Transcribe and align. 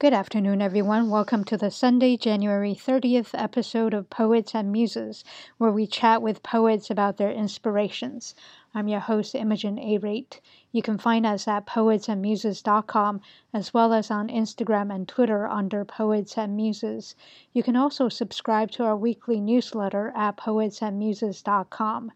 Good 0.00 0.14
afternoon, 0.14 0.62
everyone. 0.62 1.10
Welcome 1.10 1.42
to 1.46 1.56
the 1.56 1.72
Sunday, 1.72 2.16
January 2.16 2.72
30th 2.72 3.30
episode 3.34 3.92
of 3.92 4.08
Poets 4.08 4.54
and 4.54 4.70
Muses, 4.70 5.24
where 5.56 5.72
we 5.72 5.88
chat 5.88 6.22
with 6.22 6.44
poets 6.44 6.88
about 6.88 7.16
their 7.16 7.32
inspirations. 7.32 8.36
I'm 8.72 8.86
your 8.86 9.00
host, 9.00 9.34
Imogen 9.34 9.76
A. 9.76 9.98
Rate. 9.98 10.40
You 10.70 10.82
can 10.82 10.98
find 10.98 11.26
us 11.26 11.48
at 11.48 11.66
poetsandmuses.com 11.66 13.22
as 13.52 13.74
well 13.74 13.92
as 13.92 14.08
on 14.08 14.28
Instagram 14.28 14.94
and 14.94 15.08
Twitter 15.08 15.48
under 15.48 15.84
Poets 15.84 16.38
and 16.38 16.54
Muses. 16.54 17.16
You 17.52 17.64
can 17.64 17.74
also 17.74 18.08
subscribe 18.08 18.70
to 18.70 18.84
our 18.84 18.96
weekly 18.96 19.40
newsletter 19.40 20.12
at 20.14 20.36
poetsandmuses.com. 20.36 22.12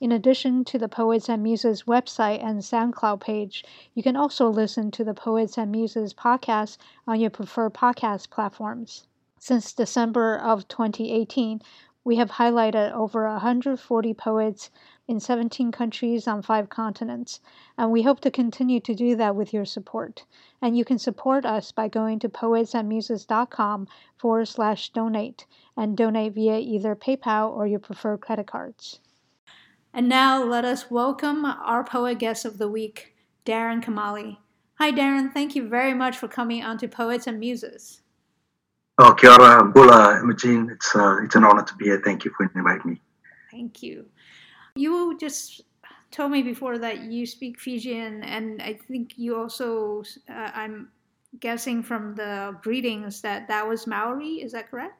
In 0.00 0.10
addition 0.10 0.64
to 0.64 0.76
the 0.76 0.88
Poets 0.88 1.28
and 1.28 1.40
Muses 1.40 1.84
website 1.84 2.42
and 2.42 2.62
SoundCloud 2.62 3.20
page, 3.20 3.64
you 3.94 4.02
can 4.02 4.16
also 4.16 4.48
listen 4.48 4.90
to 4.90 5.04
the 5.04 5.14
Poets 5.14 5.56
and 5.56 5.70
Muses 5.70 6.12
podcast 6.12 6.78
on 7.06 7.20
your 7.20 7.30
preferred 7.30 7.74
podcast 7.74 8.28
platforms. 8.28 9.06
Since 9.38 9.72
December 9.72 10.36
of 10.36 10.66
2018, 10.66 11.62
we 12.02 12.16
have 12.16 12.32
highlighted 12.32 12.90
over 12.90 13.28
140 13.28 14.14
poets 14.14 14.70
in 15.06 15.20
17 15.20 15.70
countries 15.70 16.26
on 16.26 16.42
five 16.42 16.68
continents, 16.68 17.40
and 17.78 17.92
we 17.92 18.02
hope 18.02 18.18
to 18.20 18.32
continue 18.32 18.80
to 18.80 18.96
do 18.96 19.14
that 19.14 19.36
with 19.36 19.54
your 19.54 19.64
support. 19.64 20.24
And 20.60 20.76
you 20.76 20.84
can 20.84 20.98
support 20.98 21.46
us 21.46 21.70
by 21.70 21.86
going 21.86 22.18
to 22.18 22.28
poetsandmuses.com 22.28 23.86
forward 24.16 24.46
slash 24.46 24.90
donate 24.90 25.46
and 25.76 25.96
donate 25.96 26.32
via 26.32 26.58
either 26.58 26.96
PayPal 26.96 27.52
or 27.52 27.68
your 27.68 27.78
preferred 27.78 28.20
credit 28.20 28.48
cards. 28.48 28.98
And 29.96 30.08
now 30.08 30.42
let 30.42 30.64
us 30.64 30.90
welcome 30.90 31.44
our 31.44 31.84
poet 31.84 32.18
guest 32.18 32.44
of 32.44 32.58
the 32.58 32.68
week, 32.68 33.14
Darren 33.46 33.80
Kamali. 33.80 34.38
Hi, 34.74 34.90
Darren. 34.90 35.32
Thank 35.32 35.54
you 35.54 35.68
very 35.68 35.94
much 35.94 36.16
for 36.16 36.26
coming 36.26 36.64
on 36.64 36.78
to 36.78 36.88
Poets 36.88 37.28
and 37.28 37.38
Muses. 37.38 38.00
Oh, 38.98 39.14
kia 39.14 39.30
ora, 39.30 39.62
bula, 39.64 40.18
Imogen. 40.20 40.68
It's, 40.68 40.96
uh, 40.96 41.18
it's 41.22 41.36
an 41.36 41.44
honor 41.44 41.62
to 41.62 41.74
be 41.76 41.84
here. 41.84 42.02
Thank 42.04 42.24
you 42.24 42.32
for 42.36 42.50
inviting 42.56 42.90
me. 42.90 43.00
Thank 43.52 43.84
you. 43.84 44.06
You 44.74 45.16
just 45.16 45.62
told 46.10 46.32
me 46.32 46.42
before 46.42 46.76
that 46.78 47.02
you 47.02 47.24
speak 47.24 47.60
Fijian, 47.60 48.24
and 48.24 48.60
I 48.62 48.80
think 48.88 49.12
you 49.16 49.36
also, 49.36 50.02
uh, 50.28 50.50
I'm 50.54 50.88
guessing 51.38 51.84
from 51.84 52.16
the 52.16 52.56
greetings 52.62 53.20
that 53.20 53.46
that 53.46 53.64
was 53.68 53.86
Maori. 53.86 54.42
Is 54.42 54.50
that 54.52 54.68
correct? 54.72 54.98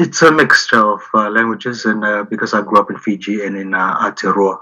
It's 0.00 0.22
a 0.22 0.30
mixture 0.30 0.78
of 0.78 1.02
uh, 1.12 1.28
languages, 1.28 1.84
and 1.84 2.04
uh, 2.04 2.22
because 2.22 2.54
I 2.54 2.62
grew 2.62 2.78
up 2.78 2.88
in 2.88 2.98
Fiji 2.98 3.44
and 3.44 3.56
in 3.56 3.74
uh, 3.74 3.98
Aotearoa, 3.98 4.56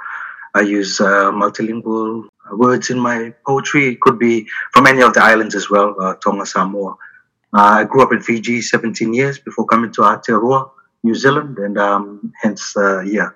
I 0.54 0.62
use 0.62 0.98
uh, 0.98 1.30
multilingual 1.30 2.24
words 2.52 2.88
in 2.88 2.98
my 2.98 3.34
poetry. 3.46 3.88
It 3.88 4.00
could 4.00 4.18
be 4.18 4.48
from 4.72 4.86
any 4.86 5.02
of 5.02 5.12
the 5.12 5.22
islands 5.22 5.54
as 5.54 5.68
well, 5.68 5.94
uh, 6.00 6.14
Tonga, 6.14 6.46
Samoa. 6.46 6.92
Uh, 7.52 7.80
I 7.80 7.84
grew 7.84 8.02
up 8.02 8.14
in 8.14 8.22
Fiji 8.22 8.62
17 8.62 9.12
years 9.12 9.38
before 9.38 9.66
coming 9.66 9.92
to 9.92 10.00
Aotearoa, 10.00 10.70
New 11.02 11.14
Zealand, 11.14 11.58
and 11.58 11.76
um, 11.76 12.32
hence, 12.40 12.72
yeah, 13.04 13.28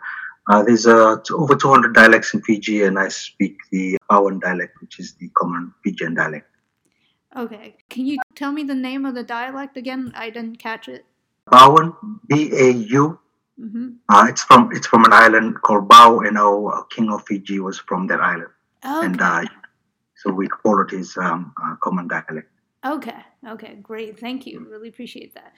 there's 0.64 0.86
over 0.86 1.54
200 1.54 1.94
dialects 1.94 2.32
in 2.32 2.40
Fiji, 2.40 2.84
and 2.84 2.98
I 2.98 3.08
speak 3.08 3.58
the 3.72 3.98
Bauan 4.10 4.40
dialect, 4.40 4.80
which 4.80 4.98
is 5.00 5.16
the 5.20 5.28
common 5.36 5.74
Fijian 5.84 6.14
dialect. 6.14 6.46
Okay. 7.36 7.76
Can 7.90 8.06
you 8.06 8.16
tell 8.34 8.52
me 8.52 8.62
the 8.64 8.74
name 8.74 9.04
of 9.04 9.14
the 9.14 9.22
dialect 9.22 9.76
again? 9.76 10.12
I 10.16 10.30
didn't 10.30 10.56
catch 10.56 10.88
it. 10.88 11.04
Bauan, 11.50 11.94
B 12.26 12.50
A 12.52 12.70
U. 12.70 13.18
Mm-hmm. 13.60 13.88
Uh, 14.08 14.26
it's 14.28 14.42
from 14.42 14.70
it's 14.72 14.86
from 14.86 15.04
an 15.04 15.12
island 15.12 15.60
called 15.62 15.86
Bau, 15.88 16.20
and 16.20 16.38
our 16.38 16.84
king 16.84 17.12
of 17.12 17.26
Fiji 17.26 17.60
was 17.60 17.78
from 17.78 18.06
that 18.06 18.20
island, 18.20 18.48
okay. 18.82 19.06
and 19.06 19.20
uh, 19.20 19.42
so 20.16 20.32
we 20.32 20.48
followed 20.62 20.90
his 20.90 21.14
um, 21.18 21.52
uh, 21.62 21.76
common 21.82 22.08
dialect. 22.08 22.48
Okay, 22.86 23.20
okay, 23.46 23.74
great, 23.82 24.18
thank 24.18 24.46
you, 24.46 24.66
really 24.70 24.88
appreciate 24.88 25.34
that. 25.34 25.52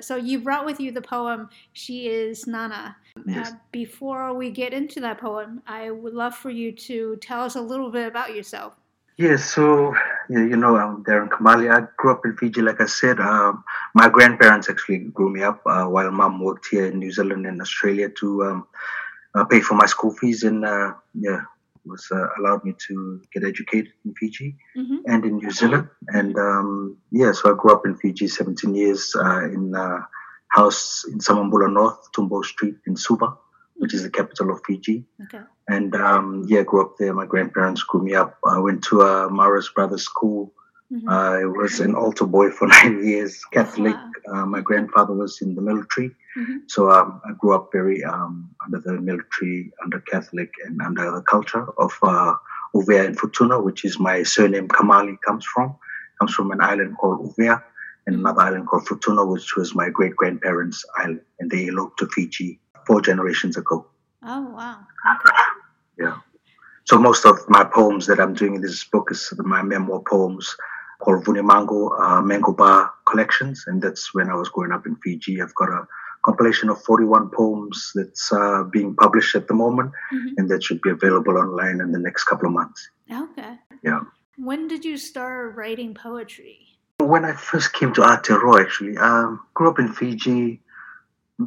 So 0.00 0.14
you 0.14 0.38
brought 0.40 0.64
with 0.64 0.78
you 0.78 0.92
the 0.92 1.02
poem 1.02 1.48
"She 1.72 2.06
Is 2.06 2.46
Nana." 2.46 2.96
Yes. 3.26 3.50
Uh, 3.50 3.54
before 3.72 4.32
we 4.32 4.50
get 4.50 4.72
into 4.72 5.00
that 5.00 5.18
poem, 5.20 5.60
I 5.66 5.90
would 5.90 6.14
love 6.14 6.36
for 6.36 6.50
you 6.50 6.70
to 6.72 7.16
tell 7.16 7.42
us 7.42 7.56
a 7.56 7.60
little 7.60 7.90
bit 7.90 8.06
about 8.06 8.32
yourself. 8.34 8.74
Yes, 9.20 9.44
so 9.44 9.92
yeah, 10.30 10.46
you 10.50 10.56
know, 10.56 10.78
I'm 10.78 11.04
Darren 11.04 11.28
Kamali. 11.28 11.70
I 11.70 11.86
grew 11.98 12.12
up 12.12 12.24
in 12.24 12.38
Fiji, 12.38 12.62
like 12.62 12.80
I 12.80 12.86
said. 12.86 13.20
Um, 13.20 13.64
my 13.94 14.08
grandparents 14.08 14.70
actually 14.70 15.00
grew 15.12 15.28
me 15.28 15.42
up 15.42 15.60
uh, 15.66 15.84
while 15.84 16.10
mom 16.10 16.42
worked 16.42 16.68
here 16.70 16.86
in 16.86 17.00
New 17.00 17.12
Zealand 17.12 17.44
and 17.44 17.60
Australia 17.60 18.08
to 18.20 18.44
um, 18.44 18.66
uh, 19.34 19.44
pay 19.44 19.60
for 19.60 19.74
my 19.74 19.84
school 19.84 20.14
fees, 20.14 20.42
and 20.42 20.64
uh, 20.64 20.94
yeah, 21.12 21.42
was 21.84 22.08
uh, 22.10 22.28
allowed 22.38 22.64
me 22.64 22.74
to 22.88 23.20
get 23.30 23.44
educated 23.44 23.92
in 24.06 24.14
Fiji 24.14 24.56
mm-hmm. 24.74 24.96
and 25.04 25.22
in 25.26 25.36
New 25.36 25.50
Zealand. 25.50 25.90
And 26.08 26.34
um, 26.38 26.96
yeah, 27.10 27.32
so 27.32 27.52
I 27.52 27.58
grew 27.58 27.74
up 27.74 27.84
in 27.84 27.96
Fiji 27.96 28.26
17 28.26 28.74
years 28.74 29.14
uh, 29.14 29.44
in 29.44 29.74
a 29.76 30.08
house 30.48 31.04
in 31.12 31.18
Samabula 31.18 31.70
North, 31.70 32.10
Tumbo 32.16 32.42
Street 32.42 32.76
in 32.86 32.96
Suva 32.96 33.36
which 33.80 33.94
is 33.94 34.02
the 34.02 34.10
capital 34.10 34.50
of 34.50 34.60
Fiji. 34.66 35.04
Okay. 35.24 35.40
And 35.68 35.96
um, 35.96 36.44
yeah, 36.46 36.60
I 36.60 36.62
grew 36.64 36.82
up 36.82 36.98
there. 36.98 37.14
My 37.14 37.24
grandparents 37.24 37.82
grew 37.82 38.02
me 38.02 38.14
up. 38.14 38.38
I 38.44 38.58
went 38.58 38.84
to 38.84 39.00
a 39.00 39.30
Marist 39.30 39.74
Brothers 39.74 40.02
School. 40.02 40.52
Mm-hmm. 40.92 41.08
Uh, 41.08 41.40
I 41.40 41.44
was 41.46 41.80
an 41.80 41.94
altar 41.94 42.26
boy 42.26 42.50
for 42.50 42.68
nine 42.76 43.02
years, 43.06 43.42
Catholic. 43.52 43.94
Wow. 43.94 44.42
Uh, 44.42 44.46
my 44.46 44.60
grandfather 44.60 45.14
was 45.14 45.40
in 45.40 45.54
the 45.54 45.62
military. 45.62 46.10
Mm-hmm. 46.36 46.58
So 46.66 46.90
um, 46.90 47.22
I 47.24 47.32
grew 47.38 47.54
up 47.54 47.70
very 47.72 48.04
um, 48.04 48.50
under 48.64 48.80
the 48.80 49.00
military, 49.00 49.72
under 49.82 50.00
Catholic, 50.00 50.52
and 50.66 50.80
under 50.82 51.10
the 51.10 51.22
culture 51.22 51.66
of 51.78 51.92
uh, 52.02 52.34
Uvea 52.74 53.06
and 53.06 53.18
Futuna, 53.18 53.64
which 53.64 53.86
is 53.86 53.98
my 53.98 54.22
surname 54.22 54.68
Kamali 54.68 55.16
comes 55.26 55.46
from. 55.46 55.74
Comes 56.18 56.34
from 56.34 56.50
an 56.50 56.60
island 56.60 56.98
called 56.98 57.34
Uvea 57.34 57.62
and 58.06 58.16
mm-hmm. 58.16 58.26
another 58.26 58.42
island 58.42 58.66
called 58.66 58.84
Futuna, 58.84 59.26
which 59.26 59.56
was 59.56 59.74
my 59.74 59.88
great 59.88 60.16
grandparents' 60.16 60.84
island. 60.98 61.22
And 61.38 61.50
they 61.50 61.68
eloped 61.68 61.98
to 62.00 62.08
Fiji 62.08 62.60
four 62.90 63.00
generations 63.00 63.56
ago. 63.56 63.86
Oh, 64.24 64.50
wow. 64.50 64.78
Okay. 65.14 65.36
Yeah. 65.96 66.16
So 66.86 66.98
most 66.98 67.24
of 67.24 67.38
my 67.48 67.62
poems 67.62 68.06
that 68.08 68.18
I'm 68.18 68.34
doing 68.34 68.56
in 68.56 68.62
this 68.62 68.82
book 68.82 69.12
is 69.12 69.32
my 69.38 69.62
memoir 69.62 70.00
poems 70.00 70.56
called 70.98 71.24
Vunimango 71.24 71.80
uh, 72.00 72.20
Mango 72.20 72.52
Bar 72.52 72.92
Collections. 73.06 73.64
And 73.68 73.80
that's 73.80 74.12
when 74.12 74.28
I 74.28 74.34
was 74.34 74.48
growing 74.48 74.72
up 74.72 74.86
in 74.86 74.96
Fiji. 74.96 75.40
I've 75.40 75.54
got 75.54 75.68
a 75.68 75.86
compilation 76.24 76.68
of 76.68 76.82
41 76.82 77.30
poems 77.30 77.92
that's 77.94 78.32
uh, 78.32 78.64
being 78.64 78.96
published 78.96 79.36
at 79.36 79.46
the 79.46 79.54
moment. 79.54 79.92
Mm-hmm. 80.12 80.34
And 80.38 80.50
that 80.50 80.64
should 80.64 80.82
be 80.82 80.90
available 80.90 81.38
online 81.38 81.80
in 81.80 81.92
the 81.92 82.00
next 82.00 82.24
couple 82.24 82.48
of 82.48 82.54
months. 82.54 82.90
Okay. 83.08 83.54
Yeah. 83.84 84.00
When 84.36 84.66
did 84.66 84.84
you 84.84 84.96
start 84.96 85.54
writing 85.54 85.94
poetry? 85.94 86.66
When 86.98 87.24
I 87.24 87.34
first 87.34 87.72
came 87.72 87.92
to 87.94 88.00
Aotearoa, 88.00 88.62
actually, 88.62 88.96
um, 88.98 89.40
grew 89.54 89.70
up 89.70 89.78
in 89.78 89.92
Fiji, 89.92 90.60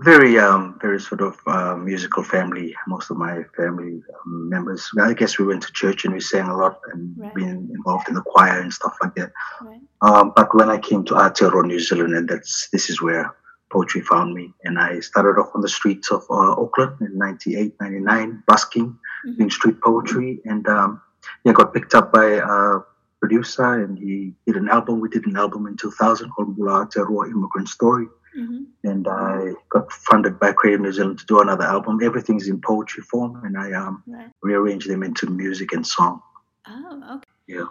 very 0.01 0.39
um 0.39 0.77
very 0.81 0.99
sort 0.99 1.21
of 1.21 1.37
uh, 1.45 1.75
musical 1.75 2.23
family 2.23 2.75
most 2.87 3.11
of 3.11 3.17
my 3.17 3.43
family 3.55 4.01
um, 4.25 4.49
members 4.49 4.89
i 5.01 5.13
guess 5.13 5.37
we 5.37 5.45
went 5.45 5.61
to 5.61 5.71
church 5.73 6.03
and 6.03 6.13
we 6.13 6.19
sang 6.19 6.47
a 6.47 6.57
lot 6.57 6.79
and 6.91 7.13
right. 7.17 7.33
been 7.35 7.69
involved 7.75 8.07
in 8.07 8.15
the 8.15 8.21
choir 8.21 8.59
and 8.59 8.73
stuff 8.73 8.95
like 9.03 9.13
that 9.13 9.31
right. 9.61 9.79
um, 10.01 10.33
but 10.35 10.53
when 10.55 10.69
i 10.69 10.77
came 10.79 11.03
to 11.05 11.13
aotearoa 11.13 11.65
new 11.65 11.79
zealand 11.79 12.15
and 12.15 12.27
that's 12.27 12.69
this 12.71 12.89
is 12.89 13.03
where 13.03 13.35
poetry 13.71 14.01
found 14.01 14.33
me 14.33 14.51
and 14.63 14.79
i 14.79 14.99
started 14.99 15.39
off 15.39 15.51
on 15.53 15.61
the 15.61 15.69
streets 15.69 16.11
of 16.11 16.23
uh, 16.31 16.53
auckland 16.53 16.99
in 17.01 17.15
98 17.15 17.75
99 17.79 18.43
busking 18.47 18.87
mm-hmm. 18.87 19.37
doing 19.37 19.49
street 19.51 19.79
poetry 19.81 20.39
and 20.45 20.67
um, 20.67 21.01
yeah 21.43 21.53
got 21.53 21.71
picked 21.71 21.93
up 21.93 22.11
by 22.11 22.25
a 22.25 22.79
producer 23.19 23.83
and 23.83 23.99
he 23.99 24.33
did 24.47 24.55
an 24.55 24.69
album 24.69 24.99
we 24.99 25.07
did 25.07 25.25
an 25.27 25.37
album 25.37 25.67
in 25.67 25.77
2000 25.77 26.29
called 26.31 26.57
Bula 26.57 26.85
Aotearoa 26.85 27.29
Immigrant 27.29 27.69
Story 27.69 28.07
Mm-hmm. 28.37 28.89
And 28.89 29.07
I 29.07 29.51
got 29.69 29.91
funded 29.91 30.39
by 30.39 30.53
Creative 30.53 30.81
New 30.81 30.91
Zealand 30.91 31.19
to 31.19 31.25
do 31.25 31.39
another 31.39 31.65
album. 31.65 31.99
Everything's 32.03 32.47
in 32.47 32.61
poetry 32.61 33.03
form, 33.03 33.41
and 33.43 33.57
I 33.57 33.73
um, 33.73 34.03
right. 34.07 34.29
rearranged 34.41 34.89
them 34.89 35.03
into 35.03 35.29
music 35.29 35.71
and 35.73 35.85
song. 35.85 36.21
Oh, 36.67 37.15
okay. 37.15 37.23
Yeah. 37.47 37.65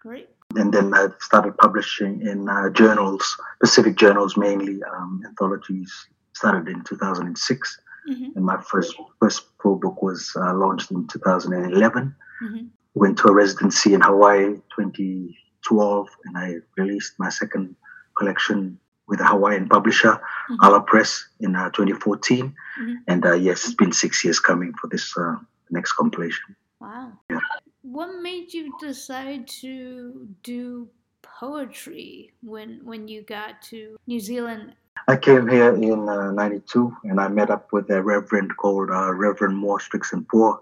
Great. 0.00 0.30
And 0.56 0.72
then 0.72 0.92
I 0.94 1.08
started 1.20 1.56
publishing 1.58 2.26
in 2.26 2.48
uh, 2.48 2.70
journals, 2.70 3.36
specific 3.56 3.96
journals 3.96 4.36
mainly, 4.36 4.80
um, 4.82 5.22
anthologies. 5.26 5.92
Started 6.32 6.68
in 6.68 6.82
2006, 6.84 7.80
mm-hmm. 8.08 8.24
and 8.34 8.44
my 8.44 8.58
first 8.62 8.94
first 9.20 9.42
full 9.62 9.76
book 9.76 10.00
was 10.00 10.32
uh, 10.36 10.54
launched 10.54 10.90
in 10.90 11.06
2011. 11.06 12.14
Mm-hmm. 12.42 12.66
Went 12.94 13.18
to 13.18 13.28
a 13.28 13.32
residency 13.32 13.92
in 13.92 14.00
Hawaii 14.00 14.54
2012, 14.74 16.08
and 16.24 16.38
I 16.38 16.54
released 16.78 17.14
my 17.18 17.28
second 17.28 17.76
collection 18.16 18.78
with 19.10 19.20
a 19.20 19.24
Hawaiian 19.24 19.68
publisher, 19.68 20.12
mm-hmm. 20.12 20.64
Ala 20.64 20.80
Press, 20.80 21.26
in 21.40 21.56
uh, 21.56 21.68
2014. 21.70 22.46
Mm-hmm. 22.46 22.94
And 23.08 23.26
uh, 23.26 23.34
yes, 23.34 23.66
it's 23.66 23.74
been 23.74 23.92
six 23.92 24.24
years 24.24 24.38
coming 24.40 24.72
for 24.80 24.86
this 24.86 25.12
uh, 25.18 25.34
next 25.70 25.92
compilation. 25.94 26.56
Wow. 26.80 27.12
Yeah. 27.28 27.40
What 27.82 28.22
made 28.22 28.54
you 28.54 28.72
decide 28.80 29.48
to 29.60 30.28
do 30.42 30.88
poetry 31.22 32.32
when 32.42 32.80
when 32.84 33.08
you 33.08 33.22
got 33.22 33.60
to 33.70 33.96
New 34.06 34.20
Zealand? 34.20 34.74
I 35.08 35.16
came 35.16 35.48
here 35.48 35.74
in 35.74 36.04
'92 36.04 36.86
uh, 36.86 37.10
and 37.10 37.20
I 37.20 37.28
met 37.28 37.50
up 37.50 37.72
with 37.72 37.90
a 37.90 38.02
reverend 38.02 38.56
called 38.56 38.90
uh, 38.90 39.12
Reverend 39.12 39.56
Moore 39.56 39.78
Strickson 39.78 40.26
Poor. 40.28 40.60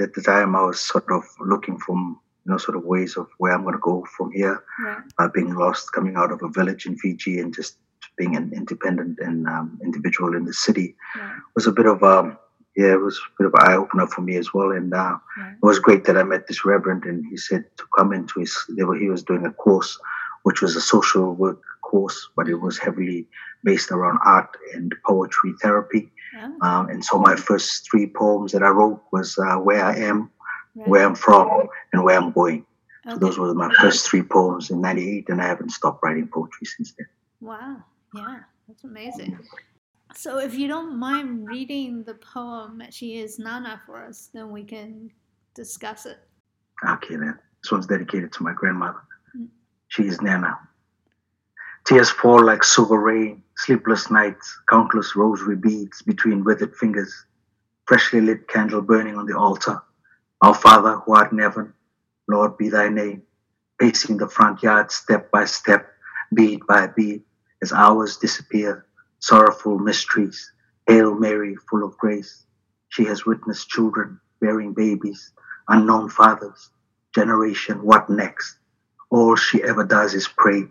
At 0.00 0.12
the 0.12 0.22
time, 0.22 0.56
I 0.56 0.62
was 0.62 0.80
sort 0.80 1.10
of 1.10 1.24
looking 1.40 1.78
for 1.78 1.94
you 2.44 2.52
know, 2.52 2.58
sort 2.58 2.76
of 2.76 2.84
ways 2.84 3.16
of 3.16 3.26
where 3.38 3.52
I'm 3.52 3.62
going 3.62 3.74
to 3.74 3.80
go 3.80 4.04
from 4.16 4.30
here. 4.32 4.62
Right. 4.84 4.98
Uh, 5.18 5.28
being 5.28 5.54
lost, 5.54 5.92
coming 5.92 6.16
out 6.16 6.30
of 6.32 6.42
a 6.42 6.48
village 6.48 6.86
in 6.86 6.96
Fiji, 6.98 7.38
and 7.40 7.54
just 7.54 7.76
being 8.18 8.36
an 8.36 8.52
independent 8.54 9.18
and 9.20 9.46
um, 9.48 9.78
individual 9.82 10.34
in 10.36 10.44
the 10.44 10.52
city 10.52 10.94
Right. 11.18 11.36
was 11.54 11.66
a 11.66 11.72
bit 11.72 11.86
of 11.86 12.02
um, 12.02 12.38
yeah, 12.76 12.92
it 12.92 13.00
was 13.00 13.18
a 13.18 13.30
bit 13.42 13.46
of 13.46 13.54
an 13.54 13.68
eye 13.68 13.76
opener 13.76 14.06
for 14.06 14.20
me 14.20 14.36
as 14.36 14.52
well. 14.52 14.72
And 14.72 14.92
uh, 14.92 15.16
Right. 15.38 15.52
it 15.62 15.66
was 15.66 15.78
great 15.78 16.04
that 16.04 16.16
I 16.18 16.22
met 16.24 16.46
this 16.46 16.64
reverend, 16.64 17.04
and 17.04 17.24
he 17.30 17.36
said 17.36 17.64
to 17.78 17.84
come 17.96 18.12
into 18.12 18.40
his. 18.40 18.56
Were, 18.76 18.96
he 18.96 19.08
was 19.08 19.22
doing 19.22 19.46
a 19.46 19.52
course, 19.52 19.98
which 20.42 20.60
was 20.60 20.76
a 20.76 20.80
social 20.80 21.34
work 21.34 21.60
course, 21.82 22.28
but 22.36 22.48
it 22.48 22.56
was 22.56 22.78
heavily 22.78 23.28
based 23.62 23.90
around 23.90 24.18
art 24.24 24.50
and 24.74 24.94
poetry 25.06 25.54
therapy. 25.62 26.10
Oh, 26.36 26.66
Um, 26.66 26.88
and 26.88 27.04
so 27.04 27.18
my 27.18 27.36
first 27.36 27.88
three 27.88 28.06
poems 28.08 28.52
that 28.52 28.62
I 28.62 28.68
wrote 28.68 29.00
was 29.12 29.38
uh, 29.38 29.56
where 29.56 29.84
I 29.84 29.96
am, 29.96 30.30
right. 30.74 30.88
where 30.88 31.06
I'm 31.06 31.14
from, 31.14 31.68
and 31.92 32.04
where 32.04 32.16
I'm 32.16 32.32
going. 32.32 32.66
So 33.08 33.18
those 33.18 33.38
were 33.38 33.52
my 33.54 33.72
first 33.80 34.08
three 34.08 34.22
poems 34.22 34.70
in 34.70 34.80
'98, 34.80 35.28
and 35.28 35.42
I 35.42 35.46
haven't 35.46 35.70
stopped 35.70 36.02
writing 36.02 36.28
poetry 36.32 36.66
since 36.66 36.94
then. 36.96 37.06
Wow. 37.40 37.76
Yeah, 38.14 38.40
that's 38.68 38.84
amazing. 38.84 39.38
So, 40.14 40.38
if 40.38 40.54
you 40.54 40.68
don't 40.68 40.96
mind 40.96 41.48
reading 41.48 42.04
the 42.04 42.14
poem 42.14 42.82
She 42.90 43.18
is 43.18 43.38
Nana 43.38 43.82
for 43.84 44.04
us, 44.04 44.30
then 44.32 44.52
we 44.52 44.62
can 44.62 45.10
discuss 45.54 46.06
it. 46.06 46.18
Okay, 46.88 47.16
then. 47.16 47.38
This 47.62 47.72
one's 47.72 47.86
dedicated 47.86 48.32
to 48.34 48.42
my 48.42 48.52
grandmother. 48.52 49.00
Mm. 49.36 49.48
She 49.88 50.04
is 50.04 50.20
Nana. 50.20 50.58
Tears 51.86 52.10
fall 52.10 52.44
like 52.44 52.62
silver 52.62 52.98
rain, 52.98 53.42
sleepless 53.56 54.10
nights, 54.10 54.60
countless 54.70 55.16
rosary 55.16 55.56
beads 55.56 56.02
between 56.02 56.44
withered 56.44 56.76
fingers, 56.76 57.26
freshly 57.86 58.20
lit 58.20 58.46
candle 58.48 58.82
burning 58.82 59.16
on 59.16 59.26
the 59.26 59.36
altar. 59.36 59.82
Our 60.44 60.52
Father 60.52 60.96
who 60.96 61.14
art 61.14 61.32
in 61.32 61.38
heaven, 61.38 61.72
Lord 62.28 62.58
be 62.58 62.68
thy 62.68 62.90
name. 62.90 63.22
Pacing 63.80 64.18
the 64.18 64.28
front 64.28 64.62
yard 64.62 64.92
step 64.92 65.30
by 65.30 65.46
step, 65.46 65.90
bead 66.34 66.66
by 66.68 66.86
bead, 66.86 67.22
as 67.62 67.72
hours 67.72 68.18
disappear, 68.18 68.84
sorrowful 69.20 69.78
mysteries. 69.78 70.52
Hail 70.86 71.14
Mary, 71.14 71.56
full 71.70 71.82
of 71.82 71.96
grace. 71.96 72.44
She 72.90 73.04
has 73.06 73.24
witnessed 73.24 73.70
children 73.70 74.20
bearing 74.38 74.74
babies, 74.74 75.32
unknown 75.66 76.10
fathers, 76.10 76.68
generation, 77.14 77.82
what 77.82 78.10
next? 78.10 78.58
All 79.08 79.36
she 79.36 79.62
ever 79.62 79.82
does 79.82 80.12
is 80.12 80.28
pray, 80.28 80.64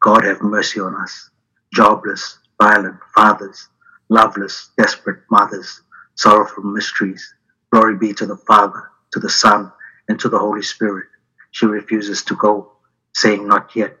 God 0.00 0.24
have 0.24 0.40
mercy 0.40 0.80
on 0.80 0.94
us. 0.94 1.28
Jobless, 1.74 2.38
violent 2.58 2.96
fathers, 3.14 3.68
loveless, 4.08 4.70
desperate 4.78 5.20
mothers, 5.30 5.82
sorrowful 6.14 6.64
mysteries. 6.64 7.34
Glory 7.70 7.98
be 7.98 8.14
to 8.14 8.24
the 8.24 8.38
Father, 8.38 8.90
to 9.12 9.20
the 9.20 9.28
Son, 9.30 9.72
and 10.08 10.18
to 10.20 10.28
the 10.28 10.38
Holy 10.38 10.62
Spirit. 10.62 11.06
She 11.50 11.66
refuses 11.66 12.22
to 12.24 12.36
go, 12.36 12.72
saying, 13.14 13.46
Not 13.46 13.74
yet, 13.76 13.96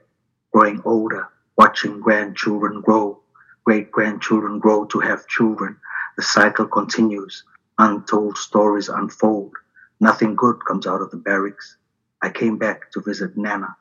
growing 0.52 0.82
older, 0.84 1.28
watching 1.56 2.00
grandchildren 2.00 2.80
grow, 2.80 3.20
great 3.64 3.90
grandchildren 3.90 4.58
grow 4.58 4.86
to 4.86 5.00
have 5.00 5.28
children. 5.28 5.76
The 6.16 6.22
cycle 6.22 6.66
continues, 6.66 7.44
untold 7.78 8.38
stories 8.38 8.88
unfold. 8.88 9.52
Nothing 10.00 10.34
good 10.36 10.64
comes 10.66 10.86
out 10.86 11.02
of 11.02 11.10
the 11.10 11.16
barracks. 11.16 11.76
I 12.22 12.30
came 12.30 12.58
back 12.58 12.90
to 12.92 13.02
visit 13.02 13.36
Nana, 13.36 13.76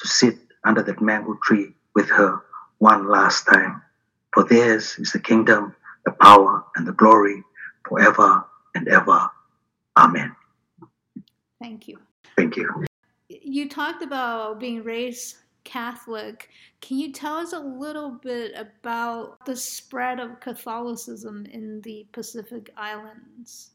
to 0.00 0.08
sit 0.08 0.36
under 0.64 0.82
that 0.82 1.00
mango 1.00 1.38
tree 1.42 1.74
with 1.94 2.08
her 2.10 2.40
one 2.78 3.08
last 3.08 3.46
time. 3.46 3.82
For 4.32 4.44
theirs 4.44 4.96
is 4.98 5.12
the 5.12 5.18
kingdom, 5.18 5.74
the 6.04 6.12
power, 6.12 6.64
and 6.76 6.86
the 6.86 6.92
glory 6.92 7.42
forever 7.88 8.44
and 8.74 8.86
ever. 8.88 9.30
Amen. 9.96 10.35
Thank 11.60 11.88
you. 11.88 11.98
Thank 12.36 12.56
you. 12.56 12.84
You 13.28 13.68
talked 13.68 14.02
about 14.02 14.60
being 14.60 14.82
raised 14.84 15.36
Catholic. 15.64 16.48
Can 16.80 16.98
you 16.98 17.12
tell 17.12 17.34
us 17.34 17.52
a 17.52 17.58
little 17.58 18.10
bit 18.10 18.52
about 18.56 19.44
the 19.46 19.56
spread 19.56 20.20
of 20.20 20.38
Catholicism 20.40 21.46
in 21.50 21.80
the 21.82 22.06
Pacific 22.12 22.70
Islands? 22.76 23.70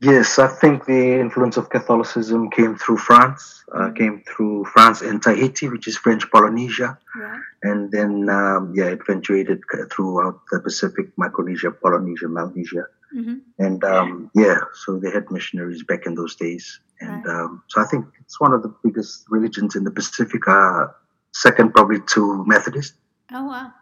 Yes, 0.00 0.38
I 0.38 0.46
think 0.48 0.84
the 0.84 1.18
influence 1.18 1.56
of 1.56 1.70
Catholicism 1.70 2.50
came 2.50 2.76
through 2.76 2.98
France, 2.98 3.64
uh, 3.74 3.90
came 3.92 4.22
through 4.28 4.64
France 4.66 5.00
and 5.00 5.22
Tahiti, 5.22 5.68
which 5.70 5.88
is 5.88 5.96
French 5.96 6.30
Polynesia, 6.30 6.98
Right. 7.18 7.40
and 7.62 7.90
then 7.90 8.28
um, 8.28 8.74
yeah, 8.76 8.86
it 8.86 9.00
eventuated 9.00 9.62
throughout 9.90 10.40
the 10.52 10.60
Pacific, 10.60 11.06
Micronesia, 11.16 11.70
Polynesia, 11.70 12.28
Melanesia, 12.28 12.84
hmm 13.10 13.36
and 13.58 13.82
um, 13.84 14.30
yeah, 14.34 14.58
so 14.74 14.98
they 14.98 15.10
had 15.10 15.30
missionaries 15.30 15.82
back 15.82 16.04
in 16.04 16.14
those 16.14 16.36
days, 16.36 16.78
and 17.00 17.24
Right. 17.24 17.34
um, 17.34 17.62
so 17.68 17.80
I 17.80 17.84
think 17.84 18.06
it's 18.20 18.40
one 18.40 18.52
of 18.52 18.62
the 18.62 18.74
biggest 18.84 19.24
religions 19.28 19.76
in 19.76 19.84
the 19.84 19.90
Pacific. 19.90 20.42
Uh, 20.48 20.86
second, 21.32 21.72
probably 21.74 22.00
to 22.14 22.44
Methodist. 22.46 22.94
Oh 23.32 23.44
wow. 23.44 23.72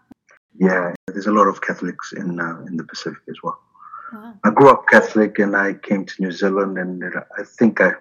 Yeah, 0.58 0.92
there's 1.08 1.26
a 1.26 1.32
lot 1.32 1.48
of 1.48 1.60
Catholics 1.60 2.12
in 2.12 2.40
uh, 2.40 2.60
in 2.68 2.76
the 2.76 2.84
Pacific 2.84 3.22
as 3.28 3.36
well. 3.42 3.58
Wow. 4.12 4.34
I 4.44 4.50
grew 4.50 4.68
up 4.70 4.86
Catholic 4.88 5.38
and 5.38 5.56
I 5.56 5.74
came 5.74 6.04
to 6.06 6.14
New 6.22 6.32
Zealand, 6.32 6.78
and 6.78 7.02
I 7.38 7.42
think 7.42 7.80
I, 7.80 7.92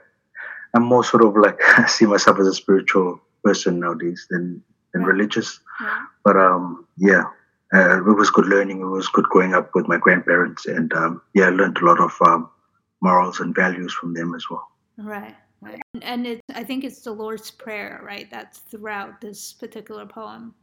I'm 0.76 0.84
more 0.84 1.04
sort 1.04 1.24
of 1.24 1.36
like 1.36 1.60
I 1.80 1.86
see 1.88 2.06
myself 2.06 2.40
as 2.40 2.48
a 2.48 2.54
spiritual 2.54 3.20
person 3.44 3.80
nowadays 3.80 4.28
than 4.30 4.62
than 4.94 5.02
Right. 5.04 5.14
religious. 5.14 5.60
Right. 5.82 6.06
But 6.24 6.38
um, 6.38 6.86
yeah, 6.98 7.24
uh, 7.74 7.98
it 7.98 8.16
was 8.22 8.30
good 8.30 8.46
learning. 8.46 8.82
It 8.82 8.86
was 8.86 9.08
good 9.10 9.26
growing 9.26 9.54
up 9.56 9.72
with 9.76 9.88
my 9.88 9.98
grandparents, 9.98 10.66
and 10.68 10.94
um, 10.94 11.22
yeah, 11.34 11.48
I 11.48 11.50
learned 11.50 11.78
a 11.80 11.86
lot 11.86 12.00
of 12.00 12.14
um, 12.26 12.50
morals 13.02 13.40
and 13.40 13.56
values 13.56 13.94
from 13.94 14.14
them 14.14 14.34
as 14.36 14.46
well. 14.50 14.68
Right. 14.98 15.36
Right. 15.62 15.82
And 16.02 16.28
it, 16.28 16.42
I 16.54 16.64
think 16.64 16.84
it's 16.84 17.02
the 17.02 17.14
Lord's 17.14 17.50
Prayer, 17.50 18.02
right? 18.04 18.30
That's 18.30 18.60
throughout 18.60 19.22
this 19.22 19.54
particular 19.54 20.06
poem. 20.06 20.54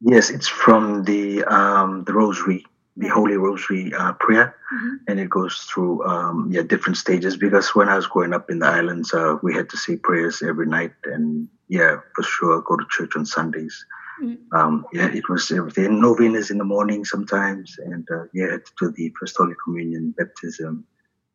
Yes, 0.00 0.30
it's 0.30 0.48
from 0.48 1.04
the 1.04 1.44
um, 1.44 2.04
the 2.04 2.12
Rosary, 2.12 2.64
the 2.96 3.08
Holy 3.08 3.36
Rosary 3.36 3.92
uh, 3.92 4.12
prayer. 4.14 4.56
hmm 4.70 4.96
and 5.08 5.18
it 5.18 5.28
goes 5.28 5.66
through 5.68 6.04
um, 6.06 6.48
yeah 6.52 6.62
different 6.62 6.96
stages 6.96 7.36
because 7.36 7.74
when 7.74 7.88
I 7.88 7.96
was 7.96 8.06
growing 8.06 8.32
up 8.32 8.50
in 8.50 8.60
the 8.60 8.66
islands, 8.66 9.12
uh, 9.12 9.36
we 9.42 9.54
had 9.54 9.68
to 9.70 9.76
say 9.76 9.96
prayers 9.96 10.42
every 10.42 10.66
night, 10.66 10.92
and 11.04 11.48
yeah, 11.68 11.96
for 12.14 12.22
sure, 12.22 12.62
go 12.62 12.76
to 12.76 12.86
church 12.88 13.16
on 13.16 13.26
Sundays. 13.26 13.84
Mm. 14.22 14.38
Um, 14.52 14.86
yeah, 14.92 15.08
it 15.12 15.28
was 15.28 15.50
everything. 15.50 16.00
Novenas 16.00 16.50
in 16.50 16.58
the 16.58 16.64
morning 16.64 17.04
sometimes, 17.04 17.76
and 17.78 18.06
uh, 18.10 18.24
yeah, 18.32 18.56
to 18.56 18.72
do 18.78 18.92
the 18.92 19.12
First 19.18 19.36
Holy 19.36 19.54
Communion, 19.64 20.14
baptism, 20.16 20.84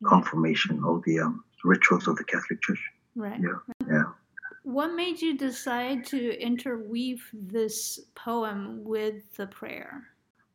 confirmation, 0.03 0.83
all 0.83 1.01
the 1.05 1.19
um, 1.19 1.43
rituals 1.65 2.07
of 2.07 2.15
the 2.15 2.23
Catholic 2.23 2.61
Church. 2.61 2.81
Right. 3.15 3.39
Yeah, 3.39 3.73
yeah. 3.89 4.03
What 4.63 4.93
made 4.95 5.21
you 5.21 5.37
decide 5.37 6.05
to 6.07 6.41
interweave 6.41 7.23
this 7.33 7.99
poem 8.15 8.83
with 8.83 9.35
the 9.35 9.47
prayer? 9.47 10.03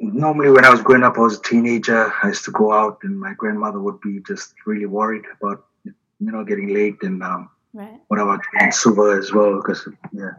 Normally, 0.00 0.50
when 0.50 0.64
I 0.64 0.70
was 0.70 0.82
growing 0.82 1.04
up, 1.04 1.16
I 1.16 1.20
was 1.20 1.38
a 1.38 1.42
teenager. 1.42 2.12
I 2.22 2.28
used 2.28 2.44
to 2.46 2.50
go 2.50 2.72
out, 2.72 2.98
and 3.02 3.18
my 3.18 3.34
grandmother 3.34 3.80
would 3.80 4.00
be 4.00 4.20
just 4.26 4.54
really 4.66 4.86
worried 4.86 5.24
about 5.38 5.66
you 5.84 5.92
know 6.20 6.44
getting 6.44 6.72
late 6.74 6.96
and 7.02 7.22
um, 7.22 7.50
Right. 7.72 8.00
what 8.08 8.18
about 8.18 8.40
Suva 8.74 9.16
as 9.16 9.32
well? 9.32 9.56
Because 9.56 9.86
yeah, 10.12 10.30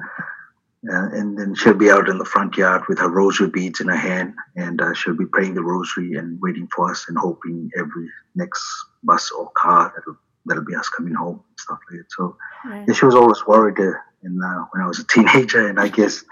yeah, 0.84 1.10
and 1.14 1.38
then 1.38 1.56
she'll 1.56 1.74
be 1.74 1.90
out 1.90 2.10
in 2.10 2.18
the 2.18 2.26
front 2.26 2.58
yard 2.58 2.84
with 2.90 3.00
her 3.00 3.08
rosary 3.10 3.50
beads 3.50 3.80
in 3.80 3.88
her 3.88 3.96
hand, 3.96 4.34
and 4.58 4.82
uh, 4.82 4.94
she'll 4.94 5.16
be 5.16 5.26
praying 5.26 5.54
the 5.54 5.64
rosary 5.64 6.16
and 6.16 6.42
waiting 6.42 6.68
for 6.76 6.92
us 6.92 7.06
and 7.08 7.18
hoping 7.18 7.70
every 7.78 8.10
next 8.36 8.64
bus 9.04 9.32
or 9.32 9.50
car 9.52 9.94
that'll 9.96 10.18
that'll 10.46 10.66
be 10.66 10.76
us 10.76 10.90
coming 10.90 11.14
home 11.14 11.36
and 11.48 11.60
stuff 11.60 11.80
like 11.90 12.00
that. 12.00 12.12
So 12.12 12.38
Right. 12.66 12.86
yeah, 12.88 12.94
she 12.94 13.06
was 13.06 13.16
always 13.16 13.46
worried 13.48 13.80
uh, 13.80 13.94
in, 14.24 14.42
uh, 14.44 14.66
when 14.72 14.84
I 14.84 14.88
was 14.88 15.00
a 15.00 15.06
teenager, 15.08 15.68
and 15.68 15.80
I 15.80 15.88
guess 15.88 16.24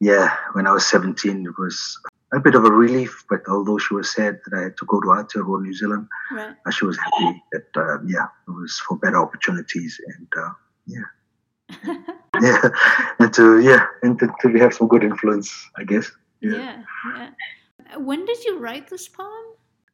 yeah, 0.00 0.36
when 0.52 0.66
I 0.66 0.72
was 0.72 0.86
17, 0.86 1.44
it 1.46 1.58
was 1.58 1.98
a 2.32 2.38
bit 2.38 2.54
of 2.54 2.64
a 2.64 2.70
relief. 2.70 3.24
But 3.28 3.40
although 3.48 3.78
she 3.78 3.94
was 3.94 4.12
sad 4.14 4.38
that 4.44 4.56
I 4.56 4.62
had 4.64 4.76
to 4.76 4.86
go 4.86 5.00
to 5.00 5.08
Aotearoa, 5.08 5.62
New 5.62 5.74
Zealand, 5.74 6.06
Right. 6.32 6.54
uh, 6.66 6.70
she 6.70 6.84
was 6.86 6.96
happy 6.98 7.42
that 7.52 7.66
uh, 7.76 7.98
yeah, 8.06 8.26
it 8.46 8.50
was 8.50 8.80
for 8.86 8.96
better 8.98 9.16
opportunities 9.18 10.00
and 10.16 10.28
uh, 10.36 10.50
yeah, 10.86 11.08
yeah, 12.40 12.68
and 13.18 13.32
to 13.34 13.60
yeah, 13.60 13.86
and 14.02 14.18
to, 14.20 14.28
to 14.42 14.52
have 14.58 14.72
some 14.74 14.88
good 14.88 15.02
influence, 15.04 15.50
I 15.76 15.84
guess. 15.84 16.10
yeah. 16.40 16.82
Yeah. 17.16 17.30
When 17.96 18.24
did 18.26 18.44
you 18.44 18.58
write 18.58 18.88
this 18.90 19.08
poem? 19.08 19.46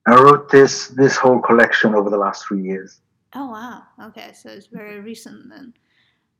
I 0.07 0.15
wrote 0.21 0.51
this 0.51 0.89
this 0.89 1.17
whole 1.17 1.41
collection 1.41 1.95
over 1.95 2.11
the 2.11 2.17
last 2.19 2.47
three 2.47 2.63
years. 2.63 3.01
Oh 3.35 3.51
wow. 3.51 3.83
Okay, 4.09 4.33
so 4.33 4.49
it's 4.51 4.67
very 4.67 5.01
recent 5.01 5.49
then. 5.51 5.75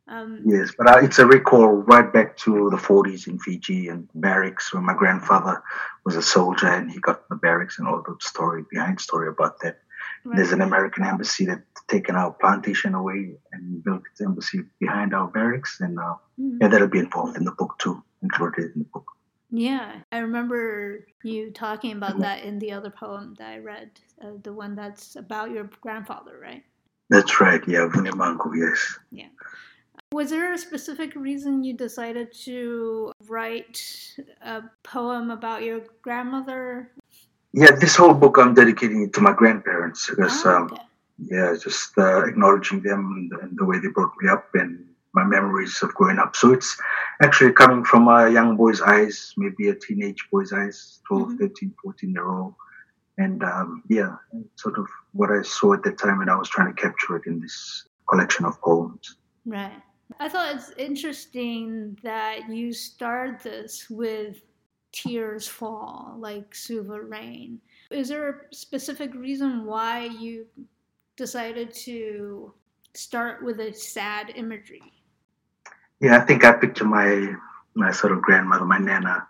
Um, 0.07 0.43
Yes, 0.45 0.71
but 0.77 0.89
uh, 0.89 0.99
it's 1.03 1.19
a 1.19 1.27
recall 1.27 1.67
right 1.69 2.13
back 2.13 2.37
to 2.39 2.69
the 2.71 2.77
40s 2.77 3.27
in 3.27 3.39
Fiji 3.39 3.89
and 3.89 4.09
barracks 4.15 4.73
when 4.75 4.85
my 4.85 4.95
grandfather 4.95 5.63
was 6.05 6.15
a 6.17 6.23
soldier 6.23 6.67
and 6.67 6.91
he 6.91 7.01
got 7.01 7.29
the 7.29 7.37
barracks 7.37 7.79
and 7.79 7.89
all 7.89 8.03
the 8.03 8.15
story 8.21 8.65
behind 8.71 9.01
story 9.01 9.29
about 9.29 9.59
that. 9.61 9.79
right. 10.25 10.37
There's 10.37 10.53
an 10.53 10.61
American 10.61 11.05
embassy 11.05 11.47
that 11.47 11.63
taken 11.89 12.17
our 12.17 12.33
plantation 12.33 12.95
away 12.95 13.37
and 13.53 13.83
built 13.83 14.03
its 14.11 14.21
embassy 14.21 14.61
behind 14.79 15.15
our 15.15 15.29
barracks, 15.29 15.81
and 15.81 15.99
uh, 15.99 16.15
Mm. 16.41 16.59
yeah, 16.61 16.69
that'll 16.69 16.89
be 16.89 16.99
involved 16.99 17.37
in 17.37 17.45
the 17.45 17.53
book 17.53 17.79
too, 17.79 18.03
included 18.23 18.73
in 18.75 18.81
the 18.81 18.89
book. 18.93 19.07
Yeah, 19.51 20.01
I 20.11 20.19
remember 20.19 21.07
you 21.23 21.53
talking 21.53 21.93
about 21.93 22.19
that 22.21 22.43
in 22.43 22.59
the 22.59 22.73
other 22.73 22.91
poem 22.91 23.35
that 23.39 23.53
I 23.53 23.59
read, 23.59 23.91
uh, 24.21 24.33
the 24.43 24.53
one 24.53 24.75
that's 24.75 25.15
about 25.15 25.53
your 25.53 25.71
grandfather, 25.81 26.41
right? 26.43 26.65
That's 27.11 27.41
right. 27.41 27.63
Yeah, 27.67 27.89
Vunimango. 27.93 28.51
Yes. 28.57 28.99
Yeah. 29.11 29.27
Was 30.13 30.31
there 30.31 30.53
a 30.53 30.59
specific 30.59 31.15
reason 31.17 31.65
you 31.65 31.75
decided 31.75 32.33
to 32.45 33.13
write 33.29 33.83
a 34.43 34.63
poem 34.83 35.31
about 35.31 35.63
your 35.63 35.81
grandmother? 36.03 36.91
Yeah, 37.53 37.73
this 37.73 37.97
whole 37.97 38.15
book 38.15 38.39
I'm 38.39 38.55
dedicating 38.55 39.03
it 39.03 39.13
to 39.15 39.21
my 39.21 39.33
grandparents 39.33 40.09
because, 40.09 40.45
Oh, 40.47 40.57
um, 40.57 40.79
yeah, 41.19 41.55
just 41.61 41.97
uh, 41.99 42.25
acknowledging 42.27 42.81
them 42.83 43.31
and, 43.43 43.57
the 43.59 43.65
way 43.65 43.79
they 43.79 43.89
brought 43.89 44.13
me 44.21 44.29
up 44.29 44.49
and 44.55 44.85
my 45.15 45.25
memories 45.25 45.81
of 45.83 45.95
growing 45.95 46.19
up. 46.19 46.35
So 46.35 46.53
it's 46.53 46.77
actually 47.23 47.53
coming 47.53 47.85
from 47.85 48.09
a 48.09 48.29
young 48.31 48.57
boy's 48.57 48.81
eyes, 48.81 49.33
maybe 49.37 49.69
a 49.69 49.75
teenage 49.75 50.27
boy's 50.33 50.53
eyes, 50.53 51.01
12, 51.07 51.29
Mhm. 51.31 51.39
13, 51.39 51.75
14 51.83 52.11
year 52.11 52.27
old. 52.27 52.55
And 53.19 53.43
um, 53.45 53.83
yeah, 53.89 54.17
sort 54.57 54.79
of 54.79 54.87
what 55.13 55.31
I 55.31 55.43
saw 55.43 55.75
at 55.75 55.83
that 55.85 55.99
time, 55.99 56.21
and 56.21 56.31
I 56.31 56.37
was 56.37 56.49
trying 56.49 56.75
to 56.75 56.81
capture 56.81 57.17
it 57.17 57.23
in 57.27 57.41
this 57.41 57.87
collection 58.09 58.45
of 58.45 58.61
poems. 58.61 59.17
Right. 59.47 59.81
I 60.21 60.29
thought 60.29 60.55
it's 60.55 60.73
interesting 60.77 61.99
that 62.03 62.49
you 62.49 62.73
start 62.73 63.41
this 63.43 63.89
with 63.89 64.43
Tears 64.93 65.47
Fall, 65.47 66.17
like 66.19 66.55
Suva 66.55 67.01
Rain. 67.01 67.61
Is 67.91 68.09
there 68.09 68.29
a 68.29 68.55
specific 68.55 69.15
reason 69.15 69.65
why 69.65 70.05
you 70.05 70.47
decided 71.17 71.73
to 71.75 72.53
start 72.95 73.45
with 73.45 73.61
a 73.61 73.73
sad 73.73 74.33
imagery? 74.35 74.93
Yeah, 76.01 76.19
I 76.19 76.21
think 76.21 76.45
I 76.45 76.53
picture 76.53 76.85
my 76.85 77.35
my 77.75 77.91
sort 77.91 78.13
of 78.13 78.23
grandmother, 78.23 78.65
my 78.65 78.79
nana, 78.79 79.27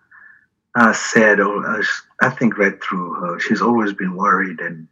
uh, 0.74 0.92
sad. 0.92 1.40
Or 1.40 1.66
uh, 1.66 1.82
I 2.20 2.30
think 2.30 2.58
right 2.58 2.82
through 2.82 3.14
her, 3.14 3.40
she's 3.40 3.62
always 3.62 3.92
been 3.92 4.16
worried 4.16 4.60
and 4.60 4.88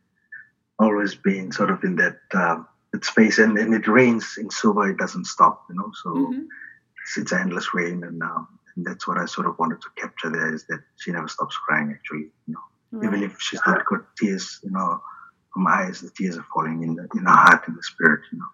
always 0.78 1.14
been 1.14 1.52
sort 1.52 1.70
of 1.70 1.82
in 1.84 1.96
that 1.96 2.18
um, 2.34 2.66
that 2.92 3.04
space. 3.04 3.38
And, 3.38 3.58
and 3.58 3.74
it 3.74 3.86
rains 3.88 4.36
in 4.38 4.50
Suva; 4.50 4.80
it 4.82 4.98
doesn't 4.98 5.26
stop, 5.26 5.64
you 5.68 5.76
know. 5.76 5.90
So 6.02 6.10
Mhm. 6.10 6.46
it's, 7.02 7.18
it's 7.18 7.32
endless 7.32 7.74
rain, 7.74 8.04
and, 8.04 8.22
um, 8.22 8.48
and 8.76 8.86
that's 8.86 9.06
what 9.06 9.18
I 9.18 9.26
sort 9.26 9.46
of 9.46 9.58
wanted 9.58 9.80
to 9.82 9.88
capture 9.96 10.30
there 10.30 10.52
is 10.54 10.64
that 10.66 10.80
she 10.96 11.12
never 11.12 11.28
stops 11.28 11.56
crying. 11.56 11.90
Actually, 11.92 12.30
you 12.46 12.54
know, 12.54 13.04
even 13.06 13.22
if 13.22 13.40
she's 13.40 13.60
not 13.66 13.84
got 13.86 14.16
tears, 14.16 14.60
you 14.62 14.70
know, 14.70 15.02
from 15.52 15.66
her 15.66 15.72
eyes, 15.72 16.00
the 16.00 16.10
tears 16.10 16.36
are 16.36 16.46
falling 16.54 16.82
in 16.82 16.94
the, 16.94 17.08
in 17.14 17.24
her 17.24 17.30
heart, 17.30 17.68
in 17.68 17.74
the 17.74 17.82
spirit, 17.82 18.20
you 18.32 18.38
know. 18.38 18.46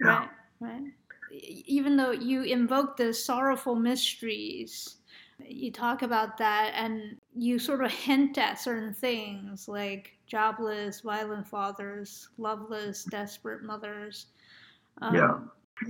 Yeah. 0.00 0.18
Right, 0.18 0.30
right. 0.60 0.92
Even 1.66 1.96
though 1.96 2.12
you 2.12 2.42
invoke 2.42 2.96
the 2.96 3.12
sorrowful 3.12 3.74
mysteries, 3.74 4.97
you 5.44 5.70
talk 5.70 6.02
about 6.02 6.36
that 6.38 6.72
and 6.74 7.16
you 7.34 7.58
sort 7.58 7.84
of 7.84 7.90
hint 7.90 8.38
at 8.38 8.60
certain 8.60 8.92
things 8.92 9.68
like 9.68 10.12
jobless, 10.26 11.00
violent 11.00 11.46
fathers, 11.46 12.28
loveless, 12.38 13.04
desperate 13.04 13.62
mothers. 13.62 14.26
Um, 15.00 15.14
Yeah. 15.14 15.38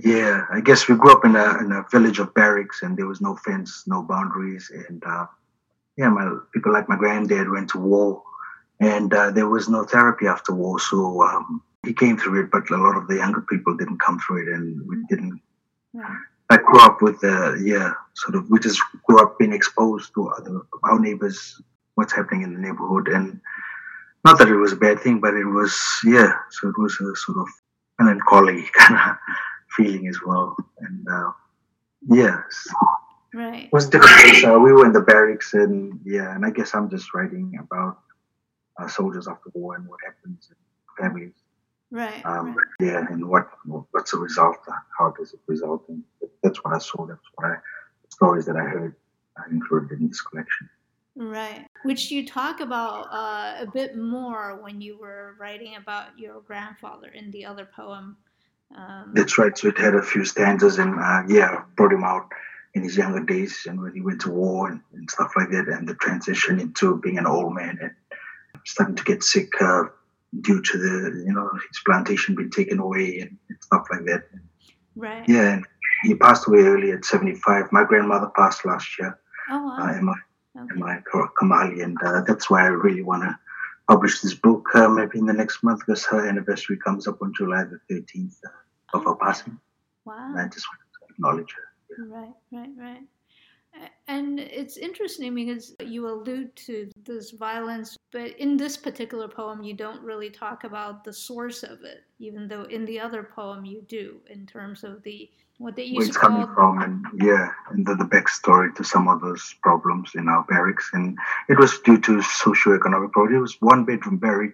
Yeah, 0.03 0.45
I 0.51 0.61
guess 0.61 0.87
we 0.87 0.95
grew 0.95 1.11
up 1.11 1.25
in 1.25 1.35
a 1.35 1.57
in 1.63 1.71
a 1.71 1.83
village 1.89 2.19
of 2.19 2.31
barracks, 2.35 2.83
and 2.83 2.95
there 2.95 3.07
was 3.07 3.21
no 3.21 3.35
fence, 3.37 3.85
no 3.87 4.03
boundaries, 4.03 4.71
and 4.87 5.03
uh, 5.03 5.25
yeah, 5.97 6.09
my 6.09 6.31
people 6.53 6.71
like 6.71 6.87
my 6.87 6.95
granddad 6.95 7.49
went 7.49 7.71
to 7.71 7.79
war, 7.79 8.21
and 8.79 9.11
uh, 9.11 9.31
there 9.31 9.49
was 9.49 9.67
no 9.67 9.83
therapy 9.83 10.27
after 10.27 10.53
war, 10.53 10.79
so 10.79 11.23
um, 11.23 11.63
he 11.83 11.91
came 11.91 12.17
through 12.17 12.43
it, 12.43 12.51
but 12.51 12.69
a 12.69 12.77
lot 12.77 12.97
of 12.97 13.07
the 13.07 13.15
younger 13.15 13.41
people 13.41 13.75
didn't 13.75 13.99
come 13.99 14.19
through 14.19 14.43
it, 14.43 14.53
and 14.53 14.87
we 14.87 14.97
didn't. 15.09 15.41
right, 15.93 16.17
I 16.49 16.57
grew 16.57 16.79
up 16.79 17.01
with 17.01 17.23
uh, 17.23 17.55
yeah, 17.55 17.93
sort 18.15 18.35
of 18.35 18.49
we 18.49 18.59
just 18.59 18.81
grew 19.05 19.21
up 19.21 19.37
being 19.37 19.53
exposed 19.53 20.13
to 20.15 20.29
other 20.29 20.61
our 20.83 20.99
neighbors, 20.99 21.61
what's 21.95 22.13
happening 22.13 22.41
in 22.41 22.53
the 22.53 22.59
neighborhood, 22.59 23.07
and 23.07 23.39
not 24.25 24.39
that 24.39 24.49
it 24.49 24.55
was 24.55 24.73
a 24.73 24.77
bad 24.77 24.99
thing, 24.99 25.19
but 25.19 25.35
it 25.35 25.45
was 25.45 25.77
yeah, 26.03 26.33
so 26.49 26.69
it 26.69 26.77
was 26.77 26.93
a 26.99 27.15
sort 27.15 27.37
of 27.37 27.47
melancholy 27.99 28.65
kind 28.73 28.99
of 28.99 29.17
feeling 29.75 30.07
as 30.07 30.19
well, 30.25 30.57
and 30.79 31.07
uh, 31.07 31.31
yes, 32.09 32.67
right, 33.33 33.69
was 33.71 33.87
different. 33.87 34.37
So 34.37 34.59
we 34.59 34.73
were 34.73 34.87
in 34.87 34.93
the 34.93 35.01
barracks, 35.01 35.53
and 35.53 35.99
yeah, 36.03 36.33
and 36.33 36.45
I 36.45 36.49
guess 36.49 36.73
I'm 36.73 36.89
just 36.89 37.13
writing 37.13 37.59
about 37.59 37.99
uh, 38.79 38.87
soldiers 38.87 39.27
after 39.27 39.51
war 39.53 39.75
and 39.75 39.87
what 39.87 39.99
happens 40.03 40.49
in 40.49 41.03
families. 41.03 41.33
Right, 41.91 42.25
Um, 42.25 42.55
right. 42.55 42.65
Yeah, 42.79 43.05
and 43.09 43.27
what 43.27 43.49
what's 43.65 44.11
the 44.11 44.17
result? 44.17 44.57
How 44.97 45.11
does 45.11 45.33
it 45.33 45.39
result? 45.47 45.89
That's 46.43 46.63
what 46.63 46.73
I 46.75 46.79
saw. 46.79 47.05
That's 47.05 47.21
what 47.35 47.51
I 47.51 47.55
stories 48.09 48.45
that 48.45 48.55
I 48.55 48.63
heard 48.63 48.95
I 49.37 49.49
included 49.51 49.99
in 49.99 50.07
this 50.07 50.21
collection. 50.21 50.69
Right, 51.15 51.67
which 51.83 52.11
you 52.11 52.25
talk 52.25 52.59
about 52.59 53.07
uh, 53.11 53.63
a 53.63 53.67
bit 53.71 53.97
more 53.97 54.59
when 54.61 54.79
you 54.79 54.97
were 54.97 55.35
writing 55.39 55.75
about 55.75 56.17
your 56.17 56.41
grandfather 56.41 57.09
in 57.09 57.31
the 57.31 57.45
other 57.45 57.65
poem. 57.65 58.17
Um, 58.75 59.11
That's 59.15 59.37
right. 59.37 59.57
So 59.57 59.69
it 59.69 59.77
had 59.77 59.95
a 59.95 60.01
few 60.01 60.23
stanzas, 60.23 60.77
and 60.77 60.99
uh, 60.99 61.23
yeah, 61.27 61.63
brought 61.75 61.93
him 61.93 62.03
out 62.03 62.31
in 62.75 62.83
his 62.83 62.95
younger 62.95 63.23
days 63.23 63.65
and 63.67 63.81
when 63.81 63.93
he 63.93 64.01
went 64.01 64.21
to 64.21 64.29
war 64.29 64.69
and, 64.69 64.81
and 64.93 65.09
stuff 65.09 65.33
like 65.35 65.49
that, 65.49 65.67
and 65.67 65.87
the 65.87 65.95
transition 65.95 66.59
into 66.59 66.97
being 66.97 67.17
an 67.17 67.25
old 67.25 67.53
man 67.53 67.77
and 67.81 67.91
starting 68.65 68.95
to 68.95 69.03
get 69.03 69.23
sick 69.23 69.49
uh, 69.61 69.83
due 70.41 70.61
to 70.61 70.77
the 70.77 71.23
you 71.25 71.33
know 71.33 71.49
his 71.67 71.79
plantation 71.85 72.35
being 72.35 72.51
taken 72.51 72.79
away 72.79 73.19
and, 73.19 73.37
and 73.49 73.57
stuff 73.61 73.85
like 73.91 74.05
that. 74.05 74.23
right. 74.95 75.27
Yeah, 75.27 75.53
and 75.53 75.65
he 76.03 76.15
passed 76.15 76.47
away 76.47 76.59
early 76.61 76.91
at 76.91 77.03
75. 77.05 77.71
My 77.71 77.83
grandmother 77.83 78.31
passed 78.35 78.65
last 78.65 78.97
year, 78.99 79.19
Oh 79.49 79.63
wow. 79.65 79.77
uh, 79.79 79.93
Emma, 79.93 80.13
okay. 80.57 80.73
Emma 80.75 81.01
Kamali, 81.39 81.83
and 81.83 81.97
uh, 82.03 82.21
that's 82.27 82.49
why 82.49 82.63
I 82.63 82.67
really 82.67 83.01
want 83.03 83.23
to 83.23 83.37
publish 83.89 84.21
this 84.21 84.35
book 84.35 84.67
uh, 84.75 84.87
maybe 84.87 85.17
in 85.17 85.25
the 85.25 85.33
next 85.33 85.63
month 85.63 85.79
because 85.79 86.05
her 86.05 86.27
anniversary 86.27 86.77
comes 86.77 87.07
up 87.07 87.21
on 87.21 87.33
July 87.35 87.63
the 87.63 87.79
13th 87.93 88.35
uh, 88.45 88.97
of 88.97 89.03
her 89.05 89.15
passing. 89.15 89.59
Wow. 90.05 90.15
And 90.29 90.39
I 90.39 90.47
just 90.47 90.65
wanted 90.69 90.89
to 90.93 91.13
acknowledge 91.13 91.55
her. 91.57 92.05
Right, 92.07 92.33
right, 92.51 92.69
right. 92.77 93.01
And 94.07 94.39
it's 94.39 94.77
interesting 94.77 95.35
because 95.35 95.75
you 95.79 96.07
allude 96.07 96.55
to 96.67 96.89
this 97.05 97.29
violence, 97.29 97.95
but 98.11 98.35
in 98.39 98.57
this 98.57 98.75
particular 98.75 99.27
poem, 99.27 99.61
you 99.61 99.75
don't 99.75 100.01
really 100.01 100.31
talk 100.31 100.63
about 100.63 101.03
the 101.03 101.13
source 101.13 101.61
of 101.61 101.83
it, 101.83 102.05
even 102.17 102.47
though 102.47 102.63
in 102.63 102.85
the 102.85 102.99
other 102.99 103.21
poem 103.21 103.65
you 103.65 103.83
do, 103.87 104.19
in 104.27 104.47
terms 104.47 104.83
of 104.83 105.03
the 105.03 105.29
what 105.59 105.75
they 105.75 105.83
Where 105.83 106.05
used 106.05 106.09
it's 106.09 106.17
to 106.17 106.21
coming 106.21 106.47
from, 106.55 106.79
and 106.79 107.05
yeah, 107.21 107.51
and 107.69 107.85
the, 107.85 107.93
the 107.93 108.05
backstory 108.05 108.73
to 108.75 108.83
some 108.83 109.07
of 109.07 109.21
those 109.21 109.55
problems 109.61 110.11
in 110.15 110.27
our 110.29 110.43
barracks. 110.45 110.89
And 110.93 111.17
it 111.49 111.59
was 111.59 111.79
due 111.79 111.99
to 111.99 112.19
socioeconomic 112.19 113.11
problems. 113.11 113.35
It 113.35 113.41
was 113.41 113.57
one 113.59 113.83
bedroom 113.83 114.17
barrack 114.17 114.53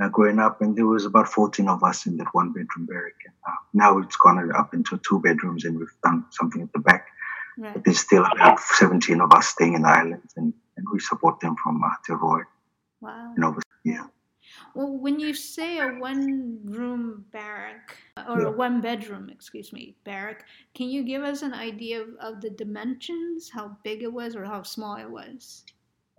uh, 0.00 0.08
growing 0.08 0.40
up, 0.40 0.60
and 0.60 0.76
there 0.76 0.86
was 0.86 1.06
about 1.06 1.28
14 1.28 1.68
of 1.68 1.84
us 1.84 2.06
in 2.06 2.16
that 2.16 2.34
one 2.34 2.52
bedroom 2.52 2.86
barrack. 2.86 3.14
And, 3.24 3.34
uh, 3.46 3.56
now 3.72 3.98
it's 3.98 4.16
gone 4.16 4.50
up 4.52 4.74
into 4.74 4.98
two 5.08 5.20
bedrooms, 5.20 5.64
and 5.64 5.78
we've 5.78 5.96
done 6.02 6.24
something 6.30 6.60
at 6.60 6.72
the 6.72 6.80
back. 6.80 7.06
Right, 7.58 7.82
But 7.84 7.94
still 7.94 8.24
about 8.24 8.60
17 8.60 9.20
of 9.20 9.32
us 9.32 9.48
staying 9.48 9.74
in 9.74 9.84
Ireland, 9.84 10.28
and, 10.36 10.52
and 10.76 10.86
we 10.92 11.00
support 11.00 11.40
them 11.40 11.56
from 11.62 11.82
Aotearoa 11.82 12.44
wow. 13.00 13.32
and 13.34 13.44
over. 13.44 13.60
Yeah. 13.84 14.06
Well, 14.74 14.98
when 14.98 15.20
you 15.20 15.34
say 15.34 15.78
a 15.78 15.88
one 15.88 16.60
room 16.64 17.24
barrack, 17.32 17.96
or 18.28 18.40
Yeah. 18.40 18.48
a 18.48 18.50
one 18.50 18.80
bedroom, 18.80 19.28
excuse 19.30 19.72
me, 19.72 19.96
barrack, 20.04 20.46
can 20.74 20.88
you 20.88 21.02
give 21.04 21.22
us 21.22 21.42
an 21.42 21.54
idea 21.54 22.02
of, 22.02 22.08
of 22.20 22.40
the 22.40 22.50
dimensions, 22.50 23.50
how 23.50 23.76
big 23.84 24.02
it 24.02 24.12
was 24.12 24.34
or 24.36 24.44
how 24.44 24.62
small 24.62 24.96
it 24.96 25.10
was? 25.10 25.64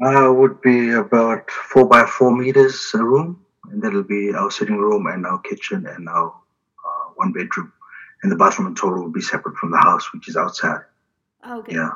Uh, 0.01 0.31
would 0.33 0.61
be 0.61 0.91
about 0.91 1.49
four 1.51 1.87
by 1.87 2.05
four 2.05 2.35
meters 2.35 2.91
a 2.93 3.03
room, 3.03 3.45
and 3.71 3.81
that'll 3.81 4.03
be 4.03 4.33
our 4.33 4.49
sitting 4.51 4.77
room 4.77 5.07
and 5.07 5.25
our 5.25 5.39
kitchen 5.39 5.85
and 5.85 6.09
our 6.09 6.29
uh, 6.29 7.05
one 7.15 7.31
bedroom. 7.31 7.71
And 8.21 8.31
the 8.31 8.35
bathroom 8.35 8.67
and 8.67 8.77
toilet 8.77 9.01
will 9.01 9.11
be 9.11 9.21
separate 9.21 9.57
from 9.57 9.71
the 9.71 9.77
house, 9.77 10.11
which 10.13 10.27
is 10.27 10.37
outside. 10.37 10.81
Okay. 11.49 11.75
Yeah, 11.75 11.91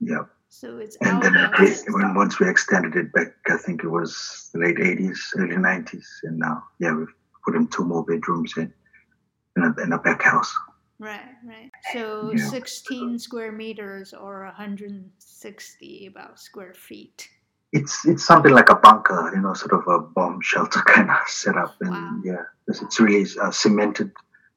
yeah. 0.00 0.22
So 0.48 0.78
it's 0.78 0.96
And 1.02 1.22
then 1.22 1.36
it, 1.36 1.84
when 1.90 2.14
once 2.14 2.40
we 2.40 2.48
extended 2.48 2.96
it 2.96 3.12
back, 3.12 3.34
I 3.48 3.58
think 3.58 3.84
it 3.84 3.88
was 3.88 4.50
late 4.54 4.76
'80s, 4.76 5.18
early 5.36 5.56
'90s, 5.56 6.06
and 6.24 6.38
now, 6.38 6.64
yeah, 6.80 6.94
we've 6.94 7.06
put 7.44 7.54
in 7.54 7.68
two 7.68 7.84
more 7.84 8.04
bedrooms 8.04 8.54
in 8.56 8.72
in 9.56 9.62
a, 9.64 9.82
in 9.82 9.92
a 9.92 9.98
back 9.98 10.22
house. 10.22 10.54
Right, 10.98 11.20
right. 11.46 11.70
So 11.92 12.32
Yeah. 12.34 12.42
16 12.42 13.18
square 13.20 13.52
meters 13.52 14.12
or 14.12 14.44
160 14.46 16.06
about 16.06 16.40
square 16.40 16.74
feet. 16.74 17.28
It's 17.72 18.04
it's 18.06 18.24
something 18.24 18.52
like 18.52 18.70
a 18.70 18.74
bunker, 18.76 19.30
you 19.34 19.42
know, 19.42 19.52
sort 19.54 19.72
of 19.72 19.86
a 19.86 20.00
bomb 20.00 20.40
shelter 20.42 20.80
kind 20.80 21.10
of 21.10 21.28
setup, 21.28 21.76
and 21.82 21.92
Wow. 21.92 22.20
yeah, 22.24 22.42
it's, 22.66 22.82
it's 22.82 22.98
really 22.98 23.26
uh, 23.40 23.50
cemented, 23.50 24.10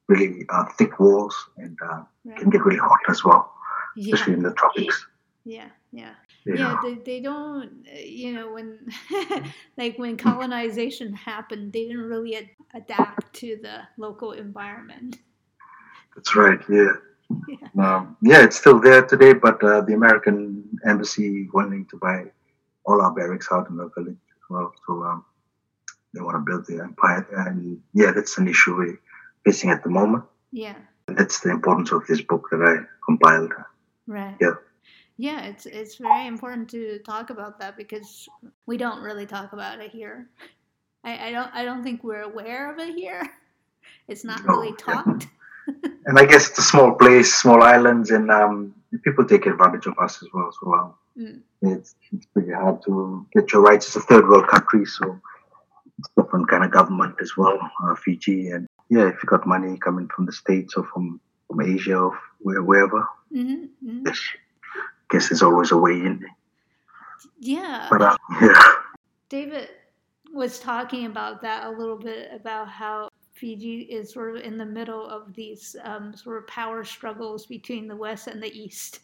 really 0.08 0.46
uh, 0.50 0.66
thick 0.78 1.00
walls, 1.00 1.36
and 1.58 1.78
uh, 1.84 2.04
Right. 2.24 2.38
can 2.38 2.50
get 2.50 2.64
really 2.66 2.80
hot 2.80 3.00
as 3.10 3.24
well, 3.26 3.54
especially 3.98 4.34
Yeah, 4.34 4.38
in 4.38 4.44
the 4.44 4.54
tropics. 4.54 5.08
yeah, 5.46 5.70
yeah. 5.92 6.14
Yeah, 6.46 6.56
Yeah, 6.56 6.76
they, 6.84 6.94
they 6.96 7.20
don't, 7.22 7.86
you 7.94 8.34
know, 8.34 8.52
when, 8.54 8.80
like 9.78 9.98
when 10.00 10.18
colonization 10.18 11.14
happened, 11.14 11.72
they 11.74 11.84
didn't 11.88 12.10
really 12.10 12.36
ad- 12.36 12.50
adapt 12.74 13.32
to 13.36 13.60
the 13.62 13.82
local 13.98 14.32
environment. 14.32 15.18
that's 16.16 16.36
right. 16.36 16.60
Yeah. 16.70 16.94
Yeah. 17.48 17.68
Um, 17.80 18.18
yeah, 18.22 18.44
it's 18.44 18.58
still 18.58 18.80
there 18.82 19.06
today, 19.06 19.34
but 19.34 19.64
uh, 19.64 19.82
the 19.82 19.94
American 19.94 20.68
embassy 20.86 21.48
wanting 21.54 21.86
to 21.92 21.98
buy 21.98 22.26
all 22.86 23.02
our 23.02 23.14
barracks 23.14 23.48
out 23.52 23.70
in 23.70 23.78
the 23.78 23.90
village 23.96 24.18
as 24.36 24.50
well. 24.50 24.74
So 24.86 25.04
um, 25.04 25.24
they 26.14 26.22
want 26.22 26.36
to 26.36 26.40
build 26.52 26.66
the 26.66 26.84
empire, 26.84 27.26
and 27.48 27.80
yeah, 27.94 28.12
that's 28.12 28.38
an 28.38 28.48
issue. 28.50 28.76
we're 28.76 29.00
facing 29.46 29.70
at 29.70 29.84
the 29.84 29.90
moment. 29.90 30.26
Yeah. 30.52 30.76
And 31.08 31.18
that's 31.18 31.40
the 31.40 31.52
importance 31.52 31.92
of 31.94 32.06
this 32.08 32.22
book 32.22 32.48
that 32.52 32.62
I 32.62 32.84
compiled. 33.06 33.54
Right. 34.12 34.36
Yeah. 34.42 34.56
Yeah, 35.18 35.42
it's 35.46 35.66
it's 35.66 35.96
very 35.96 36.28
important 36.28 36.68
to 36.72 37.00
talk 37.06 37.30
about 37.30 37.60
that 37.60 37.78
because 37.78 38.28
we 38.66 38.76
don't 38.76 39.02
really 39.02 39.26
talk 39.26 39.54
about 39.54 39.80
it 39.80 39.92
here. 39.92 40.30
I, 41.04 41.28
I 41.28 41.32
don't 41.32 41.52
I 41.54 41.64
don't 41.64 41.84
think 41.84 42.04
we're 42.04 42.24
aware 42.24 42.72
of 42.72 42.80
it 42.80 42.96
here. 42.96 43.24
It's 44.08 44.24
not 44.26 44.44
No, 44.46 44.54
really 44.54 44.74
yeah. 44.88 44.94
talked. 44.94 45.28
And 46.08 46.18
I 46.20 46.26
guess 46.26 46.50
it's 46.50 46.58
a 46.60 46.64
small 46.64 46.92
place, 46.96 47.34
small 47.36 47.62
islands, 47.62 48.10
and 48.12 48.30
um, 48.32 48.74
people 49.04 49.24
take 49.26 49.46
advantage 49.46 49.86
of 49.86 49.98
us 50.00 50.22
as 50.24 50.30
well. 50.34 50.52
So 50.60 50.74
um, 50.74 50.94
Mm. 51.18 51.42
it's, 51.62 51.96
it's 52.14 52.26
pretty 52.34 52.52
hard 52.54 52.82
to 52.86 53.26
get 53.34 53.52
your 53.52 53.62
rights. 53.62 53.86
It's 53.88 53.96
a 53.98 54.08
third 54.10 54.28
world 54.28 54.48
country, 54.48 54.86
so 54.86 55.20
it's 56.00 56.10
different 56.18 56.48
kind 56.50 56.64
of 56.64 56.72
government 56.72 57.16
as 57.22 57.36
well, 57.38 57.60
uh, 57.84 57.96
Fiji. 57.96 58.50
And 58.50 58.66
yeah, 58.90 59.08
if 59.10 59.22
you 59.22 59.28
got 59.28 59.46
money 59.46 59.78
coming 59.78 60.08
from 60.14 60.26
the 60.26 60.32
States 60.32 60.76
or 60.76 60.84
from, 60.92 61.20
from 61.52 61.62
Asia 61.62 61.98
or 61.98 62.20
where, 62.40 62.64
wherever, 62.64 63.08
hmm 63.32 63.66
hmm 63.84 64.04
yes, 64.06 64.20
guess 65.10 65.30
there's 65.30 65.42
always 65.42 65.72
a 65.72 65.78
way 65.78 65.92
in. 65.94 66.24
Yeah. 67.40 67.88
But 67.90 68.02
uh, 68.02 68.18
yeah. 68.42 68.74
David 69.30 69.70
was 70.34 70.60
talking 70.60 71.06
about 71.06 71.42
that 71.42 71.66
a 71.66 71.70
little 71.70 71.98
bit 71.98 72.30
about 72.34 72.70
how 72.70 73.10
Fiji 73.34 73.82
is 73.82 74.12
sort 74.14 74.36
of 74.36 74.44
in 74.44 74.58
the 74.58 74.66
middle 74.66 75.08
of 75.08 75.34
these 75.34 75.76
um, 75.84 76.16
sort 76.16 76.38
of 76.38 76.48
power 76.48 76.84
struggles 76.84 77.46
between 77.46 77.88
the 77.88 77.96
West 77.96 78.28
and 78.28 78.42
the 78.42 78.52
East. 78.52 79.00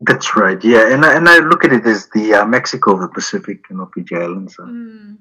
That's 0.00 0.34
right. 0.36 0.62
Yeah, 0.64 0.92
and 0.92 1.04
I, 1.04 1.14
and 1.16 1.28
I 1.28 1.38
look 1.38 1.64
at 1.64 1.72
it 1.72 1.86
as 1.86 2.08
the 2.08 2.34
uh, 2.34 2.44
Mexico 2.46 2.94
of 2.94 3.00
the 3.00 3.08
Pacific, 3.08 3.60
you 3.70 3.76
know, 3.76 3.88
Fiji 3.94 4.16
Islands, 4.16 4.56
uh, 4.58 4.64
Mm. 4.64 5.18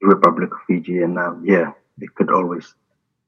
the 0.00 0.06
Republic 0.06 0.52
of 0.52 0.58
Fiji, 0.66 0.98
and 0.98 1.18
um, 1.18 1.42
yeah, 1.46 1.72
they 1.96 2.06
could 2.14 2.30
always. 2.30 2.74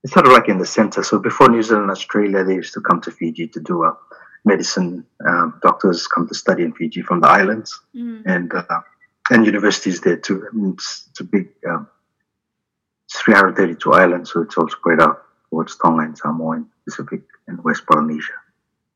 It's 0.04 0.12
sort 0.12 0.26
of 0.26 0.32
like 0.32 0.48
in 0.50 0.58
the 0.58 0.66
center. 0.66 1.02
So 1.02 1.18
before 1.18 1.48
New 1.48 1.62
Zealand 1.62 1.84
and 1.84 1.90
Australia, 1.90 2.44
they 2.44 2.54
used 2.54 2.74
to 2.74 2.80
come 2.80 3.00
to 3.00 3.10
Fiji 3.10 3.48
to 3.48 3.60
do 3.60 3.84
uh, 3.84 3.94
medicine. 4.44 5.06
Um, 5.26 5.58
doctors 5.62 6.06
come 6.06 6.28
to 6.28 6.34
study 6.34 6.62
in 6.62 6.74
Fiji 6.74 7.00
from 7.02 7.20
the 7.20 7.28
islands, 7.28 7.80
Mm. 7.96 8.22
and 8.26 8.52
uh, 8.52 8.80
and 9.30 9.46
universities 9.46 10.00
there 10.02 10.18
too. 10.18 10.46
I 10.46 10.54
mean, 10.54 10.74
it's, 10.74 11.08
it's 11.10 11.20
a 11.20 11.24
big. 11.24 11.48
Um, 11.66 11.88
it's 13.06 13.20
332 13.20 13.92
islands, 13.92 14.30
so 14.32 14.42
it's 14.42 14.56
all 14.58 14.68
spread 14.68 15.00
out 15.00 15.22
towards 15.50 15.76
Tonga 15.76 16.02
and 16.04 16.16
Samoa 16.18 16.56
and 16.56 16.66
Pacific 16.84 17.22
and 17.48 17.62
West 17.64 17.86
Polynesia, 17.86 18.36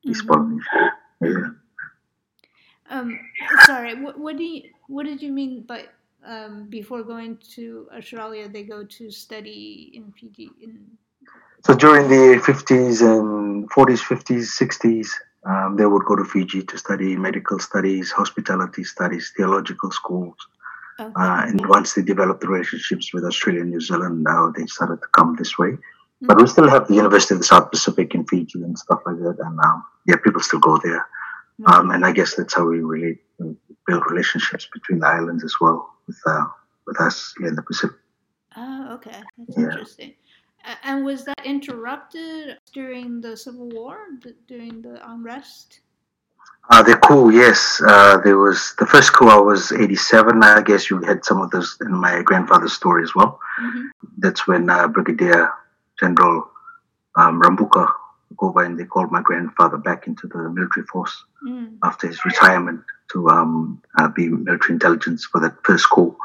East 0.04 0.24
Mhm. 0.24 0.28
Polynesia. 0.28 0.92
Yeah. 1.22 1.50
Um, 2.90 3.18
sorry, 3.64 3.94
what, 4.02 4.18
what 4.18 4.36
do 4.36 4.44
you 4.44 4.62
what 4.88 5.04
did 5.04 5.20
you 5.22 5.30
mean 5.32 5.62
by 5.62 5.86
um, 6.26 6.66
before 6.68 7.02
going 7.02 7.38
to 7.54 7.88
Australia 7.96 8.48
they 8.48 8.62
go 8.62 8.84
to 8.84 9.10
study 9.10 9.92
in 9.94 10.12
Fiji? 10.12 10.50
In 10.62 10.98
So 11.64 11.74
during 11.74 12.08
the 12.08 12.40
50s 12.40 13.02
and 13.02 13.70
40s, 13.70 14.02
50s, 14.02 14.46
60s, 14.62 15.08
um, 15.44 15.76
they 15.76 15.86
would 15.86 16.04
go 16.04 16.16
to 16.16 16.24
Fiji 16.24 16.62
to 16.62 16.78
study 16.78 17.16
medical 17.16 17.58
studies, 17.58 18.10
hospitality 18.10 18.84
studies, 18.84 19.32
theological 19.36 19.90
schools. 19.90 20.36
okay. 21.00 21.12
Uh, 21.14 21.42
and 21.46 21.66
once 21.66 21.94
they 21.94 22.02
developed 22.02 22.40
the 22.40 22.48
relationships 22.48 23.14
with 23.14 23.24
Australia 23.24 23.62
and 23.62 23.70
New 23.70 23.80
Zealand, 23.80 24.24
now 24.24 24.52
they 24.54 24.66
started 24.66 25.00
to 25.00 25.08
come 25.16 25.36
this 25.36 25.58
way. 25.58 25.78
But 26.20 26.40
we 26.40 26.48
still 26.48 26.68
have 26.68 26.88
the 26.88 26.94
University 26.94 27.34
of 27.34 27.40
the 27.40 27.46
South 27.46 27.70
Pacific 27.70 28.12
in 28.12 28.26
Fiji 28.26 28.60
and 28.62 28.76
stuff 28.76 29.00
like 29.06 29.18
that. 29.18 29.36
And 29.38 29.58
um, 29.60 29.84
yeah, 30.04 30.16
people 30.16 30.40
still 30.40 30.58
go 30.58 30.76
there. 30.82 31.06
Um, 31.66 31.90
and 31.90 32.04
I 32.04 32.12
guess 32.12 32.34
that's 32.34 32.54
how 32.54 32.66
we 32.66 32.80
really 32.80 33.18
uh, 33.40 33.52
build 33.88 34.02
relationships 34.10 34.68
between 34.72 34.98
the 35.00 35.06
islands 35.08 35.42
as 35.44 35.54
well 35.60 35.78
with 36.06 36.20
uh, 36.26 36.44
with 36.86 37.00
us 37.00 37.34
here 37.38 37.48
in 37.48 37.56
the 37.56 37.62
Pacific. 37.62 37.96
Oh, 38.56 38.94
okay, 38.96 39.16
that's 39.36 39.56
Yeah. 39.58 39.64
interesting. 39.64 40.12
And 40.84 41.04
was 41.04 41.24
that 41.24 41.42
interrupted 41.44 42.58
during 42.72 43.20
the 43.20 43.36
Civil 43.36 43.68
War, 43.78 43.96
during 44.46 44.82
the 44.82 44.96
unrest? 45.12 45.80
Uh, 46.70 46.82
the 46.82 46.96
coup, 46.96 47.30
yes. 47.30 47.80
Uh, 47.92 48.18
there 48.24 48.36
was 48.36 48.74
the 48.78 48.84
first 48.86 49.12
coup. 49.14 49.28
I 49.28 49.40
was 49.40 49.72
87. 49.72 50.42
I 50.42 50.60
guess 50.62 50.90
you 50.90 51.00
had 51.00 51.24
some 51.24 51.40
of 51.40 51.50
those 51.50 51.78
in 51.80 51.92
my 52.06 52.20
grandfather's 52.22 52.74
story 52.74 53.02
as 53.08 53.14
well. 53.14 53.38
hmm 53.58 53.86
That's 54.18 54.46
when 54.48 54.68
uh, 54.68 54.88
Brigadier 54.88 55.50
General 56.00 56.36
um, 57.16 57.40
Rabuka 57.40 57.84
took 58.28 58.42
over 58.42 58.62
and 58.64 58.78
they 58.78 58.84
called 58.84 59.10
my 59.10 59.22
grandfather 59.22 59.78
back 59.78 60.06
into 60.06 60.26
the 60.28 60.40
military 60.56 60.86
force 60.92 61.14
Mm. 61.46 61.78
after 61.88 62.08
his 62.08 62.24
retirement 62.24 62.82
to 63.12 63.28
um, 63.28 63.82
uh, 63.98 64.08
be 64.08 64.28
military 64.28 64.74
intelligence 64.74 65.24
for 65.24 65.40
that 65.40 65.56
first 65.64 65.88
call 65.88 66.16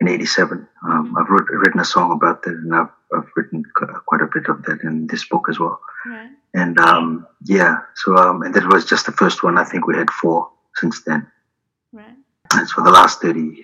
in 0.00 0.08
87. 0.08 0.66
Um, 0.84 1.16
I've 1.16 1.28
wrote, 1.28 1.48
written 1.48 1.80
a 1.80 1.84
song 1.84 2.12
about 2.12 2.42
that 2.42 2.54
and 2.54 2.74
I've, 2.74 2.88
I've 3.14 3.28
written 3.36 3.62
quite 4.06 4.20
a 4.20 4.28
bit 4.32 4.48
of 4.48 4.62
that 4.64 4.80
in 4.82 5.06
this 5.06 5.28
book 5.28 5.46
as 5.48 5.58
well. 5.58 5.80
Right. 6.06 6.30
And 6.54 6.78
um, 6.78 7.26
yeah, 7.44 7.78
so 7.94 8.16
um, 8.16 8.42
and 8.42 8.54
that 8.54 8.70
was 8.70 8.84
just 8.84 9.06
the 9.06 9.12
first 9.12 9.42
one. 9.42 9.58
I 9.58 9.64
think 9.64 9.86
we 9.86 9.96
had 9.96 10.10
four 10.10 10.50
since 10.76 11.02
then. 11.02 11.26
Right. 11.92 12.16
And 12.52 12.68
for 12.70 12.82
the 12.82 12.90
last 12.90 13.22
30, 13.22 13.62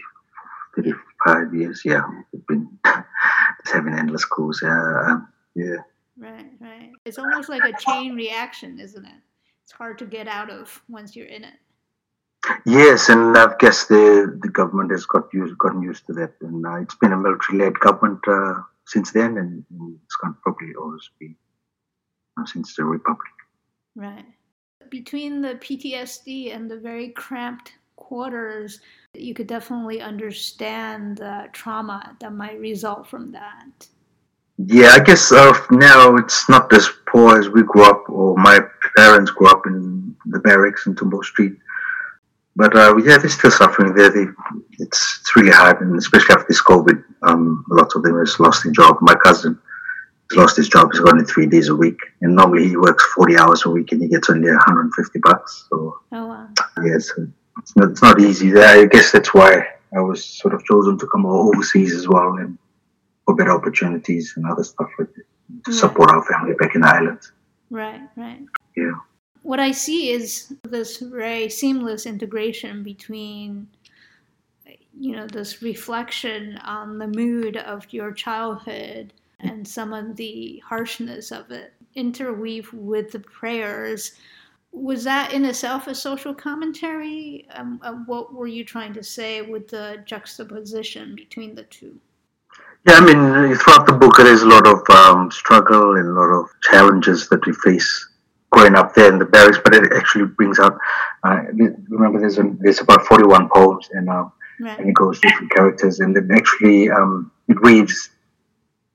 35 0.77 1.55
years, 1.55 1.83
yeah, 1.85 2.03
we've 2.33 2.47
been 2.47 2.69
just 2.87 3.05
having 3.75 3.95
endless 3.95 4.25
calls. 4.25 4.61
Yeah, 4.63 5.03
um, 5.07 5.29
yeah. 5.55 5.77
Right. 6.17 6.51
Right. 6.61 6.91
It's 7.05 7.19
almost 7.19 7.49
like 7.49 7.65
a 7.65 7.77
chain 7.79 8.15
reaction, 8.15 8.79
isn't 8.79 9.05
it? 9.05 9.21
It's 9.65 9.73
hard 9.73 9.99
to 9.99 10.07
get 10.07 10.29
out 10.29 10.51
of 10.51 10.83
once 10.89 11.15
you're 11.15 11.27
in 11.27 11.45
it. 11.45 11.55
Yes, 12.65 13.09
and 13.09 13.37
I 13.37 13.55
guess 13.59 13.87
the 13.87 14.39
the 14.43 14.49
government 14.49 14.91
has 14.91 15.05
got 15.07 15.33
used, 15.33 15.59
gotten 15.59 15.83
used 15.83 16.07
to 16.07 16.13
that, 16.15 16.35
and 16.41 16.65
uh, 16.67 16.77
it's 16.77 16.95
been 16.95 17.13
a 17.13 17.17
military-led 17.17 17.79
government 17.81 18.21
uh, 18.27 18.63
since 18.87 19.13
then, 19.13 19.37
and, 19.39 19.65
and 19.71 19.99
it's 20.05 20.17
going 20.17 20.35
to 20.35 20.41
probably 20.43 20.75
always 20.75 21.09
be 21.19 21.37
uh, 22.39 22.47
since 22.47 22.75
the 22.77 22.85
republic. 22.85 23.33
Right. 23.95 24.25
Between 24.91 25.43
the 25.43 25.55
PTSD 25.57 26.55
and 26.55 26.71
the 26.71 26.79
very 26.79 27.11
cramped 27.11 27.73
quarters, 27.97 28.81
you 29.13 29.35
could 29.35 29.47
definitely 29.47 30.01
understand 30.01 31.19
the 31.19 31.49
trauma 31.53 32.17
that 32.21 32.33
might 32.33 32.59
result 32.61 33.07
from 33.07 33.33
that. 33.33 33.87
Yeah, 34.57 34.91
I 34.93 35.01
guess 35.01 35.31
uh, 35.31 35.53
now 35.71 36.17
it's 36.17 36.49
not 36.49 36.73
as 36.73 36.89
poor 37.07 37.39
as 37.39 37.49
we 37.49 37.63
grew 37.63 37.85
up, 37.85 38.09
or 38.09 38.37
my 38.37 38.61
parents 38.97 39.31
grew 39.31 39.49
up 39.49 39.67
in 39.67 40.17
the 40.27 40.41
barracks 40.41 40.87
in 40.87 40.95
Tumbo 40.95 41.23
Street. 41.23 41.53
But 42.59 42.75
uh, 42.77 42.97
yeah, 42.97 43.19
they're 43.19 43.31
still 43.31 43.53
suffering 43.53 43.95
there. 43.95 44.11
They, 44.11 44.27
it's, 44.81 45.19
it's 45.21 45.37
really 45.37 45.53
hard, 45.53 45.81
and 45.81 45.97
especially 45.97 46.35
after 46.35 46.47
this 46.49 46.61
COVID, 46.61 47.05
um, 47.23 47.65
lot 47.71 47.93
of 47.95 48.03
them 48.03 48.19
has 48.19 48.41
lost 48.41 48.65
their 48.65 48.73
job. 48.73 48.97
My 49.01 49.15
cousin 49.15 49.57
has 50.31 50.37
lost 50.37 50.57
his 50.57 50.69
job. 50.69 50.89
He's 50.91 51.01
only 51.03 51.25
three 51.25 51.47
days 51.47 51.69
a 51.69 51.77
week, 51.77 51.99
and 52.21 52.35
normally 52.35 52.69
he 52.69 52.77
works 52.77 53.05
40 53.15 53.39
hours 53.39 53.65
a 53.65 53.71
week, 53.71 53.93
and 53.93 54.03
he 54.03 54.09
gets 54.09 54.29
only 54.29 54.51
150 54.51 55.21
bucks. 55.21 55.67
So 55.71 56.01
Oh, 56.11 56.27
wow. 56.27 56.49
yeah, 56.85 56.97
it's, 56.97 57.13
it's, 57.61 57.77
not, 57.77 57.91
it's 57.93 58.03
not 58.03 58.21
easy. 58.21 58.53
I 58.59 58.87
guess 58.87 59.13
that's 59.13 59.33
why 59.33 59.65
I 59.97 60.01
was 60.01 60.25
sort 60.25 60.53
of 60.53 60.65
chosen 60.65 60.99
to 60.99 61.07
come 61.07 61.27
overseas 61.27 61.95
as 61.95 62.09
well, 62.09 62.39
and 62.41 62.59
for 63.25 63.37
better 63.37 63.53
opportunities 63.53 64.33
and 64.35 64.45
other 64.47 64.65
stuff 64.65 64.89
like 64.99 65.15
that 65.15 65.25
to 65.67 65.73
support 65.73 66.11
our 66.11 66.25
family 66.25 66.55
back 66.55 66.75
in 66.75 66.81
the 66.81 66.89
islands. 66.89 67.31
Right, 67.71 68.01
right. 68.17 68.41
Yeah. 68.77 68.93
What 69.49 69.61
I 69.61 69.71
see 69.71 70.11
is 70.11 70.53
this 70.65 70.99
very 70.99 71.49
seamless 71.49 72.05
integration 72.05 72.83
between, 72.83 73.67
you 75.01 75.17
know, 75.17 75.27
this 75.27 75.63
reflection 75.63 76.59
on 76.59 76.99
the 76.99 77.07
mood 77.07 77.57
of 77.57 77.91
your 77.91 78.13
childhood 78.13 79.15
and 79.41 79.67
some 79.67 79.95
of 79.95 80.17
the 80.17 80.63
harshness 80.69 81.33
of 81.33 81.51
it, 81.51 81.73
interweave 81.95 82.71
with 82.75 83.11
the 83.11 83.21
prayers. 83.21 84.13
Was 84.73 85.05
that 85.05 85.33
in 85.33 85.47
itself 85.47 85.87
a 85.87 85.95
social 85.95 86.35
commentary? 86.35 87.49
Um, 87.55 87.81
uh, 87.83 87.95
what 88.05 88.35
were 88.35 88.49
you 88.49 88.67
trying 88.67 88.93
to 88.93 89.03
say 89.03 89.41
with 89.41 89.69
the 89.69 90.03
juxtaposition 90.05 91.17
between 91.17 91.55
the 91.55 91.63
two? 91.63 91.99
Yeah, 92.87 92.97
I 92.97 93.01
mean, 93.01 93.57
throughout 93.57 93.87
the 93.87 93.95
book, 93.95 94.19
there's 94.19 94.43
a 94.43 94.47
lot 94.47 94.67
of 94.67 94.83
um, 94.91 95.31
struggle 95.31 95.97
and 95.97 96.07
a 96.07 96.13
lot 96.13 96.39
of 96.39 96.51
challenges 96.65 97.31
that 97.31 97.47
we 97.47 97.55
face 97.55 98.08
growing 98.51 98.75
up 98.75 98.95
there 98.95 99.13
in 99.13 99.19
the 99.19 99.25
barracks, 99.25 99.59
but 99.63 99.75
it 99.75 99.93
actually 99.97 100.25
brings 100.27 100.59
out. 100.59 100.79
Uh, 101.23 101.41
remember, 101.89 102.21
there's 102.21 102.39
a, 102.39 102.45
there's 102.61 102.81
about 102.81 103.03
41 103.07 103.49
poems, 103.55 103.89
and 103.93 104.09
uh, 104.09 104.25
Right. 104.61 104.77
and 104.81 104.89
it 104.89 104.95
goes 104.95 105.21
different 105.21 105.53
characters, 105.53 106.01
and 106.01 106.17
then 106.17 106.29
actually 106.35 106.91
um, 106.91 107.31
it 107.47 107.63
weaves. 107.63 108.11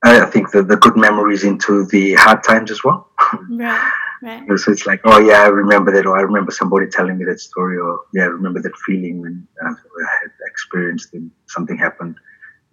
I 0.04 0.26
think 0.26 0.52
the, 0.52 0.62
the 0.62 0.76
good 0.76 0.98
memories 0.98 1.46
into 1.46 1.86
the 1.86 2.16
hard 2.16 2.44
times 2.44 2.70
as 2.72 2.84
well. 2.84 3.10
Right, 3.50 3.92
right. 4.22 4.60
So 4.60 4.74
it's 4.74 4.86
like, 4.86 5.00
oh 5.06 5.20
yeah, 5.20 5.42
I 5.44 5.48
remember 5.48 5.92
that, 5.94 6.06
or 6.06 6.18
I 6.18 6.22
remember 6.22 6.52
somebody 6.52 6.88
telling 6.88 7.18
me 7.18 7.24
that 7.26 7.40
story, 7.40 7.78
or 7.78 8.02
yeah, 8.14 8.24
I 8.24 8.28
remember 8.28 8.62
that 8.62 8.76
feeling 8.86 9.22
when 9.22 9.48
uh, 9.66 9.70
I 9.70 10.08
had 10.22 10.32
experienced 10.52 11.14
and 11.14 11.32
something 11.48 11.78
happened, 11.78 12.16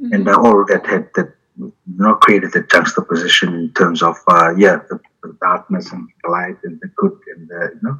Mhm. 0.02 0.12
and 0.14 0.28
uh, 0.28 0.36
all 0.36 0.60
of 0.60 0.66
that 0.68 0.84
had 0.86 1.08
that 1.14 1.32
you 1.58 1.72
know 1.96 2.14
created 2.16 2.50
the 2.52 2.62
juxtaposition 2.62 3.54
in 3.54 3.72
terms 3.74 4.02
of 4.02 4.16
uh, 4.26 4.52
yeah, 4.56 4.80
the, 4.88 4.98
the 5.22 5.36
darkness 5.40 5.92
and 5.92 6.08
the 6.22 6.30
light 6.30 6.56
and 6.64 6.80
the 6.80 6.88
good 6.96 7.18
and 7.34 7.48
the 7.48 7.70
you 7.74 7.80
know 7.82 7.98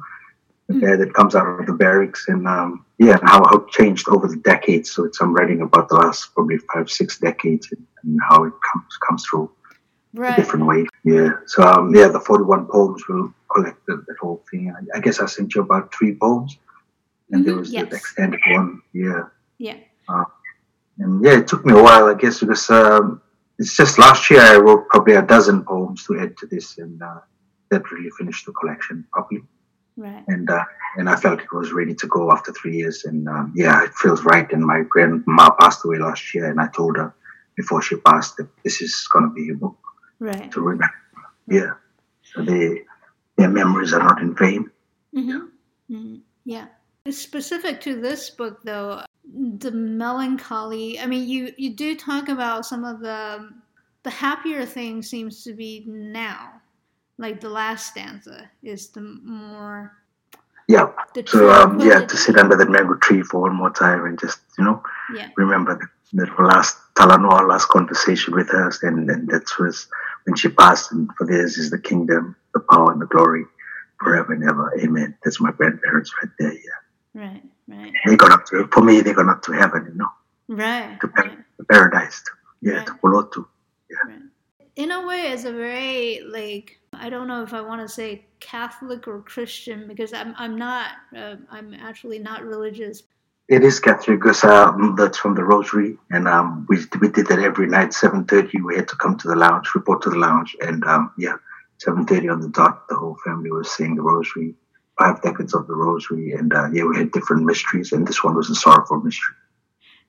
the 0.67 0.73
Mm. 0.73 0.99
that 0.99 1.13
comes 1.13 1.35
out 1.35 1.47
of 1.59 1.65
the 1.65 1.73
barracks, 1.73 2.25
and 2.27 2.47
um, 2.47 2.85
yeah, 2.97 3.17
and 3.19 3.29
how 3.29 3.43
it 3.43 3.67
changed 3.69 4.07
over 4.07 4.27
the 4.27 4.37
decades. 4.37 4.91
So 4.91 5.05
it's 5.05 5.19
I'm 5.21 5.33
writing 5.33 5.61
about 5.61 5.89
the 5.89 5.95
last 5.95 6.33
probably 6.33 6.57
five 6.73 6.89
six 6.89 7.19
decades 7.19 7.71
and, 7.71 7.85
and 8.03 8.19
how 8.29 8.43
it 8.45 8.53
comes 8.71 8.97
comes 9.07 9.25
through 9.25 9.51
a 10.17 10.35
different 10.35 10.65
way. 10.65 10.85
Yeah. 11.03 11.31
So 11.45 11.63
um, 11.63 11.93
yeah, 11.93 12.07
the 12.07 12.19
forty-one 12.19 12.67
poems 12.67 13.03
will 13.07 13.33
collect 13.53 13.85
the, 13.87 14.03
the 14.07 14.15
whole 14.21 14.43
thing. 14.49 14.71
I, 14.71 14.97
I, 14.97 15.01
guess 15.01 15.19
I 15.19 15.25
sent 15.25 15.55
you 15.55 15.61
about 15.61 15.93
three 15.93 16.15
poems, 16.15 16.57
and 17.31 17.41
mm-hmm. 17.41 17.49
there 17.49 17.59
was 17.59 17.71
yes. 17.71 17.89
the 17.89 17.95
extended 17.95 18.39
one. 18.47 18.81
Yeah. 18.93 19.23
Yeah. 19.57 19.77
Uh, 20.07 20.23
and 20.99 21.23
yeah, 21.23 21.39
it 21.39 21.47
took 21.47 21.65
me 21.65 21.73
a 21.73 21.81
while, 21.81 22.05
I 22.05 22.13
guess, 22.13 22.39
because 22.39 22.69
um, 22.69 23.21
it's 23.61 23.77
just 23.77 23.99
last 23.99 24.29
year 24.31 24.41
I 24.41 24.57
wrote 24.57 24.87
probably 24.89 25.13
a 25.13 25.21
dozen 25.21 25.63
poems 25.63 26.03
to 26.05 26.19
add 26.19 26.35
to 26.37 26.47
this, 26.47 26.79
and 26.79 27.01
uh, 27.01 27.19
that 27.69 27.91
really 27.91 28.09
finished 28.17 28.45
the 28.47 28.53
collection 28.53 29.05
properly. 29.13 29.43
Right. 29.95 30.23
And 30.27 30.49
uh, 30.49 30.63
and 30.97 31.07
I 31.07 31.15
felt 31.15 31.41
it 31.41 31.53
was 31.53 31.71
ready 31.71 31.93
to 31.95 32.07
go 32.07 32.31
after 32.31 32.51
three 32.51 32.75
years, 32.75 33.05
and 33.05 33.27
um, 33.27 33.53
yeah, 33.55 33.83
it 33.83 33.93
feels 33.93 34.23
right. 34.23 34.51
And 34.51 34.65
my 34.65 34.81
grandma 34.89 35.51
passed 35.59 35.85
away 35.85 35.99
last 35.99 36.33
year, 36.33 36.49
and 36.49 36.59
I 36.59 36.67
told 36.67 36.97
her 36.97 37.13
before 37.55 37.81
she 37.81 37.97
passed 37.97 38.37
that 38.37 38.49
this 38.63 38.81
is 38.81 39.07
going 39.13 39.25
to 39.29 39.33
be 39.33 39.51
a 39.51 39.55
book 39.55 39.77
right. 40.19 40.51
to 40.51 40.61
remember. 40.61 40.95
Yeah. 41.47 41.73
So 42.23 42.43
they, 42.43 42.81
their 43.37 43.49
memories 43.49 43.93
are 43.93 44.03
not 44.03 44.21
in 44.21 44.35
vain. 44.35 44.71
Mm-hmm. 45.15 45.95
Mm-hmm. 45.95 46.15
Yeah. 46.45 46.67
Specific 47.09 47.81
to 47.81 47.99
this 47.99 48.29
book, 48.29 48.61
though, 48.63 49.01
the 49.23 49.71
melancholy. 49.71 50.99
I 50.99 51.05
mean, 51.05 51.27
you 51.27 51.53
you 51.57 51.73
do 51.75 51.95
talk 51.95 52.29
about 52.29 52.65
some 52.65 52.83
of 52.83 52.99
the 52.99 53.49
the 54.03 54.09
happier 54.09 54.65
thing 54.65 55.01
seems 55.01 55.43
to 55.43 55.53
be 55.53 55.83
now. 55.87 56.61
Like 57.17 57.39
the 57.39 57.49
last 57.49 57.87
stanza 57.87 58.49
is 58.63 58.89
the 58.89 59.01
more. 59.01 59.93
Yeah. 60.67 60.91
The 61.13 61.23
so 61.27 61.51
um, 61.51 61.79
yeah, 61.79 62.05
to 62.05 62.17
sit 62.17 62.37
under 62.37 62.55
that 62.55 62.69
mango 62.69 62.95
tree 62.95 63.21
for 63.21 63.41
one 63.41 63.55
more 63.55 63.69
time 63.69 64.05
and 64.05 64.19
just 64.19 64.39
you 64.57 64.63
know 64.63 64.81
yeah. 65.13 65.29
remember 65.37 65.79
the, 66.13 66.25
the 66.25 66.43
last 66.43 66.77
Talanoa, 66.95 67.47
last 67.47 67.67
conversation 67.67 68.33
with 68.33 68.49
us, 68.53 68.81
and, 68.83 69.09
and 69.09 69.29
that 69.29 69.43
was 69.59 69.87
when 70.25 70.35
she 70.35 70.49
passed. 70.49 70.91
And 70.91 71.09
for 71.17 71.27
theirs 71.27 71.57
is 71.57 71.69
the 71.69 71.79
kingdom, 71.79 72.35
the 72.53 72.59
power, 72.59 72.91
and 72.91 73.01
the 73.01 73.05
glory 73.05 73.45
forever 73.99 74.33
and 74.33 74.43
ever. 74.43 74.73
Amen. 74.79 75.15
That's 75.23 75.39
my 75.39 75.51
grandparents 75.51 76.11
right 76.21 76.31
there. 76.39 76.53
Yeah. 76.53 76.80
Right, 77.13 77.43
right. 77.67 77.91
They 78.05 78.15
got 78.15 78.31
up 78.31 78.45
to 78.47 78.67
for 78.71 78.81
me. 78.81 79.01
They 79.01 79.13
got 79.13 79.27
up 79.27 79.41
to 79.43 79.51
heaven, 79.51 79.85
you 79.89 79.95
know. 79.95 80.09
Right. 80.47 80.97
To, 81.01 81.07
right. 81.07 81.37
to 81.57 81.63
paradise, 81.65 82.21
to, 82.23 82.31
yeah, 82.61 82.77
right. 82.77 82.87
to 82.87 82.93
Polotu. 82.93 83.45
Yeah. 83.89 83.97
Right. 84.13 84.21
In 84.77 84.91
a 84.91 85.05
way, 85.05 85.31
it's 85.31 85.43
a 85.43 85.51
very 85.51 86.21
like 86.25 86.79
I 86.93 87.09
don't 87.09 87.27
know 87.27 87.43
if 87.43 87.53
I 87.53 87.61
want 87.61 87.81
to 87.81 87.89
say 87.89 88.25
Catholic 88.39 89.07
or 89.07 89.21
Christian 89.21 89.87
because 89.87 90.13
I'm 90.13 90.33
I'm 90.37 90.57
not 90.57 90.91
uh, 91.15 91.35
I'm 91.49 91.73
actually 91.73 92.19
not 92.19 92.43
religious. 92.43 93.03
It 93.49 93.65
is 93.65 93.81
Catholic 93.81 94.19
because 94.19 94.45
um, 94.45 94.95
that's 94.97 95.17
from 95.17 95.35
the 95.35 95.43
Rosary, 95.43 95.97
and 96.11 96.25
um, 96.29 96.65
we 96.69 96.77
we 97.01 97.09
did 97.09 97.27
that 97.27 97.39
every 97.39 97.67
night. 97.67 97.93
Seven 97.93 98.23
thirty, 98.23 98.61
we 98.61 98.75
had 98.75 98.87
to 98.87 98.95
come 98.95 99.17
to 99.17 99.27
the 99.27 99.35
lounge, 99.35 99.75
report 99.75 100.01
to 100.03 100.09
the 100.09 100.17
lounge, 100.17 100.55
and 100.61 100.85
um, 100.85 101.11
yeah, 101.17 101.35
seven 101.77 102.05
thirty 102.05 102.29
on 102.29 102.39
the 102.39 102.47
dot. 102.47 102.87
The 102.87 102.95
whole 102.95 103.17
family 103.25 103.51
was 103.51 103.69
saying 103.69 103.95
the 103.95 104.01
Rosary 104.01 104.55
five 105.01 105.21
decades 105.21 105.53
of 105.55 105.65
the 105.67 105.73
rosary 105.73 106.33
and 106.33 106.53
uh, 106.53 106.69
yeah 106.71 106.83
we 106.83 106.95
had 106.95 107.11
different 107.11 107.43
mysteries 107.43 107.91
and 107.91 108.07
this 108.07 108.23
one 108.23 108.35
was 108.35 108.49
a 108.49 108.55
sorrowful 108.55 109.01
mystery 109.01 109.35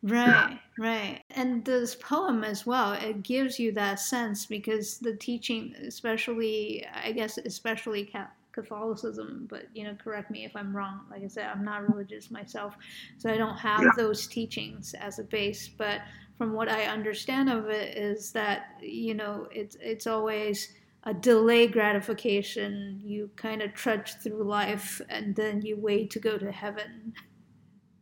right 0.03 0.27
yeah. 0.27 0.59
right 0.79 1.23
and 1.31 1.65
this 1.65 1.95
poem 1.95 2.45
as 2.45 2.67
well 2.67 2.93
it 2.93 3.23
gives 3.23 3.59
you 3.59 3.73
that 3.73 3.99
sense 3.99 4.45
because 4.45 4.99
the 4.99 5.17
teaching 5.17 5.75
especially 5.87 6.87
i 7.05 7.11
guess 7.11 7.39
especially 7.39 8.13
catholicism 8.53 9.47
but 9.49 9.65
you 9.73 9.85
know 9.85 9.97
correct 10.03 10.31
me 10.31 10.45
if 10.45 10.55
i'm 10.57 10.77
wrong 10.77 11.01
like 11.11 11.25
i 11.25 11.27
said 11.27 11.47
i'm 11.47 11.65
not 11.65 11.89
religious 11.89 12.31
myself 12.31 12.77
so 13.17 13.31
i 13.31 13.37
don't 13.37 13.57
have 13.57 13.81
yeah. 13.81 13.91
those 13.97 14.27
teachings 14.27 14.95
as 15.01 15.19
a 15.19 15.25
base 15.25 15.69
but 15.69 16.03
from 16.37 16.53
what 16.53 16.69
i 16.69 16.85
understand 16.85 17.49
of 17.49 17.71
it 17.71 17.97
is 17.97 18.31
that 18.33 18.77
you 18.83 19.15
know 19.15 19.49
it's 19.53 19.77
it's 19.81 20.07
always 20.07 20.75
a 21.05 21.15
delay 21.15 21.67
gratification. 21.67 23.01
You 23.03 23.31
kind 23.37 23.63
of 23.63 23.75
trudge 23.75 24.15
through 24.15 24.45
life 24.45 25.01
and 25.09 25.35
then 25.35 25.63
you 25.63 25.77
wait 25.77 26.11
to 26.11 26.19
go 26.19 26.39
to 26.39 26.53
heaven. 26.53 27.15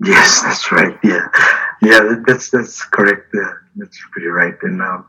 Yes, 0.05 0.43
that's 0.43 0.73
right. 0.73 0.99
Yeah, 1.05 1.29
yeah, 1.83 2.15
that's 2.27 2.51
that's 2.51 2.83
correct. 2.85 3.27
Yeah, 3.35 3.53
that's 3.77 3.99
pretty 4.13 4.29
right. 4.29 4.55
And 4.63 4.81
um, 4.81 5.07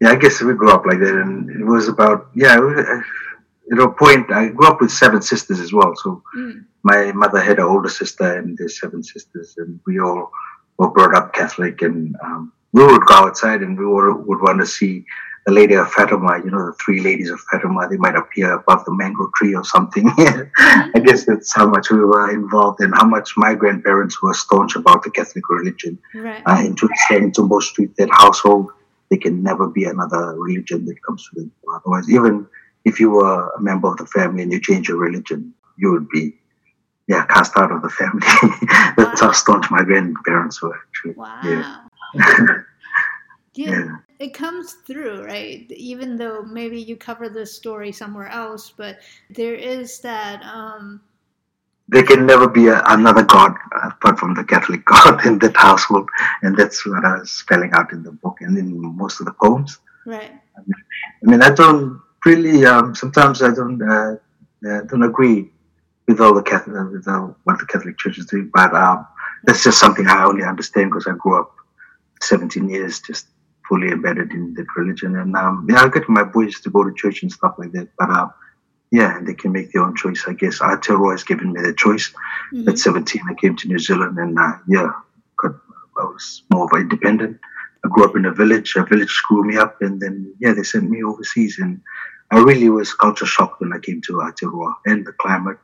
yeah, 0.00 0.10
I 0.10 0.16
guess 0.16 0.40
we 0.40 0.54
grew 0.54 0.70
up 0.70 0.86
like 0.86 1.00
that, 1.00 1.14
and 1.14 1.50
it 1.50 1.64
was 1.64 1.88
about 1.88 2.28
yeah. 2.34 2.56
At 3.72 3.80
a 3.80 3.88
point, 3.88 4.30
I 4.30 4.50
grew 4.50 4.68
up 4.68 4.80
with 4.80 4.92
seven 4.92 5.20
sisters 5.22 5.58
as 5.58 5.72
well. 5.72 5.92
So 5.96 6.22
mm. 6.36 6.64
my 6.84 7.10
mother 7.10 7.40
had 7.40 7.58
an 7.58 7.64
older 7.64 7.88
sister, 7.88 8.38
and 8.38 8.56
there's 8.56 8.78
seven 8.78 9.02
sisters, 9.02 9.56
and 9.58 9.80
we 9.88 9.98
all 9.98 10.30
were 10.78 10.90
brought 10.90 11.16
up 11.16 11.32
Catholic, 11.32 11.82
and 11.82 12.14
um, 12.22 12.52
we 12.72 12.86
would 12.86 13.04
go 13.06 13.14
outside, 13.14 13.62
and 13.62 13.76
we 13.76 13.84
would, 13.84 14.24
would 14.24 14.40
want 14.40 14.60
to 14.60 14.66
see 14.66 15.04
the 15.46 15.52
lady 15.52 15.74
of 15.74 15.90
Fatima, 15.92 16.38
you 16.44 16.50
know, 16.50 16.66
the 16.66 16.76
three 16.84 17.00
ladies 17.00 17.30
of 17.30 17.38
Fatima, 17.52 17.88
they 17.88 17.96
might 17.96 18.16
appear 18.16 18.54
above 18.54 18.84
the 18.84 18.92
mango 18.92 19.30
tree 19.36 19.54
or 19.54 19.64
something. 19.64 20.10
I 20.58 21.00
guess 21.04 21.24
that's 21.24 21.54
how 21.54 21.68
much 21.68 21.88
we 21.88 22.04
were 22.04 22.32
involved 22.32 22.80
and 22.80 22.92
how 22.96 23.06
much 23.06 23.34
my 23.36 23.54
grandparents 23.54 24.20
were 24.20 24.34
staunch 24.34 24.74
about 24.74 25.04
the 25.04 25.10
Catholic 25.12 25.48
religion. 25.48 25.98
Right. 26.16 26.42
Uh, 26.44 26.64
into, 26.66 26.88
into 27.10 27.44
most 27.44 27.70
Street, 27.70 27.96
that 27.96 28.10
household, 28.10 28.72
there 29.08 29.20
can 29.20 29.40
never 29.40 29.68
be 29.68 29.84
another 29.84 30.34
religion 30.34 30.84
that 30.86 31.00
comes 31.06 31.24
to 31.28 31.40
them. 31.40 31.52
Otherwise, 31.72 32.10
even 32.10 32.48
if 32.84 32.98
you 32.98 33.10
were 33.10 33.48
a 33.50 33.60
member 33.60 33.86
of 33.86 33.98
the 33.98 34.06
family 34.06 34.42
and 34.42 34.52
you 34.52 34.60
change 34.60 34.88
your 34.88 34.98
religion, 34.98 35.54
you 35.78 35.92
would 35.92 36.08
be, 36.08 36.34
yeah, 37.06 37.24
cast 37.26 37.56
out 37.56 37.70
of 37.70 37.82
the 37.82 37.90
family. 37.90 38.26
that's 38.96 39.22
wow. 39.22 39.28
how 39.28 39.32
staunch 39.32 39.70
my 39.70 39.84
grandparents 39.84 40.60
were, 40.60 40.76
actually. 40.88 41.14
Wow. 41.14 41.40
Yeah. 41.44 41.82
yeah. 43.54 43.70
yeah 43.70 43.96
it 44.18 44.34
comes 44.34 44.74
through, 44.86 45.24
right? 45.24 45.70
Even 45.70 46.16
though 46.16 46.42
maybe 46.42 46.80
you 46.80 46.96
cover 46.96 47.28
this 47.28 47.54
story 47.54 47.92
somewhere 47.92 48.28
else, 48.28 48.72
but 48.76 48.98
there 49.30 49.54
is 49.54 50.00
that. 50.00 50.42
Um, 50.44 51.00
there 51.88 52.02
can 52.02 52.26
never 52.26 52.48
be 52.48 52.66
a, 52.68 52.82
another 52.86 53.22
God 53.22 53.54
apart 53.82 54.18
from 54.18 54.34
the 54.34 54.44
Catholic 54.44 54.84
God 54.86 55.24
in 55.26 55.38
that 55.40 55.56
household, 55.56 56.08
and 56.42 56.56
that's 56.56 56.84
what 56.86 57.04
I 57.04 57.18
was 57.18 57.30
spelling 57.30 57.72
out 57.72 57.92
in 57.92 58.02
the 58.02 58.12
book 58.12 58.38
and 58.40 58.56
in 58.58 58.96
most 58.96 59.20
of 59.20 59.26
the 59.26 59.32
poems. 59.32 59.78
Right. 60.04 60.32
I 60.56 61.30
mean, 61.30 61.42
I 61.42 61.50
don't 61.50 62.00
really. 62.24 62.64
Um, 62.64 62.94
sometimes 62.94 63.42
I 63.42 63.54
don't 63.54 63.82
uh, 63.82 64.16
uh, 64.68 64.80
don't 64.82 65.02
agree 65.02 65.50
with 66.08 66.20
all 66.20 66.34
the 66.34 66.42
Catholic 66.42 66.92
with 66.92 67.06
all, 67.08 67.36
what 67.44 67.58
the 67.58 67.66
Catholic 67.66 67.98
Church 67.98 68.18
is 68.18 68.26
doing, 68.26 68.50
but 68.52 68.74
um, 68.74 69.06
that's 69.44 69.62
just 69.62 69.78
something 69.78 70.06
I 70.06 70.24
only 70.24 70.44
understand 70.44 70.90
because 70.90 71.06
I 71.06 71.12
grew 71.12 71.40
up 71.40 71.52
17 72.22 72.68
years 72.68 73.00
just 73.00 73.26
fully 73.68 73.88
embedded 73.88 74.32
in 74.32 74.54
that 74.54 74.66
religion. 74.76 75.16
And 75.16 75.34
um, 75.36 75.66
yeah, 75.68 75.82
I 75.82 75.88
get 75.88 76.08
my 76.08 76.24
boys 76.24 76.60
to 76.60 76.70
go 76.70 76.84
to 76.84 76.94
church 76.94 77.22
and 77.22 77.32
stuff 77.32 77.54
like 77.58 77.72
that. 77.72 77.88
But 77.98 78.10
uh, 78.10 78.28
yeah, 78.90 79.20
they 79.22 79.34
can 79.34 79.52
make 79.52 79.72
their 79.72 79.82
own 79.82 79.96
choice. 79.96 80.24
I 80.26 80.32
guess 80.32 80.60
Aotearoa 80.60 81.12
has 81.12 81.24
given 81.24 81.52
me 81.52 81.60
the 81.60 81.74
choice. 81.74 82.12
Mm-hmm. 82.52 82.68
At 82.68 82.78
17, 82.78 83.22
I 83.28 83.34
came 83.34 83.56
to 83.56 83.68
New 83.68 83.78
Zealand, 83.78 84.18
and 84.18 84.38
uh, 84.38 84.52
yeah, 84.68 84.90
got, 85.38 85.54
I 85.98 86.04
was 86.04 86.42
more 86.52 86.64
of 86.64 86.72
an 86.72 86.82
independent. 86.82 87.38
I 87.84 87.88
grew 87.88 88.04
up 88.04 88.16
in 88.16 88.26
a 88.26 88.32
village. 88.32 88.74
A 88.76 88.84
village 88.84 89.22
grew 89.28 89.44
me 89.44 89.56
up, 89.56 89.82
and 89.82 90.00
then 90.00 90.32
yeah, 90.40 90.52
they 90.52 90.62
sent 90.62 90.88
me 90.88 91.02
overseas, 91.02 91.58
and 91.58 91.80
I 92.30 92.38
really 92.38 92.68
was 92.68 92.94
culture 92.94 93.26
shocked 93.26 93.60
when 93.60 93.72
I 93.72 93.78
came 93.78 94.00
to 94.02 94.14
Aotearoa 94.14 94.74
and 94.86 95.06
the 95.06 95.12
climate 95.12 95.58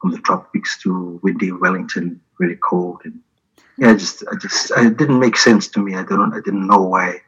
from 0.00 0.12
the 0.12 0.18
tropics 0.18 0.78
to 0.82 1.20
windy 1.22 1.52
Wellington, 1.52 2.20
really 2.38 2.56
cold, 2.56 3.00
and 3.04 3.20
yeah, 3.78 3.94
just 3.94 4.22
I 4.30 4.36
just 4.36 4.70
it 4.76 4.96
didn't 4.96 5.18
make 5.18 5.36
sense 5.36 5.66
to 5.68 5.80
me. 5.80 5.96
I 5.96 6.04
don't 6.04 6.32
I 6.32 6.40
didn't 6.40 6.66
know 6.66 6.82
why 6.82 7.20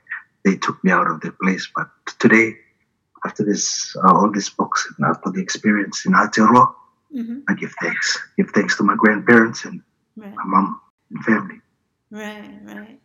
they 0.45 0.57
took 0.57 0.83
me 0.85 0.91
out 0.91 1.09
of 1.09 1.21
their 1.21 1.33
place. 1.33 1.69
But 1.75 1.89
today, 2.19 2.55
after 3.25 3.45
this, 3.45 3.95
uh, 4.05 4.13
all 4.15 4.31
these 4.31 4.51
books, 4.51 4.93
and 4.99 5.07
after 5.07 5.31
the 5.31 5.41
experience 5.41 6.05
in 6.07 6.13
Aotearoa, 6.13 6.75
mm-hmm. 7.15 7.41
I 7.49 7.55
give 7.55 7.73
thanks. 7.81 8.19
Give 8.37 8.51
thanks 8.51 8.77
to 8.77 8.83
my 8.83 8.97
grandparents 8.97 9.65
and 9.65 9.81
right. 10.17 10.35
my 10.35 10.45
mom 10.45 10.81
and 11.11 11.25
family. 11.25 11.61
Right, 12.11 12.59
right. 12.65 13.01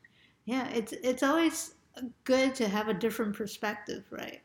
Yeah, 0.46 0.68
it's 0.70 0.94
it's 1.04 1.24
always 1.24 1.76
good 2.24 2.56
to 2.56 2.68
have 2.68 2.88
a 2.88 2.94
different 2.94 3.36
perspective, 3.36 4.06
right? 4.12 4.42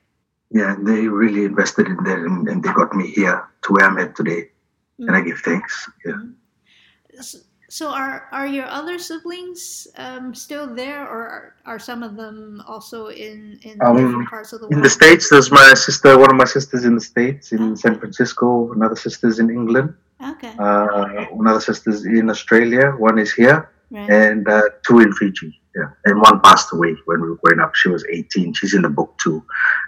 Yeah, 0.50 0.76
they 0.78 1.08
really 1.08 1.44
invested 1.44 1.86
in 1.86 1.96
that, 2.04 2.18
and, 2.18 2.48
and 2.48 2.62
they 2.62 2.72
got 2.72 2.94
me 2.94 3.10
here 3.10 3.48
to 3.62 3.72
where 3.72 3.86
I'm 3.86 3.98
at 3.98 4.14
today, 4.14 4.42
mm-hmm. 4.42 5.08
and 5.08 5.16
I 5.16 5.20
mm-hmm. 5.20 5.28
give 5.28 5.38
thanks. 5.40 5.90
Yeah. 6.04 6.12
Mm-hmm. 6.12 7.38
So 7.72 7.88
are 7.88 8.28
are 8.32 8.46
your 8.46 8.66
other 8.66 8.98
siblings 8.98 9.88
um, 9.96 10.34
still 10.34 10.66
there, 10.74 11.08
or 11.08 11.20
are, 11.36 11.54
are, 11.64 11.78
some 11.78 12.02
of 12.02 12.16
them 12.16 12.62
also 12.68 13.06
in 13.06 13.58
in 13.62 13.80
um, 13.80 13.96
different 13.96 14.28
parts 14.28 14.52
of 14.52 14.60
the 14.60 14.66
world? 14.66 14.74
In 14.74 14.82
the 14.82 14.90
states, 14.90 15.30
there's 15.30 15.50
my 15.50 15.72
sister. 15.72 16.18
One 16.18 16.30
of 16.30 16.36
my 16.36 16.44
sisters 16.44 16.84
in 16.84 16.94
the 16.94 17.00
states, 17.00 17.50
in 17.50 17.62
okay. 17.62 17.80
San 17.80 17.98
Francisco. 17.98 18.72
Another 18.72 18.94
sister's 18.94 19.38
in 19.38 19.48
England. 19.48 19.94
Okay. 20.20 20.52
Uh, 20.58 21.24
another 21.32 21.60
sister's 21.60 22.04
in 22.04 22.28
Australia. 22.28 22.90
One 22.98 23.18
is 23.18 23.32
here, 23.32 23.70
right. 23.90 24.10
and 24.10 24.46
uh, 24.46 24.68
two 24.86 24.98
in 25.00 25.10
Fiji. 25.14 25.58
Yeah, 25.74 25.88
and 26.04 26.20
one 26.20 26.40
passed 26.40 26.74
away 26.74 26.94
when 27.06 27.22
we 27.22 27.30
were 27.30 27.40
growing 27.42 27.60
up. 27.60 27.74
She 27.74 27.88
was 27.88 28.04
18. 28.04 28.52
She's 28.52 28.74
in 28.74 28.82
the 28.82 28.90
book 28.90 29.16
too. 29.16 29.42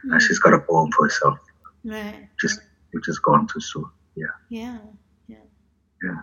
Mm. 0.07 0.17
Uh, 0.17 0.21
she's 0.21 0.39
got 0.39 0.55
a 0.55 0.61
poem 0.61 0.91
for 0.93 1.05
herself. 1.05 1.39
Right. 1.85 2.31
Just 2.41 2.61
which 2.93 3.09
is 3.11 3.19
gone 3.19 3.47
too 3.47 3.61
soon. 3.61 3.85
Yeah. 4.17 4.35
Yeah. 4.49 4.79
Yeah. 5.29 5.45
Yeah. 6.03 6.21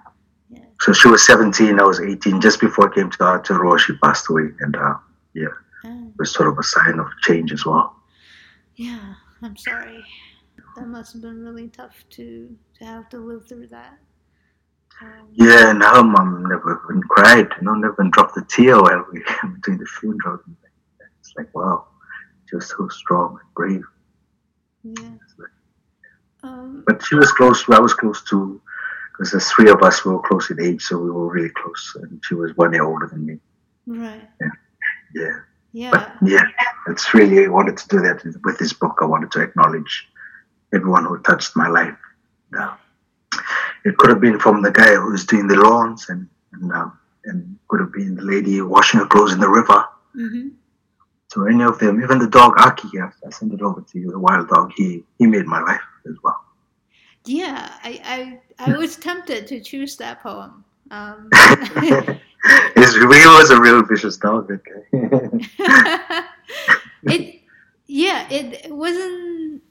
So 0.80 0.94
she 0.94 1.08
was 1.08 1.26
17, 1.28 1.80
I 1.80 1.84
was 1.84 2.00
18. 2.00 2.42
Just 2.42 2.60
before 2.60 2.92
I 2.92 2.96
came 2.96 3.12
to 3.12 3.18
Aotearoa, 3.18 3.80
she 3.80 3.94
passed 3.98 4.30
away. 4.30 4.50
And 4.62 4.76
uh, 4.76 4.96
yeah, 5.34 5.48
oh. 5.86 6.08
it 6.08 6.18
was 6.18 6.34
sort 6.34 6.50
of 6.50 6.58
a 6.58 6.64
sign 6.64 7.00
of 7.00 7.08
change 7.22 7.52
as 7.52 7.66
well. 7.66 7.96
Yeah. 8.76 9.14
I'm 9.42 9.58
sorry. 9.58 10.04
That 10.76 10.88
must 10.88 11.14
have 11.14 11.22
been 11.22 11.44
really 11.44 11.68
tough 11.68 12.06
to 12.12 12.56
to 12.78 12.86
have 12.86 13.10
to 13.10 13.18
live 13.18 13.48
through 13.48 13.68
that. 13.68 13.98
Um, 15.02 15.30
yeah, 15.34 15.72
and 15.72 15.84
her 15.84 16.04
mom 16.04 16.44
never 16.48 16.82
even 16.86 17.02
cried, 17.02 17.48
you 17.60 17.66
know, 17.66 17.74
never 17.74 18.04
dropped 18.12 18.38
a 18.38 18.42
tear 18.42 18.80
while 18.82 19.06
we 19.12 19.20
were 19.44 19.58
doing 19.64 19.80
the 19.80 19.86
funeral. 20.00 20.40
It's 21.20 21.34
like, 21.36 21.54
wow, 21.56 21.88
she 22.48 22.56
was 22.56 22.70
so 22.70 22.88
strong 22.90 23.40
and 23.42 23.54
brave. 23.56 23.84
Yeah. 24.84 25.18
Um, 26.44 26.84
but 26.86 27.04
she 27.04 27.16
was 27.16 27.32
close. 27.32 27.68
I 27.70 27.80
was 27.80 27.94
close 27.94 28.24
to, 28.26 28.62
because 29.22 29.34
the 29.34 29.40
three 29.40 29.70
of 29.70 29.84
us 29.84 30.04
were 30.04 30.20
close 30.20 30.50
in 30.50 30.60
age, 30.60 30.82
so 30.82 30.98
we 30.98 31.12
were 31.12 31.30
really 31.30 31.52
close. 31.52 31.96
And 32.02 32.20
she 32.26 32.34
was 32.34 32.58
one 32.58 32.74
year 32.74 32.84
older 32.84 33.06
than 33.06 33.24
me. 33.24 33.38
Right. 33.86 34.28
Yeah. 34.42 34.48
Yeah. 35.14 35.40
Yeah. 35.74 35.92
But 35.92 36.28
yeah, 36.28 36.46
it's 36.88 37.14
really 37.14 37.46
I 37.46 37.48
wanted 37.48 37.78
to 37.78 37.88
do 37.88 38.00
that 38.00 38.24
with 38.44 38.58
this 38.58 38.74
book. 38.74 38.98
I 39.00 39.06
wanted 39.06 39.32
to 39.34 39.42
acknowledge 39.42 40.10
everyone 40.74 41.06
who 41.06 41.20
touched 41.20 41.56
my 41.56 41.68
life. 41.68 41.96
Yeah. 42.52 42.74
It 43.86 43.96
could 43.98 44.10
have 44.10 44.22
been 44.22 44.40
from 44.40 44.64
the 44.64 44.72
guy 44.72 44.96
who's 44.96 45.28
doing 45.28 45.48
the 45.48 45.56
lawns, 45.56 46.10
and 46.10 46.28
and, 46.54 46.72
um, 46.72 46.98
and 47.26 47.60
could 47.68 47.80
have 47.80 47.94
been 47.94 48.16
the 48.16 48.24
lady 48.24 48.60
washing 48.62 49.02
her 49.02 49.06
clothes 49.06 49.34
in 49.34 49.40
the 49.40 49.50
river. 49.50 49.86
Mm-hmm. 50.16 50.48
So 51.28 51.46
any 51.46 51.64
of 51.64 51.78
them, 51.78 52.04
even 52.04 52.18
the 52.18 52.28
dog 52.28 52.54
Aki, 52.58 52.90
I 53.00 53.30
sent 53.30 53.54
it 53.54 53.62
over 53.62 53.82
to 53.82 54.00
you, 54.00 54.10
the 54.10 54.20
wild 54.20 54.50
dog. 54.50 54.72
He 54.76 55.04
he 55.20 55.28
made 55.28 55.46
my 55.46 55.62
life 55.62 55.86
as 56.10 56.16
well. 56.24 56.44
Yeah, 57.26 57.72
I 57.84 58.40
I, 58.60 58.72
I 58.74 58.78
was 58.78 58.96
tempted 58.98 59.48
to 59.48 59.60
choose 59.60 59.96
that 59.98 60.22
poem. 60.22 60.64
Um, 60.90 61.30
His 62.76 62.96
he 62.96 63.06
was 63.06 63.52
a 63.52 63.62
real 63.62 63.84
vicious 63.84 64.18
dog. 64.18 64.52
Okay. 64.52 64.84
it 67.04 67.42
yeah, 67.88 68.28
it, 68.30 68.66
it 68.66 68.72
wasn't. 68.72 69.62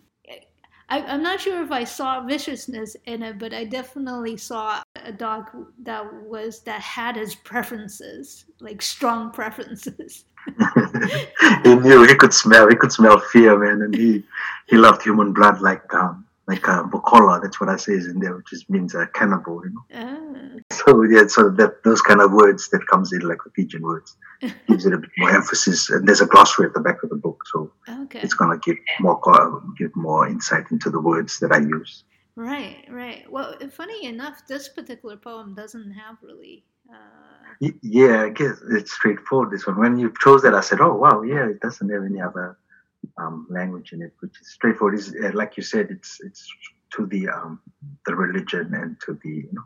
I, 0.89 1.03
I'm 1.03 1.23
not 1.23 1.41
sure 1.41 1.63
if 1.63 1.71
I 1.71 1.85
saw 1.85 2.21
viciousness 2.21 2.97
in 3.07 3.23
it, 3.23 3.39
but 3.39 3.55
I 3.55 3.65
definitely 3.65 4.37
saw 4.37 4.83
a 4.97 5.13
dog 5.13 5.51
that 5.83 6.05
was 6.25 6.61
that 6.61 6.81
had 6.81 7.17
his 7.17 7.35
preferences, 7.35 8.45
like 8.61 8.83
strong 8.83 9.31
preferences. 9.31 10.25
he 11.65 11.75
knew 11.75 12.07
he 12.07 12.15
could 12.15 12.33
smell 12.33 12.69
he 12.69 12.77
could 12.77 12.93
smell 12.93 13.19
fear, 13.19 13.59
man, 13.59 13.83
and 13.83 13.95
he 13.95 14.23
he 14.69 14.77
loved 14.77 15.03
human 15.03 15.33
blood 15.33 15.61
like 15.61 15.93
um 15.93 16.25
like 16.51 16.67
a 16.67 16.85
bokola. 16.85 17.41
That's 17.41 17.61
what 17.61 17.71
I 17.71 17.77
say 17.77 17.93
is 17.93 18.07
in 18.07 18.19
there, 18.21 18.37
which 18.37 18.51
just 18.51 18.69
means 18.69 18.95
a 18.95 19.03
uh, 19.03 19.07
cannibal, 19.15 19.63
you 19.65 19.73
know. 19.75 19.85
Oh. 20.03 20.27
So 20.73 21.03
yeah, 21.03 21.27
so 21.27 21.51
that 21.51 21.83
those 21.85 22.01
kind 22.01 22.21
of 22.21 22.33
words 22.33 22.69
that 22.71 22.87
comes 22.87 23.13
in 23.13 23.21
like 23.21 23.39
the 23.45 23.51
Fijian 23.57 23.83
words 23.83 24.17
gives 24.69 24.87
it 24.87 24.93
a 24.93 24.99
bit 24.99 25.11
more 25.19 25.31
emphasis. 25.31 25.91
And 25.91 26.07
there's 26.07 26.21
a 26.21 26.27
glossary 26.27 26.67
at 26.67 26.75
the 26.75 26.81
back 26.81 27.03
of 27.03 27.11
the 27.11 27.17
book, 27.17 27.43
so 27.53 27.73
okay. 28.03 28.21
it's 28.21 28.35
gonna 28.35 28.59
give 28.59 28.77
more 29.01 29.19
give 29.77 29.95
more 29.97 30.29
insight 30.29 30.71
into 30.71 30.89
the 30.89 31.01
words 31.01 31.41
that 31.41 31.51
I 31.51 31.59
use. 31.59 32.05
Right, 32.37 32.87
right. 32.89 33.31
Well, 33.31 33.57
funny 33.71 34.07
enough, 34.07 34.47
this 34.47 34.69
particular 34.69 35.17
poem 35.17 35.55
doesn't 35.55 35.91
have 35.93 36.17
really. 36.23 36.65
Uh... 36.89 37.69
Yeah, 37.83 38.23
I 38.23 38.29
guess 38.31 38.57
it's 38.71 38.93
straightforward. 38.93 39.51
This 39.51 39.67
one. 39.67 39.79
When 39.79 39.99
you 39.99 40.15
chose 40.21 40.43
that, 40.43 40.55
I 40.55 40.61
said, 40.61 40.81
"Oh 40.81 40.95
wow, 40.95 41.23
yeah, 41.23 41.47
it 41.49 41.61
doesn't 41.61 41.91
have 41.91 42.05
any 42.05 42.21
other 42.21 42.57
um, 43.19 43.47
language 43.51 43.93
in 43.93 44.03
it, 44.03 44.13
which 44.21 44.41
is 44.41 44.53
straightforward. 44.53 44.99
Is 44.99 45.15
uh, 45.15 45.31
like 45.35 45.57
you 45.57 45.63
said, 45.63 45.89
it's 45.91 46.19
it's 46.21 46.47
to 46.97 47.07
the 47.07 47.29
um, 47.29 47.61
the 48.07 48.15
religion 48.15 48.75
and 48.75 49.01
to 49.07 49.19
the 49.23 49.31
you 49.31 49.51
know 49.53 49.65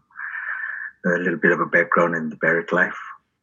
a 1.06 1.18
little 1.18 1.38
bit 1.38 1.52
of 1.52 1.60
a 1.60 1.66
background 1.66 2.14
in 2.14 2.28
the 2.28 2.36
barrack 2.36 2.72
life. 2.72 2.98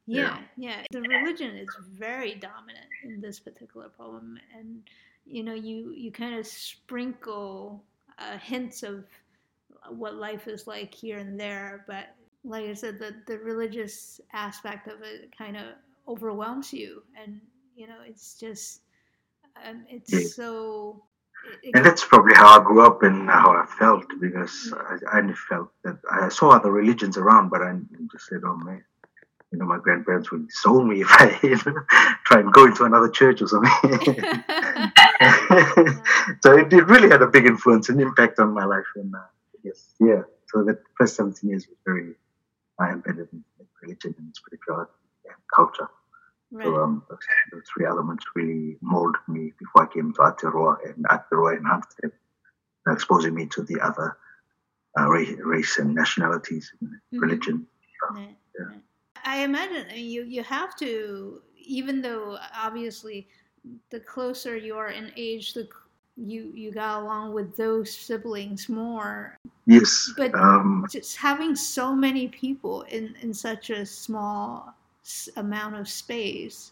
Yeah, 0.08 0.40
yeah, 0.58 0.84
The 0.92 1.02
religion 1.02 1.56
is 1.56 1.70
very 1.94 2.36
dominant 2.36 2.88
in 3.04 3.22
this 3.22 3.40
particular 3.40 3.90
poem, 3.90 4.38
and 4.58 4.82
you 5.26 5.44
know, 5.44 5.54
you 5.54 5.92
you 5.96 6.12
kind 6.12 6.36
of 6.36 6.46
sprinkle 6.46 7.84
uh, 8.18 8.38
hints 8.38 8.84
of 8.84 9.06
what 9.90 10.16
life 10.16 10.48
is 10.48 10.68
like 10.68 10.94
here 10.94 11.20
and 11.20 11.40
there, 11.40 11.86
but 11.88 12.16
like 12.44 12.66
I 12.66 12.74
said, 12.74 13.00
the 13.00 13.16
the 13.28 13.38
religious 13.40 14.20
aspect 14.34 14.88
of 14.88 15.02
it 15.02 15.36
kind 15.38 15.56
of 15.56 15.66
overwhelms 16.08 16.74
you, 16.74 17.04
and 17.22 17.40
you 17.76 17.88
know, 17.88 18.00
it's 18.06 18.36
just 18.40 18.82
um, 19.68 19.86
it's 19.90 20.12
yeah. 20.12 20.28
so. 20.28 21.04
It, 21.64 21.72
and 21.74 21.84
that's 21.84 22.06
probably 22.06 22.36
how 22.36 22.60
I 22.60 22.64
grew 22.64 22.86
up 22.86 23.02
and 23.02 23.28
how 23.28 23.52
I 23.52 23.66
felt 23.66 24.06
because 24.20 24.72
mm-hmm. 24.72 25.08
I, 25.12 25.32
I 25.32 25.34
felt 25.50 25.72
that 25.84 25.98
I 26.10 26.30
saw 26.30 26.52
other 26.52 26.72
religions 26.72 27.18
around, 27.18 27.50
but 27.50 27.62
I 27.62 27.74
just 28.12 28.28
said, 28.28 28.42
"Oh 28.46 28.58
man, 28.58 28.84
you 29.52 29.60
know, 29.60 29.66
my 29.66 29.80
grandparents 29.80 30.32
would 30.32 30.48
disown 30.48 30.88
me 30.88 31.02
if 31.02 31.08
I 31.10 31.38
you 31.44 31.58
know, 31.66 31.82
try 32.26 32.40
and 32.40 32.54
go 32.54 32.66
into 32.66 32.86
another 32.86 33.10
church 33.10 33.42
or 33.42 33.48
something. 33.48 33.72
so 36.42 36.58
it, 36.58 36.72
it, 36.72 36.88
really 36.88 37.10
had 37.10 37.22
a 37.22 37.28
big 37.28 37.46
influence 37.46 37.90
and 37.90 38.00
impact 38.00 38.40
on 38.40 38.54
my 38.54 38.64
life. 38.66 38.86
And 38.96 39.14
uh, 39.14 39.20
yes, 39.64 39.94
yeah. 40.00 40.22
So 40.48 40.64
the 40.64 40.80
first 40.98 41.18
17 41.18 41.50
years 41.50 41.68
was 41.68 41.78
very 41.86 42.14
uh, 42.82 42.94
embedded 42.94 43.28
in 43.34 43.44
religion 43.82 44.16
and 44.18 44.34
spirituality 44.36 44.92
and 45.26 45.36
culture. 45.54 45.90
Right. 46.52 46.66
So 46.66 46.76
um, 46.76 47.04
those, 47.10 47.64
three 47.74 47.86
elements 47.86 48.26
really 48.36 48.78
molded 48.82 49.22
me 49.28 49.54
before 49.58 49.84
I 49.84 49.94
came 49.94 50.14
to 50.14 50.20
Aotearoa 50.20 50.96
and 50.96 51.06
Aotearoa 51.06 51.58
enhanced 51.58 52.00
it, 52.04 52.12
exposing 52.88 53.34
me 53.34 53.46
to 53.48 53.64
the 53.64 53.80
other 53.80 54.18
uh, 55.00 55.08
race, 55.08 55.34
race, 55.40 55.78
and 55.78 55.96
nationalities 55.96 56.72
and 56.82 56.90
mm-hmm. 56.90 57.20
religion. 57.20 57.68
So, 58.02 58.20
yeah. 58.20 58.28
Yeah. 58.60 58.78
I 59.24 59.44
imagine 59.44 59.86
you 59.96 60.24
you 60.24 60.44
have 60.44 60.76
to, 60.78 61.42
even 61.56 62.02
though 62.02 62.38
obviously 62.58 63.28
the 63.92 64.00
closer 64.00 64.58
you 64.58 64.76
are 64.76 64.90
in 64.90 65.12
age, 65.16 65.54
the 65.54 65.70
you 66.18 66.52
you 66.54 66.72
got 66.72 67.02
along 67.02 67.34
with 67.34 67.56
those 67.56 67.94
siblings 67.94 68.68
more. 68.68 69.38
Yes, 69.66 70.12
but 70.18 70.34
um, 70.36 70.86
just 70.92 71.18
having 71.18 71.56
so 71.56 71.96
many 71.96 72.28
people 72.28 72.82
in 72.84 73.16
in 73.22 73.34
such 73.34 73.70
a 73.70 73.86
small 73.86 74.76
amount 75.38 75.76
of 75.76 75.88
space. 75.88 76.72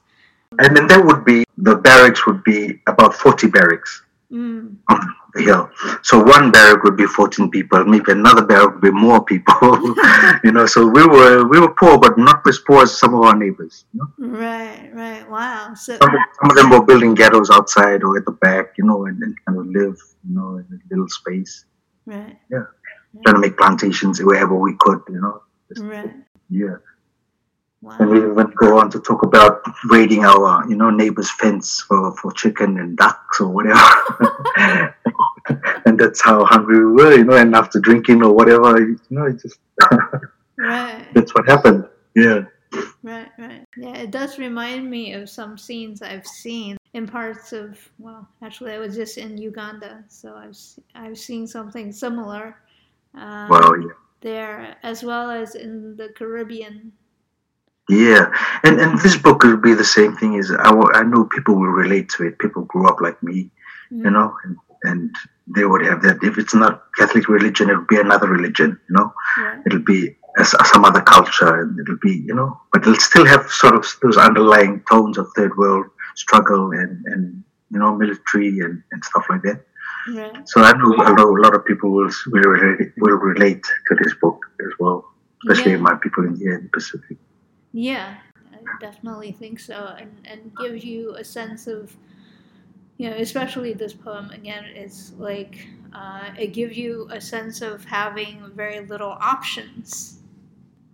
And 0.58 0.76
then 0.76 0.88
there 0.88 1.04
would 1.04 1.26
be 1.26 1.46
the 1.58 1.76
barracks 1.76 2.26
would 2.26 2.44
be 2.44 2.82
about 2.88 3.14
forty 3.14 3.48
barracks. 3.48 4.04
Mm. 4.32 4.76
On 4.90 5.16
the 5.34 5.42
hill. 5.42 5.70
So 6.04 6.22
one 6.22 6.52
barrack 6.52 6.84
would 6.84 6.96
be 6.96 7.08
14 7.08 7.50
people, 7.50 7.84
maybe 7.86 8.12
another 8.12 8.46
barrack 8.46 8.74
would 8.74 8.82
be 8.82 8.92
more 8.92 9.24
people. 9.24 9.56
you 10.44 10.52
know, 10.52 10.68
so 10.68 10.88
we 10.88 11.04
were 11.06 11.48
we 11.48 11.60
were 11.60 11.74
poor, 11.74 11.98
but 11.98 12.18
not 12.18 12.48
as 12.48 12.60
poor 12.60 12.84
as 12.84 12.98
some 12.98 13.16
of 13.16 13.22
our 13.22 13.36
neighbors. 13.36 13.86
You 13.94 14.02
know? 14.02 14.30
Right, 14.38 14.92
right. 14.94 15.30
Wow. 15.30 15.74
So 15.74 15.98
some 15.98 16.14
of, 16.14 16.22
some 16.40 16.52
of, 16.52 16.56
them 16.56 16.70
were 16.70 16.86
building 16.86 17.16
ghettos 17.16 17.50
outside 17.50 18.04
or 18.04 18.18
at 18.18 18.26
the 18.26 18.34
back, 18.34 18.78
you 18.78 18.86
know, 18.86 19.06
and, 19.08 19.22
and 19.24 19.36
kind 19.46 19.58
of 19.58 19.66
live, 19.66 19.98
you 20.28 20.36
know, 20.36 20.58
in 20.58 20.66
a 20.74 20.80
little 20.92 21.10
space. 21.10 21.66
Right. 22.06 22.38
Yeah. 22.52 22.58
Right. 23.14 23.24
Trying 23.24 23.36
to 23.36 23.42
make 23.42 23.58
plantations 23.58 24.22
wherever 24.22 24.56
we 24.56 24.76
could, 24.80 25.02
you 25.10 25.22
know. 25.22 25.42
Just, 25.70 25.84
right. 25.84 26.14
Yeah. 26.50 26.76
Wow. 27.82 27.96
And 28.00 28.10
we 28.10 28.18
even 28.18 28.54
go 28.58 28.78
on 28.78 28.90
to 28.92 29.00
talk 29.00 29.24
about 29.24 29.62
raiding 29.90 30.26
our, 30.26 30.70
you 30.70 30.76
know, 30.76 30.90
neighbor's 30.90 31.32
fence 31.32 31.80
for, 31.80 32.14
for 32.18 32.32
chicken 32.34 32.78
and 32.78 32.98
ducks 32.98 33.40
or 33.40 33.48
whatever. 33.48 33.80
and 35.86 35.98
that's 35.98 36.22
how 36.22 36.44
hungry 36.44 36.86
we 36.86 36.92
were, 36.92 37.16
you 37.16 37.24
know, 37.24 37.38
and 37.38 37.56
after 37.56 37.80
drinking 37.80 38.22
or 38.22 38.34
whatever, 38.34 38.80
you 38.80 39.00
know, 39.10 39.28
it 39.28 39.42
just 39.42 39.60
right. 40.58 41.08
that's 41.14 41.34
what 41.34 41.48
happened. 41.48 41.88
Yeah. 42.16 42.42
Right, 43.02 43.30
right. 43.38 43.66
Yeah, 43.78 43.96
it 43.96 44.12
does 44.12 44.38
remind 44.38 44.90
me 44.90 45.14
of 45.14 45.30
some 45.30 45.58
scenes 45.58 46.02
I've 46.02 46.28
seen 46.28 46.78
in 46.94 47.08
parts 47.08 47.54
of 47.54 47.80
well, 47.98 48.28
actually 48.44 48.74
I 48.74 48.78
was 48.78 48.96
just 48.96 49.18
in 49.18 49.38
Uganda, 49.38 50.04
so 50.10 50.36
I've 50.36 50.58
I've 50.96 51.18
seen 51.18 51.48
something 51.48 51.94
similar. 51.94 52.58
Um, 53.16 53.50
well, 53.50 53.80
yeah. 53.80 53.88
There, 54.22 54.76
as 54.84 55.02
well 55.02 55.32
as 55.32 55.56
in 55.56 55.96
the 55.96 56.10
Caribbean 56.10 56.92
yeah, 57.90 58.32
and 58.64 58.80
and 58.80 59.00
this 59.00 59.18
book 59.18 59.44
will 59.44 59.58
be 59.58 59.74
the 59.74 59.84
same 59.84 60.16
thing. 60.16 60.36
Is 60.36 60.52
I, 60.52 60.70
I 60.94 61.04
know 61.04 61.26
people 61.26 61.56
will 61.56 61.74
relate 61.84 62.10
to 62.10 62.24
it. 62.24 62.38
People 62.38 62.64
grew 62.64 62.88
up 62.88 63.02
like 63.02 63.22
me, 63.24 63.50
mm. 63.92 64.04
you 64.06 64.12
know, 64.12 64.36
and, 64.44 64.58
and 64.84 65.16
they 65.56 65.66
would 65.66 65.84
have 65.86 66.04
that. 66.04 66.20
If 66.22 66.38
it's 66.38 66.54
not 66.54 66.84
Catholic 66.98 67.28
religion, 67.28 67.70
it'll 67.70 67.86
be 67.90 68.00
another 68.00 68.28
religion, 68.28 68.80
you 68.88 68.96
know. 68.96 69.12
Yeah. 69.40 69.62
It'll 69.66 69.80
be 69.80 70.16
some 70.44 70.86
other 70.86 71.02
culture, 71.02 71.62
and 71.62 71.80
it'll 71.80 71.98
be, 72.02 72.24
you 72.28 72.36
know, 72.36 72.62
but 72.72 72.84
it'll 72.84 72.96
still 72.96 73.26
have 73.26 73.50
sort 73.50 73.74
of 73.74 73.86
those 74.04 74.18
underlying 74.18 74.84
tones 74.90 75.18
of 75.18 75.28
third 75.36 75.58
world 75.58 75.88
struggle 76.16 76.72
and 76.72 77.04
and 77.08 77.44
you 77.72 77.80
know 77.80 77.96
military 77.96 78.60
and, 78.60 78.84
and 78.92 79.04
stuff 79.04 79.26
like 79.30 79.42
that. 79.42 79.66
Yeah. 80.12 80.32
So 80.46 80.62
I 80.62 80.74
know, 80.74 80.96
I 80.98 81.14
know 81.14 81.30
a 81.30 81.42
lot 81.42 81.56
of 81.56 81.66
people 81.66 81.90
will 81.90 82.12
will 82.28 82.44
relate, 82.44 82.92
will 82.98 83.18
relate 83.18 83.64
to 83.64 83.96
this 83.96 84.14
book 84.22 84.40
as 84.62 84.74
well, 84.80 85.06
especially 85.44 85.72
yeah. 85.72 85.78
my 85.78 85.96
people 85.96 86.26
in 86.26 86.36
here 86.36 86.56
in 86.56 86.64
the 86.64 86.70
Pacific. 86.70 87.18
Yeah, 87.72 88.18
I 88.52 88.58
definitely 88.80 89.32
think 89.32 89.60
so, 89.60 89.96
and 89.98 90.12
and 90.26 90.52
gives 90.58 90.84
you 90.84 91.16
a 91.16 91.24
sense 91.24 91.68
of, 91.68 91.96
you 92.98 93.10
know, 93.10 93.18
especially 93.18 93.74
this 93.74 93.94
poem 93.94 94.32
again. 94.32 94.66
It's 94.66 95.14
like 95.18 95.68
uh, 95.94 96.32
it 96.38 96.54
gives 96.54 96.78
you 96.78 97.08
a 97.12 97.22
sense 97.22 97.62
of 97.62 97.86
having 97.86 98.52
very 98.56 98.80
little 98.82 99.16
options. 99.22 100.22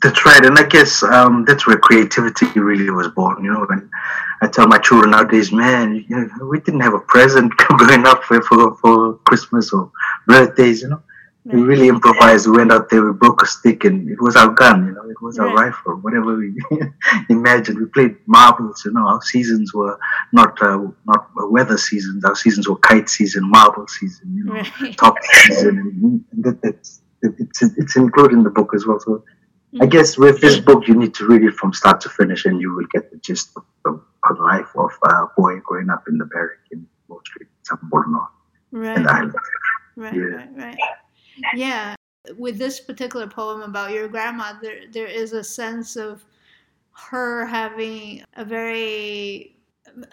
That's 0.04 0.26
right, 0.26 0.46
and 0.46 0.58
I 0.60 0.64
guess 0.64 1.02
um, 1.02 1.46
that's 1.46 1.66
where 1.66 1.78
creativity 1.78 2.48
really 2.60 2.90
was 2.92 3.08
born. 3.08 3.44
You 3.44 3.54
know, 3.54 3.66
and 3.70 3.90
I 4.42 4.48
tell 4.48 4.68
my 4.68 4.78
children 4.78 5.12
nowadays, 5.12 5.52
man, 5.52 6.06
you 6.08 6.16
know, 6.16 6.46
we 6.46 6.60
didn't 6.60 6.82
have 6.82 6.94
a 6.94 7.00
present 7.00 7.56
growing 7.58 8.06
up 8.06 8.24
for, 8.24 8.42
for, 8.42 8.76
for 8.76 9.14
Christmas 9.26 9.72
or 9.72 9.92
birthdays, 10.28 10.82
you 10.82 10.90
know. 10.90 11.02
We 11.46 11.62
really 11.62 11.90
improvised. 11.90 12.48
We 12.48 12.58
went 12.58 12.72
out 12.72 12.90
there, 12.90 13.06
we 13.06 13.14
broke 13.14 13.44
a 13.44 13.46
stick, 13.46 13.84
and 13.84 14.10
it 14.10 14.20
was 14.20 14.36
our 14.36 14.50
gun, 14.50 14.88
you 14.88 14.94
know, 14.94 15.08
it 15.08 15.22
was 15.22 15.38
our 15.38 15.54
rifle, 15.54 15.94
whatever 15.98 16.36
we 16.36 16.56
imagined. 17.30 17.78
We 17.80 17.86
played 17.86 18.16
marbles, 18.26 18.82
you 18.84 18.92
know. 18.94 19.08
Our 19.08 19.22
seasons 19.22 19.72
were 19.72 20.00
not 20.34 20.60
uh, 20.60 20.80
not 21.06 21.30
weather 21.52 21.78
seasons. 21.78 22.26
Our 22.26 22.36
seasons 22.36 22.68
were 22.68 22.78
kite 22.78 23.10
season, 23.10 23.48
marble 23.48 23.88
season, 23.88 24.34
you 24.36 24.44
know, 24.46 24.54
Right. 24.54 24.98
top 24.98 25.18
season, 25.22 26.24
and, 26.32 26.44
that, 26.44 26.62
that's 26.64 27.02
it's 27.22 27.62
it's 27.62 27.96
included 27.96 28.34
in 28.38 28.44
the 28.44 28.50
book 28.50 28.72
as 28.74 28.88
well. 28.88 29.00
So 29.00 29.24
I 29.80 29.86
Mhm. 29.86 29.92
guess 29.92 30.18
with 30.18 30.42
this 30.42 30.58
book, 30.60 30.88
you 30.88 30.96
need 30.96 31.14
to 31.16 31.28
read 31.28 31.44
it 31.44 31.54
from 31.54 31.74
start 31.74 32.02
to 32.02 32.10
finish, 32.10 32.46
and 32.46 32.60
you 32.60 32.74
will 32.74 32.88
get 32.92 33.12
the 33.12 33.18
gist 33.18 33.52
of 33.56 33.64
the, 33.84 34.02
life 34.40 34.72
of 34.76 34.90
a 35.04 35.28
boy 35.38 35.60
growing 35.60 35.92
up 35.92 36.04
in 36.08 36.18
the 36.18 36.26
barrack 36.26 36.58
in 36.72 36.88
Wall 37.08 37.22
Street, 37.24 37.48
Samborno, 37.68 38.26
Right. 38.72 38.98
in 38.98 39.04
the 39.04 39.14
island. 39.14 39.36
Right, 39.96 40.14
Yeah. 40.16 40.24
right, 40.24 40.50
right. 40.58 40.78
Yeah. 41.56 41.96
With 42.38 42.58
this 42.58 42.80
particular 42.80 43.28
poem 43.28 43.62
about 43.62 43.92
your 43.92 44.08
grandma, 44.08 44.54
there 44.62 44.82
there 44.92 45.08
is 45.08 45.34
a 45.34 45.44
sense 45.44 45.96
of 45.96 46.26
her 46.92 47.46
having 47.46 48.24
a 48.36 48.46
very 48.46 49.58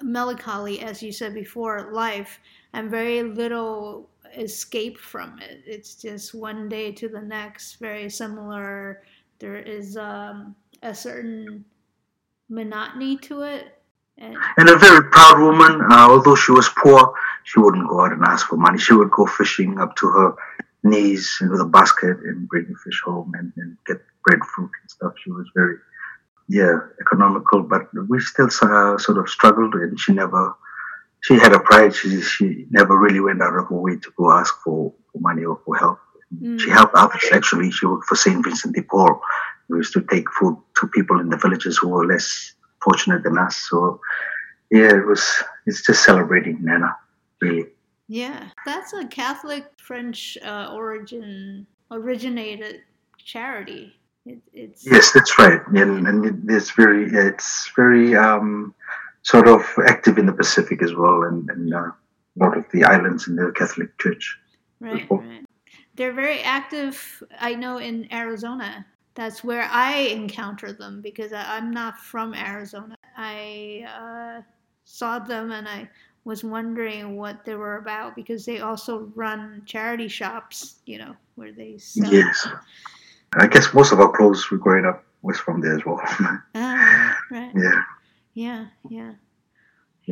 melancholy, 0.02 0.80
as 0.80 1.02
you 1.02 1.12
said 1.12 1.34
before, 1.34 1.90
life, 1.92 2.38
and 2.72 2.90
very 2.90 3.22
little 3.22 4.10
escape 4.36 4.98
from 4.98 5.38
it. 5.40 5.62
It's 5.66 5.94
just 5.94 6.34
one 6.34 6.68
day 6.68 6.92
to 6.92 7.08
the 7.08 7.20
next, 7.20 7.76
very 7.76 8.08
similar. 8.10 9.02
There 9.38 9.56
is 9.56 9.96
um, 9.96 10.54
a 10.82 10.94
certain 10.94 11.64
monotony 12.48 13.16
to 13.18 13.42
it. 13.42 13.78
And, 14.18 14.36
a 14.58 14.76
very 14.76 15.04
proud 15.10 15.40
woman, 15.40 15.80
uh, 15.90 16.08
although 16.10 16.36
she 16.36 16.52
was 16.52 16.68
poor, 16.68 17.14
she 17.44 17.58
wouldn't 17.58 17.88
go 17.88 18.04
out 18.04 18.12
and 18.12 18.22
ask 18.22 18.46
for 18.46 18.56
money. 18.56 18.78
She 18.78 18.92
would 18.92 19.10
go 19.10 19.26
fishing 19.26 19.78
up 19.78 19.96
to 19.96 20.06
her 20.08 20.34
knees 20.82 21.38
with 21.40 21.60
a 21.60 21.64
basket 21.64 22.16
and 22.24 22.48
bring 22.48 22.66
the 22.68 22.76
fish 22.84 23.00
home 23.04 23.32
and, 23.38 23.52
and 23.56 23.76
get 23.86 23.98
breadfruit 24.24 24.70
and 24.80 24.90
stuff. 24.90 25.12
She 25.22 25.30
was 25.30 25.48
very, 25.54 25.76
yeah, 26.48 26.78
economical, 27.00 27.62
but 27.62 27.88
we 28.08 28.20
still 28.20 28.48
uh, 28.62 28.98
sort 28.98 29.18
of 29.18 29.28
struggled 29.28 29.74
and 29.74 29.98
she 29.98 30.12
never, 30.12 30.54
she 31.20 31.34
had 31.34 31.52
a 31.52 31.60
pride. 31.60 31.94
She, 31.94 32.20
she 32.20 32.66
never 32.70 32.96
really 32.98 33.20
went 33.20 33.42
out 33.42 33.56
of 33.56 33.68
her 33.68 33.80
way 33.80 33.96
to 33.96 34.12
go 34.16 34.32
ask 34.32 34.54
for, 34.64 34.92
for 35.12 35.18
money 35.20 35.44
or 35.44 35.60
for 35.64 35.76
help. 35.76 35.98
Mm. 36.40 36.58
She 36.58 36.70
helped 36.70 36.94
others 36.94 37.24
actually. 37.32 37.70
She 37.70 37.86
worked 37.86 38.06
for 38.06 38.16
St. 38.16 38.42
Vincent 38.44 38.74
de 38.74 38.82
Paul. 38.82 39.20
We 39.68 39.78
used 39.78 39.92
to 39.94 40.02
take 40.02 40.30
food 40.32 40.56
to 40.80 40.86
people 40.88 41.20
in 41.20 41.28
the 41.28 41.36
villages 41.36 41.78
who 41.78 41.88
were 41.88 42.06
less 42.06 42.54
fortunate 42.82 43.22
than 43.22 43.38
us. 43.38 43.56
So, 43.70 44.00
yeah, 44.70 44.96
it 44.96 45.06
was, 45.06 45.24
it's 45.66 45.86
just 45.86 46.04
celebrating 46.04 46.58
Nana, 46.64 46.96
really. 47.40 47.66
Yeah, 48.12 48.48
that's 48.66 48.92
a 48.92 49.06
Catholic 49.06 49.64
French 49.78 50.36
uh, 50.44 50.68
origin 50.70 51.66
originated 51.90 52.82
charity. 53.16 53.94
It, 54.26 54.38
it's 54.52 54.84
Yes, 54.84 55.12
that's 55.12 55.38
right. 55.38 55.66
And, 55.68 56.06
and 56.06 56.50
it's 56.50 56.72
very, 56.72 57.06
it's 57.06 57.70
very 57.74 58.14
um, 58.14 58.74
sort 59.22 59.48
of 59.48 59.66
active 59.86 60.18
in 60.18 60.26
the 60.26 60.32
Pacific 60.34 60.82
as 60.82 60.94
well 60.94 61.22
and, 61.22 61.48
and 61.48 61.72
uh, 61.72 61.78
a 61.78 61.94
lot 62.36 62.58
of 62.58 62.66
the 62.70 62.84
islands 62.84 63.28
in 63.28 63.36
the 63.36 63.50
Catholic 63.56 63.96
Church. 63.98 64.38
right, 64.78 65.10
right. 65.10 65.46
They're 65.94 66.12
very 66.12 66.40
active. 66.42 67.22
I 67.40 67.54
know 67.54 67.78
in 67.78 68.12
Arizona. 68.12 68.84
That's 69.14 69.42
where 69.42 69.66
I 69.72 70.12
encounter 70.12 70.74
them 70.74 71.00
because 71.00 71.32
I, 71.32 71.56
I'm 71.56 71.70
not 71.70 71.98
from 71.98 72.34
Arizona. 72.34 72.94
I 73.16 73.86
uh, 73.88 74.42
saw 74.84 75.18
them 75.18 75.50
and 75.52 75.66
I 75.66 75.88
was 76.24 76.44
wondering 76.44 77.16
what 77.16 77.44
they 77.44 77.54
were 77.54 77.76
about 77.78 78.14
because 78.14 78.44
they 78.46 78.60
also 78.60 79.10
run 79.14 79.62
charity 79.66 80.08
shops. 80.08 80.76
You 80.86 80.98
know 80.98 81.16
where 81.34 81.52
they 81.52 81.78
sell. 81.78 82.12
Yes. 82.12 82.46
I 83.34 83.46
guess 83.46 83.72
most 83.72 83.92
of 83.92 84.00
our 84.00 84.10
clothes 84.12 84.50
we 84.50 84.58
growing 84.58 84.84
up 84.84 85.04
was 85.22 85.38
from 85.38 85.60
there 85.60 85.76
as 85.76 85.84
well. 85.86 86.00
Ah, 86.54 87.16
right. 87.30 87.52
yeah. 87.54 87.82
Yeah. 88.34 88.66
Yeah. 88.88 89.12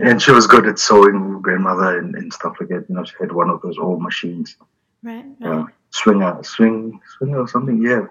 And 0.09 0.23
she 0.23 0.31
was 0.31 0.47
good 0.47 0.67
at 0.67 0.79
sewing, 0.79 1.41
grandmother, 1.43 1.99
and, 1.99 2.15
and 2.15 2.33
stuff 2.33 2.57
like 2.61 2.69
that. 2.69 2.87
You 2.89 2.95
know, 2.95 3.05
she 3.05 3.15
had 3.21 3.33
one 3.33 3.51
of 3.51 3.61
those 3.61 3.77
old 3.77 4.01
machines, 4.01 4.57
Right. 5.03 5.27
uh, 5.45 5.49
Right. 5.49 5.75
swinger, 5.91 6.43
swing, 6.45 7.01
swinger 7.19 7.41
or 7.41 7.49
something. 7.49 7.83
Yeah. 7.83 8.07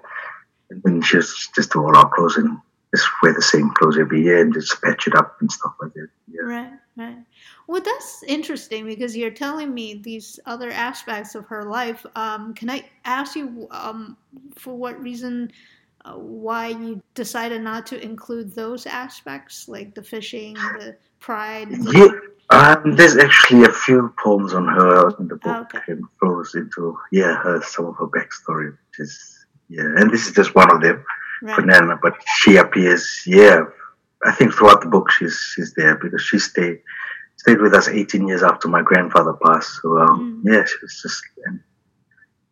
And 0.69 0.83
then 0.83 1.01
she 1.01 1.17
just 1.17 1.55
just 1.55 1.71
do 1.71 1.79
all 1.83 1.95
our 1.95 2.09
clothes 2.09 2.35
and 2.37 2.57
just 2.95 3.07
wear 3.21 3.33
the 3.33 3.41
same 3.41 3.69
clothes 3.71 3.97
every 3.99 4.23
year 4.23 4.41
and 4.41 4.53
just 4.53 4.81
patch 4.81 5.07
it 5.07 5.15
up 5.15 5.37
and 5.41 5.51
stuff 5.51 5.73
like 5.81 5.93
that. 5.93 6.07
Yeah. 6.31 6.41
Right, 6.41 6.71
right. 6.97 7.17
Well, 7.67 7.81
that's 7.81 8.23
interesting 8.23 8.85
because 8.85 9.15
you're 9.15 9.31
telling 9.31 9.73
me 9.73 9.95
these 9.95 10.39
other 10.45 10.71
aspects 10.71 11.35
of 11.35 11.45
her 11.45 11.65
life. 11.65 12.05
Um, 12.15 12.53
can 12.53 12.69
I 12.69 12.83
ask 13.05 13.35
you 13.35 13.67
um, 13.71 14.17
for 14.55 14.75
what 14.75 14.99
reason, 15.01 15.51
uh, 16.05 16.13
why 16.13 16.67
you 16.67 17.01
decided 17.13 17.61
not 17.61 17.85
to 17.87 18.03
include 18.03 18.55
those 18.55 18.85
aspects, 18.87 19.67
like 19.67 19.93
the 19.93 20.03
fishing, 20.03 20.55
the 20.55 20.95
pride? 21.19 21.69
Yeah. 21.91 22.07
Um, 22.51 22.95
there's 22.95 23.15
actually 23.15 23.65
a 23.65 23.71
few 23.71 24.11
poems 24.17 24.55
on 24.55 24.67
her 24.67 25.15
in 25.19 25.27
the 25.27 25.35
book 25.35 25.69
Okay. 25.75 25.91
and 25.91 26.03
flows 26.19 26.55
into 26.55 26.97
yeah 27.11 27.35
her 27.43 27.61
some 27.61 27.85
of 27.85 27.95
her 27.97 28.07
backstory, 28.07 28.71
which 28.71 28.99
is 28.99 29.45
yeah, 29.69 29.83
and 29.83 30.09
this 30.09 30.25
is 30.25 30.33
just 30.33 30.55
one 30.55 30.71
of 30.73 30.81
them. 30.81 31.05
Right, 31.41 31.55
Banana, 31.57 31.97
but 32.01 32.13
she 32.37 32.57
appears, 32.57 33.21
yeah. 33.25 33.63
I 34.25 34.31
think 34.33 34.53
throughout 34.53 34.81
the 34.81 34.87
book 34.89 35.09
she's 35.11 35.37
she's 35.55 35.73
there 35.75 35.95
because 35.95 36.21
she 36.21 36.39
stayed 36.39 36.81
stayed 37.37 37.61
with 37.61 37.73
us 37.73 37.87
18 37.87 38.27
years 38.27 38.43
after 38.43 38.67
my 38.67 38.81
grandfather 38.81 39.33
passed. 39.45 39.79
So 39.81 39.97
um, 39.99 40.43
Mm. 40.45 40.53
yeah, 40.53 40.65
she 40.65 40.75
was 40.81 40.99
just 41.01 41.23
and 41.45 41.61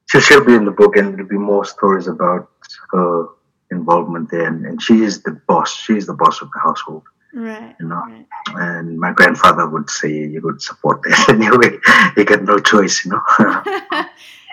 she'll, 0.10 0.21
she'll 0.21 0.45
be 0.45 0.56
in 0.56 0.63
the 0.65 0.71
book, 0.71 0.95
and 0.95 1.13
there'll 1.13 1.28
be 1.28 1.38
more 1.38 1.65
stories 1.65 2.08
about 2.08 2.50
her 2.93 3.26
involvement 3.69 4.32
there. 4.32 4.47
And, 4.47 4.65
and 4.65 4.82
she 4.82 5.04
is 5.04 5.23
the 5.23 5.32
boss. 5.47 5.76
She 5.76 5.97
is 5.97 6.06
the 6.08 6.13
boss 6.13 6.41
of 6.41 6.50
the 6.54 6.60
household, 6.60 7.04
right, 7.34 7.76
you 7.82 7.88
know. 7.88 8.02
right. 8.08 8.26
And 8.56 8.97
my 8.97 9.12
grandfather 9.12 9.67
would 9.67 9.89
say 9.89 10.10
you 10.10 10.39
would 10.43 10.62
support 10.62 11.02
that 11.04 11.28
anyway. 11.36 11.78
You 12.15 12.23
got 12.23 12.43
no 12.43 12.60
choice, 12.60 13.04
you 13.04 13.12
know. 13.12 13.21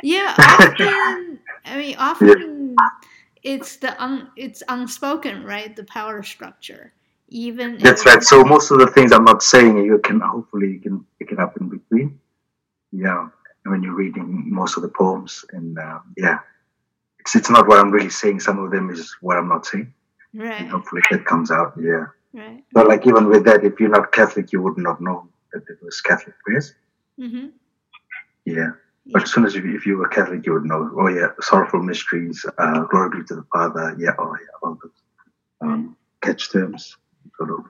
yeah, 0.02 0.34
often. 0.36 1.38
I 1.64 1.76
mean, 1.76 1.94
often 1.96 2.74
it's 3.44 3.76
the 3.76 4.02
un, 4.02 4.28
it's 4.36 4.62
unspoken, 4.68 5.44
right? 5.44 5.76
The 5.76 5.84
power 5.84 6.22
structure, 6.22 6.92
even. 7.28 7.78
That's 7.78 8.04
right. 8.06 8.22
So 8.22 8.42
most 8.42 8.70
of 8.70 8.78
the 8.78 8.88
things 8.88 9.12
I'm 9.12 9.24
not 9.24 9.42
saying, 9.42 9.76
you 9.78 9.98
can 9.98 10.20
hopefully 10.20 10.72
you 10.72 10.80
can 10.80 11.04
pick 11.18 11.30
it 11.30 11.38
up 11.38 11.56
in 11.60 11.68
between. 11.68 12.18
Yeah, 12.90 13.28
when 13.66 13.82
you're 13.82 13.94
reading 13.94 14.44
most 14.50 14.76
of 14.76 14.82
the 14.82 14.88
poems, 14.88 15.44
and 15.52 15.78
uh, 15.78 15.98
yeah, 16.16 16.38
it's 17.20 17.36
it's 17.36 17.50
not 17.50 17.68
what 17.68 17.78
I'm 17.78 17.90
really 17.90 18.10
saying. 18.10 18.40
Some 18.40 18.58
of 18.58 18.70
them 18.70 18.90
is 18.90 19.14
what 19.20 19.36
I'm 19.36 19.48
not 19.48 19.66
saying, 19.66 19.92
and 20.32 20.42
Right, 20.42 20.66
hopefully 20.68 21.02
that 21.10 21.26
comes 21.26 21.50
out. 21.50 21.74
Yeah, 21.80 22.06
right. 22.32 22.64
but 22.72 22.88
like 22.88 23.06
even 23.06 23.28
with 23.28 23.44
that, 23.44 23.62
if 23.62 23.78
you're 23.78 23.90
not 23.90 24.10
Catholic, 24.10 24.52
you 24.52 24.62
would 24.62 24.78
not 24.78 25.00
know 25.00 25.28
that 25.52 25.62
it 25.68 25.78
was 25.82 26.00
Catholic 26.00 26.34
prayers. 26.44 26.74
Mm-hmm. 27.20 27.48
Yeah, 28.46 28.72
but 29.12 29.22
as 29.24 29.32
soon 29.32 29.44
as 29.44 29.54
you, 29.54 29.74
if 29.76 29.84
you 29.86 29.98
were 29.98 30.08
Catholic, 30.08 30.46
you 30.46 30.54
would 30.54 30.64
know. 30.64 30.90
Oh 30.98 31.08
yeah, 31.08 31.28
sorrowful 31.40 31.82
mysteries, 31.82 32.44
uh, 32.58 32.80
glory 32.84 33.18
be 33.20 33.24
to 33.26 33.34
the 33.36 33.44
Father. 33.52 33.94
Yeah, 33.98 34.12
oh 34.18 34.34
yeah, 34.40 34.46
all 34.62 34.78
those 34.82 34.92
um, 35.60 35.96
catch 36.22 36.50
terms, 36.50 36.96
sort 37.36 37.50
of 37.50 37.60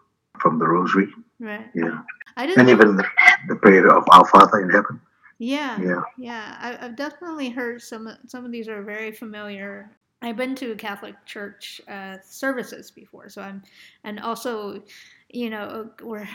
from 0.40 0.59
the 0.59 0.66
Rosary. 0.66 1.09
Right. 1.40 1.66
Yeah. 1.75 2.01
I 2.37 2.47
didn't. 2.47 2.61
and 2.61 2.70
even 2.70 2.97
the, 2.97 3.05
the 3.49 3.57
prayer 3.57 3.87
of 3.97 4.05
our 4.11 4.27
Father 4.27 4.61
in 4.62 4.70
heaven. 4.70 5.01
yeah. 5.38 5.81
Yeah, 5.81 6.03
Yeah. 6.18 6.57
I, 6.61 6.85
I've 6.85 6.97
definitely 6.97 7.51
heard 7.51 7.83
some. 7.83 8.09
Some 8.27 8.44
of 8.44 8.53
these 8.53 8.68
are 8.68 8.83
very 8.83 9.12
familiar. 9.12 9.90
I've 10.24 10.37
been 10.37 10.54
to 10.56 10.74
Catholic 10.76 11.14
church 11.26 11.80
uh, 11.88 12.16
services 12.24 12.90
before, 12.90 13.28
so 13.28 13.42
I'm, 13.42 13.62
and 14.04 14.20
also, 14.20 14.82
you 15.28 15.50
know, 15.50 15.90
where 16.02 16.28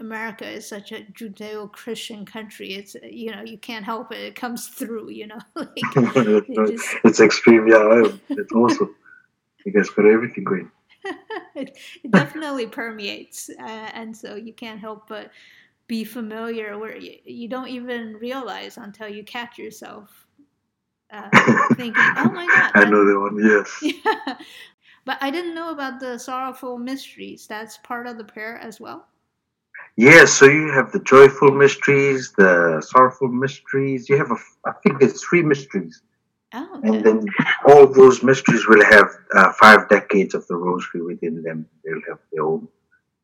America 0.00 0.48
is 0.48 0.66
such 0.66 0.92
a 0.92 1.02
Judeo-Christian 1.12 2.26
country, 2.26 2.74
it's 2.74 2.96
you 3.02 3.30
know 3.30 3.42
you 3.42 3.58
can't 3.58 3.84
help 3.84 4.12
it; 4.12 4.18
it 4.18 4.34
comes 4.34 4.68
through. 4.68 5.10
You 5.10 5.28
know, 5.28 5.38
like 5.54 5.68
it 5.76 6.72
just 6.72 6.96
it's 7.04 7.20
extreme. 7.20 7.68
Yeah, 7.68 8.02
it's 8.30 8.52
awesome. 8.52 8.94
You 9.64 9.72
guys 9.72 9.90
got 9.90 10.06
everything 10.06 10.44
going. 10.44 10.70
it, 11.54 11.78
it 12.02 12.10
definitely 12.10 12.66
permeates, 12.66 13.48
uh, 13.48 13.90
and 13.94 14.16
so 14.16 14.34
you 14.34 14.52
can't 14.52 14.80
help 14.80 15.08
but 15.08 15.30
be 15.86 16.04
familiar 16.04 16.78
where 16.78 16.96
you, 16.96 17.16
you 17.24 17.48
don't 17.48 17.68
even 17.68 18.16
realize 18.16 18.76
until 18.76 19.08
you 19.08 19.24
catch 19.24 19.58
yourself 19.58 20.26
uh, 21.12 21.28
thinking, 21.74 21.94
"Oh 22.16 22.30
my 22.30 22.46
God!" 22.46 22.70
I 22.74 22.84
know 22.88 23.04
that 23.04 23.20
one. 23.20 23.38
Yes. 23.44 23.68
Yeah. 24.04 24.36
But 25.06 25.16
I 25.22 25.30
didn't 25.30 25.54
know 25.54 25.70
about 25.70 25.98
the 25.98 26.18
sorrowful 26.18 26.78
mysteries. 26.78 27.46
That's 27.46 27.78
part 27.78 28.06
of 28.06 28.18
the 28.18 28.24
prayer 28.24 28.58
as 28.58 28.78
well. 28.80 29.06
Yeah. 29.96 30.26
So 30.26 30.44
you 30.44 30.70
have 30.72 30.92
the 30.92 31.00
joyful 31.00 31.50
mysteries, 31.52 32.32
the 32.36 32.82
sorrowful 32.86 33.28
mysteries. 33.28 34.08
You 34.08 34.18
have 34.18 34.30
a, 34.30 34.36
I 34.66 34.72
think 34.82 35.00
there's 35.00 35.24
three 35.24 35.42
mysteries, 35.42 36.02
Oh, 36.52 36.68
okay. 36.78 36.88
and 36.88 37.04
then 37.04 37.26
all 37.66 37.86
those 37.86 38.22
mysteries 38.24 38.66
will 38.66 38.84
have 38.84 39.08
uh, 39.34 39.52
five 39.52 39.88
decades 39.88 40.34
of 40.34 40.46
the 40.48 40.56
Rosary 40.56 41.02
within 41.02 41.42
them. 41.42 41.66
They'll 41.84 42.02
have 42.08 42.18
their 42.32 42.42
own 42.42 42.66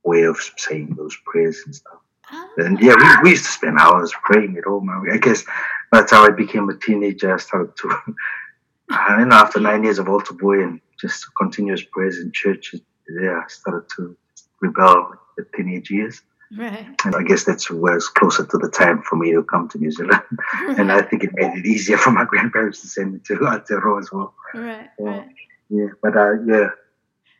way 0.05 0.23
of 0.23 0.39
saying 0.57 0.95
those 0.97 1.17
prayers 1.25 1.61
and 1.67 1.75
stuff. 1.75 1.99
Oh. 2.33 2.49
And 2.59 2.79
yeah, 2.81 2.95
we, 2.95 3.23
we 3.25 3.31
used 3.31 3.47
to 3.47 3.51
spend 3.51 3.79
hours 3.79 4.13
praying 4.23 4.57
at 4.59 4.65
home. 4.65 4.89
I 5.13 5.17
guess 5.17 5.45
that's 5.93 6.13
how 6.13 6.25
I 6.25 6.31
became 6.31 6.69
a 6.69 6.77
teenager. 6.77 7.35
I 7.35 7.39
started 7.39 7.77
to, 7.77 7.91
and 8.91 9.19
mean, 9.19 9.33
after 9.33 9.61
nine 9.61 9.85
years 9.85 9.99
of 9.99 10.09
altar 10.09 10.35
boy 10.35 10.63
and 10.63 10.81
just 11.01 11.25
continuous 11.37 11.83
prayers 11.83 12.19
in 12.19 12.33
church, 12.33 12.75
yeah, 13.21 13.41
I 13.45 13.49
started 13.49 13.89
to 13.97 14.17
rebel 14.61 15.13
at 15.39 15.53
teenage 15.53 15.91
years. 15.91 16.23
Right. 16.57 16.87
And 17.05 17.15
I 17.17 17.23
guess 17.23 17.45
that's 17.45 17.71
where 17.71 17.97
it's 17.97 18.09
closer 18.09 18.47
to 18.47 18.59
the 18.59 18.69
time 18.69 19.03
for 19.03 19.17
me 19.17 19.33
to 19.33 19.43
come 19.43 19.69
to 19.71 19.79
New 19.79 19.91
Zealand. 19.91 20.23
and 20.79 20.93
I 20.93 21.03
think 21.03 21.25
it 21.25 21.31
made 21.35 21.59
it 21.59 21.67
easier 21.67 21.99
for 21.99 22.13
my 22.13 22.25
grandparents 22.29 22.81
to 22.83 22.89
send 22.89 23.15
me 23.15 23.21
to 23.27 23.35
Aotearoa 23.35 24.01
as 24.01 24.13
well. 24.13 24.35
Right, 24.55 24.89
Yeah. 24.99 25.07
right. 25.07 25.29
Yeah, 25.69 25.89
but 26.01 26.17
uh, 26.17 26.41
yeah, 26.45 26.69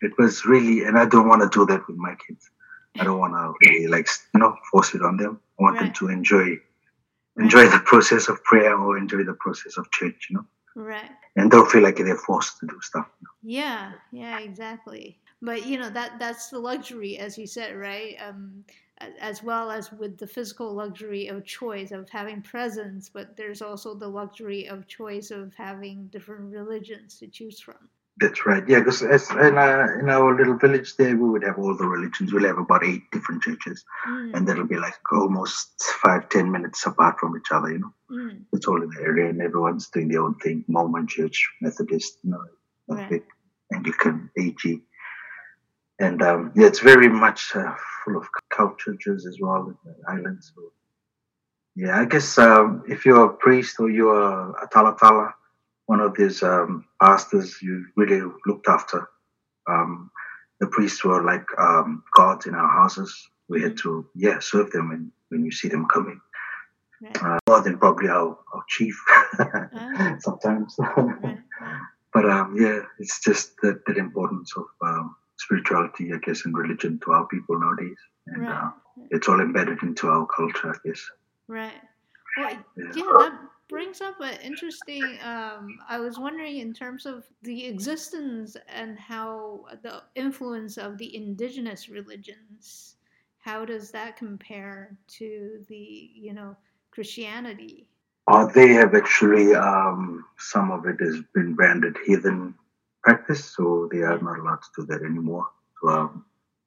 it 0.03 0.13
was 0.19 0.45
really, 0.45 0.83
and 0.83 0.99
I 0.99 1.07
don't 1.07 1.29
want 1.29 1.43
to 1.43 1.49
do 1.59 1.65
that 1.67 1.87
with 1.87 1.97
my 1.97 2.17
kids. 2.27 2.51
I 2.99 3.05
don't 3.05 3.19
want 3.19 3.35
to 3.35 3.55
really 3.69 3.87
like 3.87 4.09
you 4.35 4.41
know 4.41 4.57
force 4.71 4.95
it 4.95 5.03
on 5.03 5.17
them. 5.17 5.39
I 5.59 5.63
want 5.63 5.79
them 5.79 5.93
to 5.93 6.09
enjoy 6.09 6.59
enjoy 7.39 7.69
the 7.69 7.81
process 7.81 8.29
of 8.29 8.43
prayer 8.45 8.77
or 8.77 8.97
enjoy 8.99 9.23
the 9.25 9.35
process 9.35 9.77
of 9.77 9.91
church, 9.91 10.29
you 10.31 10.37
know, 10.37 10.47
Right. 10.75 11.11
and 11.37 11.51
don't 11.51 11.71
feel 11.71 11.83
like 11.83 11.97
they're 11.97 12.17
forced 12.17 12.59
to 12.61 12.67
do 12.67 12.81
stuff. 12.81 13.09
Yeah, 13.43 13.93
yeah, 14.13 14.39
exactly. 14.41 15.19
But 15.43 15.67
you 15.67 15.79
know 15.79 15.91
that 15.91 16.19
that's 16.19 16.49
the 16.49 16.59
luxury, 16.59 17.19
as 17.19 17.37
you 17.37 17.47
said, 17.47 17.77
right? 17.77 18.17
Um, 18.27 18.65
as 19.21 19.43
well 19.43 19.71
as 19.71 19.93
with 19.93 20.17
the 20.17 20.27
physical 20.27 20.73
luxury 20.73 21.27
of 21.29 21.45
choice 21.45 21.93
of 21.93 22.09
having 22.09 22.41
presence, 22.41 23.11
but 23.11 23.37
there's 23.37 23.61
also 23.61 23.95
the 23.95 24.09
luxury 24.09 24.67
of 24.69 24.87
choice 24.87 25.31
of 25.31 25.55
having 25.55 26.07
different 26.07 26.51
religions 26.51 27.19
to 27.19 27.27
choose 27.27 27.61
from. 27.61 27.91
That's 28.19 28.47
right. 28.47 28.65
Yeah, 28.67 28.79
because 28.79 29.03
in, 29.03 29.59
uh, 29.59 29.87
in 30.01 30.09
our 30.09 30.35
little 30.35 30.57
village 30.57 30.97
there, 30.97 31.15
we 31.17 31.29
would 31.29 31.43
have 31.45 31.59
all 31.59 31.77
the 31.77 31.87
religions. 31.87 32.33
We'll 32.33 32.47
have 32.47 32.57
about 32.59 32.83
eight 32.85 33.03
different 33.13 33.43
churches, 33.43 33.85
Mm, 34.09 34.35
and 34.35 34.49
that'll 34.49 34.67
be 34.67 34.79
like 34.79 34.95
almost 35.13 35.83
five, 36.03 36.29
ten 36.31 36.51
minutes 36.51 36.87
apart 36.87 37.19
from 37.21 37.37
each 37.37 37.51
other. 37.53 37.71
You 37.73 37.79
know, 37.81 37.95
mm, 38.11 38.41
it's 38.55 38.67
all 38.67 38.83
in 38.83 38.89
the 38.89 39.03
area, 39.03 39.29
and 39.29 39.43
everyone's 39.43 39.89
doing 39.91 40.09
their 40.09 40.23
own 40.23 40.35
thing. 40.37 40.65
Mormon 40.67 41.07
Church, 41.07 41.47
Methodist, 41.61 42.19
you 42.23 42.31
know, 42.31 42.43
Right. 42.89 43.23
Anglican, 43.75 44.31
AG, 44.39 44.81
and 45.99 46.23
um, 46.23 46.53
yeah, 46.55 46.67
it's 46.69 46.81
very 46.81 47.09
much 47.09 47.51
uh, 47.55 47.75
full 48.05 48.17
of 48.17 48.27
cult 48.51 48.79
churches 48.79 49.27
as 49.27 49.39
well 49.41 49.67
in 49.69 49.77
the 49.85 49.95
islands. 50.11 50.53
So, 50.55 50.63
yeah, 51.75 52.01
I 52.01 52.05
guess 52.05 52.39
um, 52.39 52.85
if 52.89 53.05
you're 53.05 53.25
a 53.27 53.35
priest 53.35 53.77
or 53.81 53.91
you're 53.91 54.53
a 54.53 54.69
talatala, 54.69 55.33
one 55.87 56.01
of 56.01 56.15
these 56.17 56.43
um, 56.43 56.85
pastors 57.03 57.61
you 57.63 57.87
really 57.97 58.21
looked 58.47 58.69
after. 58.69 59.09
Um, 59.69 60.11
the 60.61 60.67
priests 60.69 61.05
were 61.05 61.23
like 61.23 61.47
um, 61.59 62.03
gods 62.17 62.47
in 62.47 62.55
our 62.55 62.69
houses. 62.69 63.29
We 63.49 63.63
had 63.63 63.77
to, 63.79 64.07
yeah, 64.15 64.39
serve 64.41 64.71
them 64.73 64.89
when, 64.89 65.13
when 65.29 65.45
you 65.45 65.51
see 65.53 65.69
them 65.69 65.87
coming. 65.87 66.21
right. 67.03 67.23
Uh, 67.23 67.39
more 67.49 67.61
than 67.63 67.79
probably 67.79 68.09
our, 68.09 68.37
our 68.53 68.65
chief 68.69 68.97
Ah. 69.39 70.17
sometimes. 70.21 70.75
right, 70.79 71.17
right. 71.23 71.39
but 72.15 72.29
um, 72.29 72.57
yeah, 72.59 72.81
it's 72.99 73.21
just 73.23 73.53
that, 73.63 73.83
that 73.87 73.97
importance 73.99 74.53
of 74.57 74.65
um, 74.83 75.15
spirituality, 75.37 76.13
I 76.13 76.19
guess, 76.19 76.45
and 76.47 76.57
religion 76.57 76.99
to 77.05 77.13
our 77.13 77.27
people 77.29 77.59
nowadays. 77.61 77.99
And 78.27 78.49
uh, 78.49 78.71
it's 79.11 79.29
all 79.29 79.41
embedded 79.41 79.83
into 79.83 80.09
our 80.09 80.27
culture, 80.27 80.71
I 80.75 80.89
guess. 80.89 81.01
Right. 81.49 81.75
Well, 82.39 82.51
Yeah. 82.77 82.85
yeah, 82.97 83.03
that 83.19 83.39
brings 83.69 84.01
up 84.01 84.21
an 84.21 84.39
interesting. 84.43 85.19
Um, 85.23 85.79
I 85.89 85.99
was 85.99 86.19
wondering 86.19 86.59
in 86.59 86.73
terms 86.73 87.07
of 87.07 87.25
the 87.43 87.67
existence 87.67 88.57
and 88.69 88.99
how 88.99 89.67
the 89.83 90.03
influence 90.15 90.77
of 90.79 90.99
the 90.99 91.15
indigenous 91.15 91.89
religions. 91.89 92.97
How 93.39 93.65
does 93.65 93.91
that 93.93 94.17
compare 94.17 94.97
to 95.19 95.65
the 95.69 96.11
you 96.15 96.33
know 96.33 96.57
Christianity? 96.91 97.89
Uh, 98.29 98.47
they 98.47 98.69
have 98.73 98.95
actually, 98.95 99.55
um, 99.55 100.25
some 100.37 100.73
of 100.73 100.85
it 100.87 100.97
has 101.01 101.21
been 101.33 101.55
branded 101.55 101.97
heathen 102.05 102.55
practice, 103.03 103.55
so 103.57 103.89
they 103.93 104.01
are 104.01 104.19
not 104.21 104.41
allowed 104.41 104.61
to 104.63 104.81
do 104.81 104.87
that 104.87 105.05
anymore. 105.05 105.47
So 105.81 105.89
um, 105.91 106.25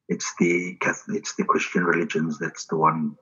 it's 0.07 0.33
the 0.39 0.75
Catholic, 0.79 1.17
it's 1.17 1.35
the 1.35 1.43
Christian 1.43 1.83
religions 1.83 2.39
that's 2.39 2.65
the 2.67 2.77
one 2.77 3.17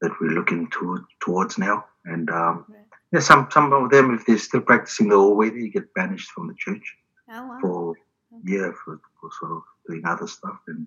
that 0.00 0.10
we're 0.20 0.32
looking 0.32 0.68
to, 0.70 1.06
towards 1.20 1.56
now. 1.56 1.84
And 2.04 2.28
um, 2.28 2.64
Right. 2.68 2.83
Yeah, 3.14 3.20
some 3.20 3.48
some 3.50 3.72
of 3.72 3.90
them, 3.90 4.12
if 4.12 4.26
they're 4.26 4.38
still 4.38 4.60
practicing 4.60 5.08
the 5.08 5.14
old 5.14 5.38
way, 5.38 5.48
they 5.48 5.68
get 5.68 5.94
banished 5.94 6.30
from 6.32 6.48
the 6.48 6.54
church 6.54 6.96
Oh 7.30 7.46
wow. 7.46 7.58
for 7.60 7.94
yeah 8.44 8.70
for, 8.84 9.00
for 9.20 9.30
sort 9.38 9.52
of 9.52 9.62
doing 9.86 10.04
other 10.04 10.26
stuff. 10.26 10.58
And, 10.66 10.86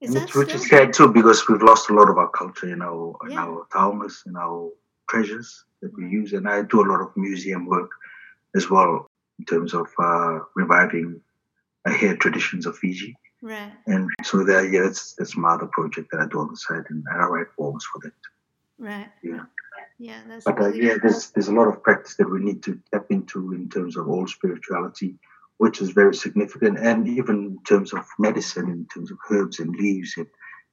Is 0.00 0.14
and 0.14 0.24
it's, 0.24 0.34
which 0.34 0.54
is 0.54 0.68
sad 0.68 0.92
too 0.92 1.08
because 1.08 1.48
we've 1.48 1.62
lost 1.62 1.88
a 1.88 1.94
lot 1.94 2.10
of 2.10 2.18
our 2.18 2.28
culture 2.28 2.68
in 2.70 2.82
our 2.82 3.16
in 3.28 3.38
our 3.38 3.66
taumas 3.72 4.26
and 4.26 4.36
our 4.36 4.70
treasures 5.08 5.64
that 5.80 5.96
we 5.96 6.06
use. 6.08 6.34
And 6.34 6.46
I 6.48 6.62
do 6.62 6.82
a 6.82 6.90
lot 6.92 7.00
of 7.00 7.16
museum 7.16 7.64
work 7.66 7.90
as 8.54 8.68
well 8.68 9.06
in 9.38 9.46
terms 9.46 9.72
of 9.72 9.86
uh, 9.98 10.40
reviving 10.54 11.20
uh, 11.86 11.92
hair 11.92 12.16
traditions 12.16 12.66
of 12.66 12.76
Fiji. 12.76 13.16
Right. 13.42 13.72
And 13.86 14.10
so 14.22 14.44
there, 14.44 14.66
yeah, 14.66 14.82
that's 14.82 15.14
that's 15.14 15.36
my 15.36 15.54
other 15.54 15.66
project 15.66 16.08
that 16.12 16.20
I 16.20 16.26
do 16.26 16.40
on 16.40 16.48
the 16.50 16.56
side, 16.56 16.84
and 16.90 17.04
I 17.10 17.24
write 17.26 17.46
poems 17.58 17.84
for 17.90 18.00
that. 18.04 18.12
Right. 18.78 19.08
Yeah. 19.22 19.44
Yeah. 19.98 20.20
That's 20.28 20.44
But 20.44 20.60
uh, 20.60 20.68
yeah, 20.72 20.96
there's 21.02 21.30
there's 21.30 21.48
a 21.48 21.54
lot 21.54 21.68
of 21.68 21.82
practice 21.82 22.16
that 22.16 22.30
we 22.30 22.40
need 22.40 22.62
to 22.64 22.80
tap 22.92 23.06
into 23.10 23.52
in 23.52 23.68
terms 23.68 23.96
of 23.96 24.08
old 24.08 24.28
spirituality, 24.28 25.16
which 25.58 25.80
is 25.80 25.90
very 25.90 26.14
significant, 26.14 26.78
and 26.78 27.08
even 27.08 27.36
in 27.36 27.58
terms 27.66 27.92
of 27.92 28.06
medicine, 28.18 28.68
in 28.68 28.86
terms 28.92 29.10
of 29.10 29.18
herbs 29.30 29.58
and 29.58 29.74
leaves 29.74 30.14
and, 30.16 30.26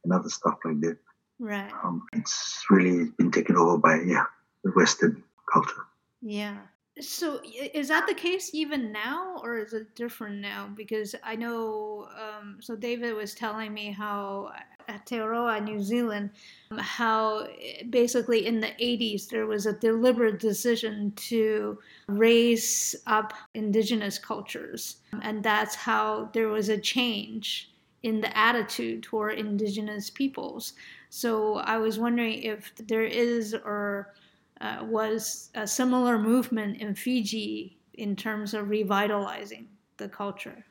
and 0.03 0.13
other 0.13 0.29
stuff 0.29 0.57
like 0.65 0.81
that. 0.81 0.97
right. 1.39 1.71
Um, 1.83 2.03
it's 2.13 2.65
really 2.69 3.11
been 3.17 3.31
taken 3.31 3.55
over 3.55 3.77
by 3.77 4.01
yeah 4.05 4.25
the 4.63 4.71
Western 4.71 5.23
culture. 5.51 5.85
Yeah. 6.21 6.57
So 7.01 7.41
is 7.43 7.87
that 7.87 8.05
the 8.05 8.13
case 8.13 8.51
even 8.53 8.91
now, 8.91 9.39
or 9.41 9.57
is 9.57 9.73
it 9.73 9.95
different 9.95 10.41
now? 10.41 10.69
Because 10.75 11.15
I 11.23 11.35
know, 11.35 12.07
um, 12.15 12.57
so 12.61 12.75
David 12.75 13.15
was 13.15 13.33
telling 13.33 13.73
me 13.73 13.91
how 13.91 14.51
Aotearoa, 14.93 15.63
New 15.63 15.81
Zealand, 15.81 16.29
um, 16.71 16.77
how 16.77 17.47
eh, 17.61 17.83
basically 17.89 18.45
in 18.45 18.59
the 18.59 18.71
80s 18.79 19.27
there 19.29 19.45
was 19.45 19.65
a 19.65 19.73
deliberate 19.73 20.39
decision 20.39 21.11
to 21.15 21.77
raise 22.07 22.95
up 23.07 23.33
indigenous 23.53 24.17
cultures. 24.17 24.97
And 25.21 25.43
that's 25.43 25.75
how 25.75 26.29
there 26.33 26.49
was 26.49 26.69
a 26.69 26.77
change 26.77 27.71
in 28.03 28.19
the 28.21 28.37
attitude 28.37 29.03
toward 29.03 29.39
indigenous 29.39 30.09
peoples. 30.09 30.73
So 31.09 31.57
I 31.57 31.77
was 31.77 31.99
wondering 31.99 32.43
if 32.43 32.73
there 32.75 33.05
is 33.05 33.53
or 33.53 34.13
uh, 34.61 34.79
was 34.83 35.49
a 35.55 35.67
similar 35.67 36.17
movement 36.19 36.77
in 36.81 36.95
Fiji 36.95 37.77
in 37.93 38.15
terms 38.15 38.53
of 38.53 38.69
revitalizing 38.69 39.67
the 39.97 40.09
culture. 40.09 40.65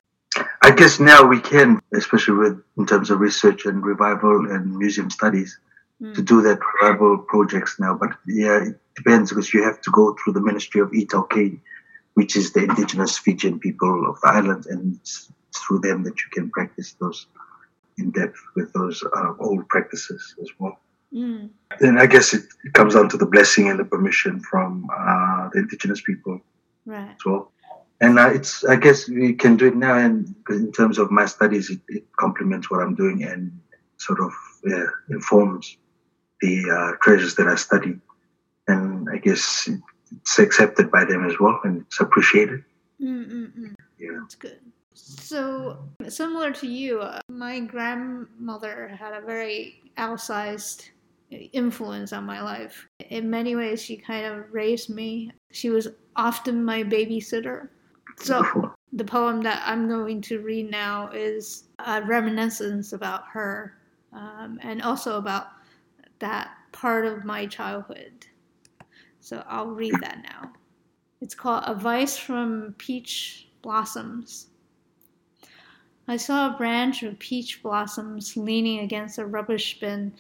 I 0.63 0.71
guess 0.71 1.01
now 1.01 1.27
we 1.27 1.41
can, 1.41 1.81
especially 1.93 2.35
with 2.37 2.63
in 2.79 2.87
terms 2.87 3.11
of 3.11 3.21
research 3.21 3.67
and 3.67 3.85
revival 3.85 4.51
and 4.51 4.77
museum 4.77 5.11
studies, 5.11 5.59
Mm. 6.01 6.15
to 6.17 6.23
do 6.23 6.43
that 6.43 6.59
revival 6.75 7.17
projects 7.19 7.79
now. 7.79 7.95
But 7.95 8.11
yeah, 8.27 8.59
it 8.69 8.77
depends 8.97 9.31
because 9.31 9.55
you 9.55 9.63
have 9.63 9.81
to 9.83 9.91
go 9.93 10.17
through 10.17 10.33
the 10.33 10.41
Ministry 10.41 10.81
of 10.81 10.91
iTaukei, 10.91 11.61
which 12.15 12.35
is 12.35 12.53
the 12.53 12.65
indigenous 12.65 13.17
Fijian 13.19 13.61
people 13.61 14.11
of 14.11 14.21
the 14.21 14.29
island, 14.39 14.67
and 14.67 14.97
it's 14.97 15.31
through 15.55 15.79
them 15.79 16.03
that 16.03 16.17
you 16.23 16.29
can 16.33 16.51
practice 16.51 16.97
those 17.01 17.27
in 17.99 18.11
depth 18.11 18.41
with 18.57 18.73
those 18.73 19.05
uh, 19.17 19.35
old 19.39 19.69
practices 19.69 20.35
as 20.43 20.49
well. 20.59 20.77
Mm. 21.15 21.51
Then 21.79 21.99
I 21.99 22.07
guess 22.07 22.35
it, 22.35 22.45
it 22.65 22.73
comes 22.75 22.95
down 22.95 23.09
to 23.11 23.17
the 23.17 23.27
blessing 23.27 23.69
and 23.69 23.79
the 23.79 23.85
permission 23.85 24.41
from 24.41 24.89
uh, 24.93 25.51
the 25.53 25.61
indigenous 25.61 26.01
people 26.01 26.41
Right. 26.85 27.11
as 27.17 27.25
well. 27.25 27.53
And 28.03 28.19
uh, 28.19 28.31
it's, 28.31 28.65
I 28.65 28.75
guess 28.75 29.09
we 29.09 29.33
can 29.33 29.57
do 29.57 29.69
it 29.69 29.77
now. 29.77 29.97
And 29.97 30.35
in 30.51 30.73
terms 30.73 30.99
of 30.99 31.13
my 31.13 31.25
studies, 31.25 31.71
it, 31.71 31.81
it 31.89 32.05
complements 32.19 32.69
what 32.69 32.81
I'm 32.81 32.97
doing 32.97 33.23
and 33.23 33.57
sort 33.97 34.19
of 34.19 34.33
yeah, 34.65 34.87
informs 35.09 35.77
the 36.41 36.69
uh, 36.69 36.97
treasures 37.01 37.37
that 37.37 37.47
I 37.47 37.55
study. 37.55 37.95
And 38.67 39.09
I 39.09 39.19
guess 39.19 39.71
it's 40.11 40.39
accepted 40.41 40.91
by 40.91 41.05
them 41.05 41.25
as 41.25 41.39
well, 41.39 41.61
and 41.63 41.83
it's 41.83 42.01
appreciated. 42.01 42.65
Mm-mm-mm. 43.01 43.75
Yeah. 43.99 44.19
That's 44.21 44.35
good. 44.35 44.59
So, 44.95 45.79
similar 46.09 46.51
to 46.53 46.67
you, 46.67 47.01
uh, 47.01 47.21
my 47.29 47.61
grandmother 47.61 48.89
had 48.89 49.15
a 49.15 49.25
very 49.25 49.81
outsized 49.97 50.91
influence 51.31 52.13
on 52.13 52.25
my 52.25 52.43
life. 52.43 52.87
In 53.11 53.31
many 53.31 53.55
ways, 53.57 53.81
she 53.81 53.97
kind 53.97 54.27
of 54.27 54.53
raised 54.53 54.91
me. 54.91 55.31
She 55.53 55.71
was 55.71 55.89
often 56.17 56.65
my 56.65 56.83
babysitter. 56.83 57.69
So, 58.19 58.43
Beautiful. 58.43 58.75
the 58.93 59.05
poem 59.05 59.43
that 59.43 59.63
I'm 59.67 59.89
going 59.89 60.21
to 60.23 60.41
read 60.41 60.71
now 60.71 61.09
is 61.13 61.65
a 61.79 62.03
reminiscence 62.03 62.93
about 62.93 63.25
her 63.29 63.79
um, 64.13 64.59
and 64.63 64.83
also 64.83 65.19
about 65.19 65.49
that 66.19 66.51
part 66.73 67.07
of 67.07 67.25
my 67.25 67.47
childhood. 67.47 68.27
So 69.21 69.45
I'll 69.49 69.71
read 69.71 69.95
that 70.01 70.23
now. 70.23 70.53
It's 71.21 71.35
called 71.35 71.65
Advice 71.67 72.17
from 72.17 72.75
Peach 72.79 73.49
Blossoms. 73.63 74.49
I 76.09 76.17
saw 76.17 76.53
a 76.53 76.57
branch 76.59 77.05
of 77.05 77.19
peach 77.21 77.63
blossoms 77.63 78.37
leaning 78.37 78.81
against 78.81 79.19
a 79.19 79.27
rubbish 79.27 79.79
bin. 79.79 80.13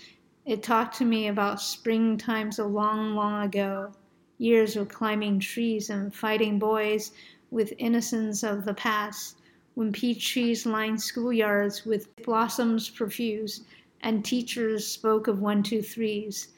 It 0.47 0.62
talked 0.62 0.97
to 0.99 1.05
me 1.05 1.26
about 1.26 1.61
spring 1.61 2.16
times 2.16 2.61
a 2.61 2.64
long, 2.64 3.16
long 3.16 3.43
ago, 3.43 3.93
years 4.38 4.76
of 4.76 4.88
climbing 4.88 5.40
trees 5.40 5.90
and 5.90 6.14
fighting 6.14 6.59
boys 6.61 7.12
with 7.53 7.74
innocence 7.76 8.42
of 8.42 8.64
the 8.64 8.72
past, 8.72 9.36
when 9.74 9.92
peach 9.92 10.32
trees 10.32 10.64
lined 10.64 10.96
schoolyards 10.96 11.84
with 11.84 12.16
blossoms 12.24 12.88
profuse, 12.88 13.64
and 14.00 14.24
teachers 14.24 14.86
spoke 14.86 15.28
of 15.28 15.40
one, 15.40 15.62
two, 15.62 15.82
threes 15.82 16.48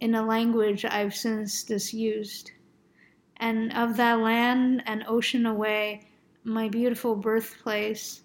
in 0.00 0.16
a 0.16 0.26
language 0.26 0.84
I've 0.84 1.14
since 1.14 1.62
disused. 1.62 2.50
And 3.36 3.72
of 3.72 3.96
that 3.98 4.18
land 4.18 4.82
and 4.86 5.04
ocean 5.06 5.46
away, 5.46 6.08
my 6.42 6.68
beautiful 6.68 7.14
birthplace, 7.14 8.22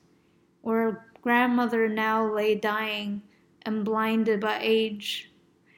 where 0.63 1.05
grandmother 1.21 1.87
now 1.87 2.33
lay 2.33 2.55
dying 2.55 3.21
and 3.61 3.85
blinded 3.85 4.39
by 4.39 4.57
age, 4.59 5.31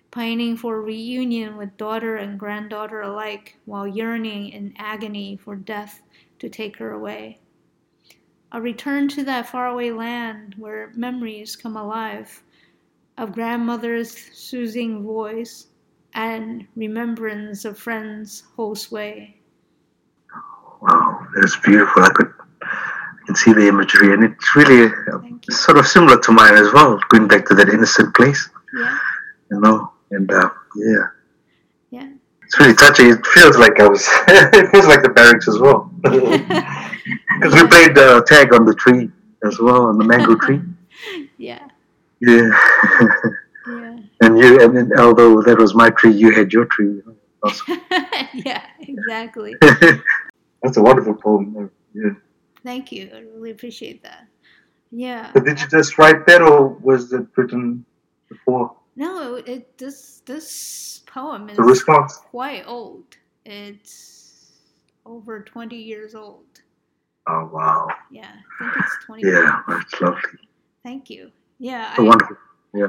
pining 0.10 0.56
for 0.56 0.82
reunion 0.82 1.58
with 1.58 1.76
daughter 1.76 2.16
and 2.16 2.40
granddaughter 2.40 3.02
alike, 3.02 3.58
while 3.66 3.86
yearning 3.86 4.50
in 4.50 4.74
agony 4.78 5.36
for 5.36 5.58
death 5.58 6.02
to 6.40 6.50
take 6.50 6.78
her 6.78 6.92
away. 6.92 7.40
A 8.52 8.62
return 8.62 9.08
to 9.10 9.24
that 9.26 9.48
faraway 9.50 9.92
land 9.92 10.56
where 10.58 10.92
memories 10.96 11.56
come 11.56 11.78
alive 11.78 12.42
of 13.18 13.34
grandmother's 13.34 14.16
soothing 14.34 15.04
voice 15.04 15.68
and 16.14 16.66
remembrance 16.76 17.66
of 17.66 17.78
friends' 17.78 18.44
whole 18.56 18.76
sway. 18.76 19.40
Wow, 20.82 21.28
that's 21.36 21.58
beautiful. 21.58 22.04
I 22.04 22.10
could 22.10 22.34
I 22.62 23.26
can 23.26 23.36
see 23.36 23.54
the 23.54 23.68
imagery, 23.68 24.14
and 24.14 24.24
it's 24.24 24.56
really 24.56 24.86
uh, 24.86 25.20
sort 25.52 25.78
of 25.78 25.86
similar 25.86 26.18
to 26.20 26.32
mine 26.32 26.56
as 26.56 26.74
well. 26.74 27.00
Going 27.10 27.28
back 27.28 27.46
to 27.48 27.56
that 27.56 27.70
innocent 27.70 28.16
place, 28.16 28.50
Yeah, 28.74 28.98
you 29.52 29.60
know, 29.60 29.92
and 30.12 30.32
uh, 30.32 30.50
yeah, 30.76 30.86
yeah. 30.88 31.08
It's 32.50 32.60
really 32.60 32.74
touching. 32.74 33.12
It 33.12 33.24
feels 33.28 33.58
like 33.58 33.80
I 33.80 33.88
was. 33.88 34.04
it 34.28 34.72
feels 34.72 34.88
like 34.88 35.04
the 35.04 35.10
barracks 35.10 35.48
as 35.48 35.60
well, 35.60 35.92
because 36.02 37.54
we 37.54 37.68
played 37.68 37.96
uh, 37.96 38.22
tag 38.26 38.54
on 38.56 38.66
the 38.66 38.74
tree 38.74 39.12
as 39.46 39.60
well, 39.60 39.84
on 39.86 40.00
the 40.00 40.04
mango 40.04 40.36
tree. 40.44 40.60
yeah, 41.38 41.68
Yeah, 42.20 42.50
yeah. 43.68 44.00
and 44.22 44.40
you, 44.40 44.60
and 44.62 44.76
then, 44.76 44.92
although 44.98 45.44
that 45.44 45.60
was 45.60 45.76
my 45.76 45.92
tree, 45.92 46.12
you 46.12 46.32
had 46.32 46.52
your 46.52 46.66
tree. 46.66 47.04
Awesome. 47.44 47.80
yeah, 48.34 48.66
exactly. 48.80 49.56
That's 50.64 50.78
a 50.78 50.82
wonderful 50.82 51.14
poem. 51.14 51.70
Yeah. 51.94 52.14
Thank 52.64 52.92
you. 52.92 53.12
I 53.16 53.20
really 53.20 53.52
appreciate 53.52 54.02
that. 54.04 54.28
Yeah. 54.92 55.30
But 55.36 55.46
did 55.46 55.62
you 55.62 55.68
just 55.68 56.00
write 56.00 56.26
that, 56.26 56.42
or 56.42 56.68
was 56.68 57.14
it 57.14 57.28
written 57.38 57.86
before 58.28 58.76
No, 59.00 59.36
it 59.36 59.78
this 59.78 60.22
this 60.26 61.02
poem 61.08 61.50
is 61.50 61.56
the 61.56 61.64
response? 61.64 62.18
quite 62.18 62.66
old. 62.68 63.06
It's 63.46 64.52
over 65.06 65.42
twenty 65.42 65.78
years 65.78 66.14
old. 66.16 66.44
Oh 67.26 67.50
wow! 67.54 67.88
Yeah, 68.12 68.30
I 68.60 68.72
think 68.74 68.86
it's 68.86 69.06
twenty. 69.06 69.28
Yeah, 69.28 69.62
that's 69.70 70.02
lovely. 70.02 70.40
Thank 70.84 71.10
you. 71.10 71.32
Yeah, 71.60 71.96
I, 71.98 72.02
wonderful. 72.02 72.36
Yeah. 72.74 72.88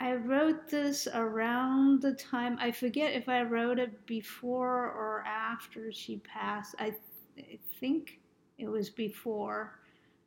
I 0.00 0.14
wrote 0.14 0.68
this 0.68 1.06
around 1.14 2.02
the 2.02 2.12
time 2.14 2.58
I 2.60 2.70
forget 2.72 3.14
if 3.14 3.28
I 3.28 3.42
wrote 3.42 3.78
it 3.78 4.04
before 4.06 4.90
or 4.90 5.24
after 5.26 5.90
she 5.92 6.18
passed. 6.18 6.74
I, 6.78 6.92
I 7.38 7.58
think 7.80 8.18
it 8.58 8.66
was 8.68 8.90
before. 8.90 9.78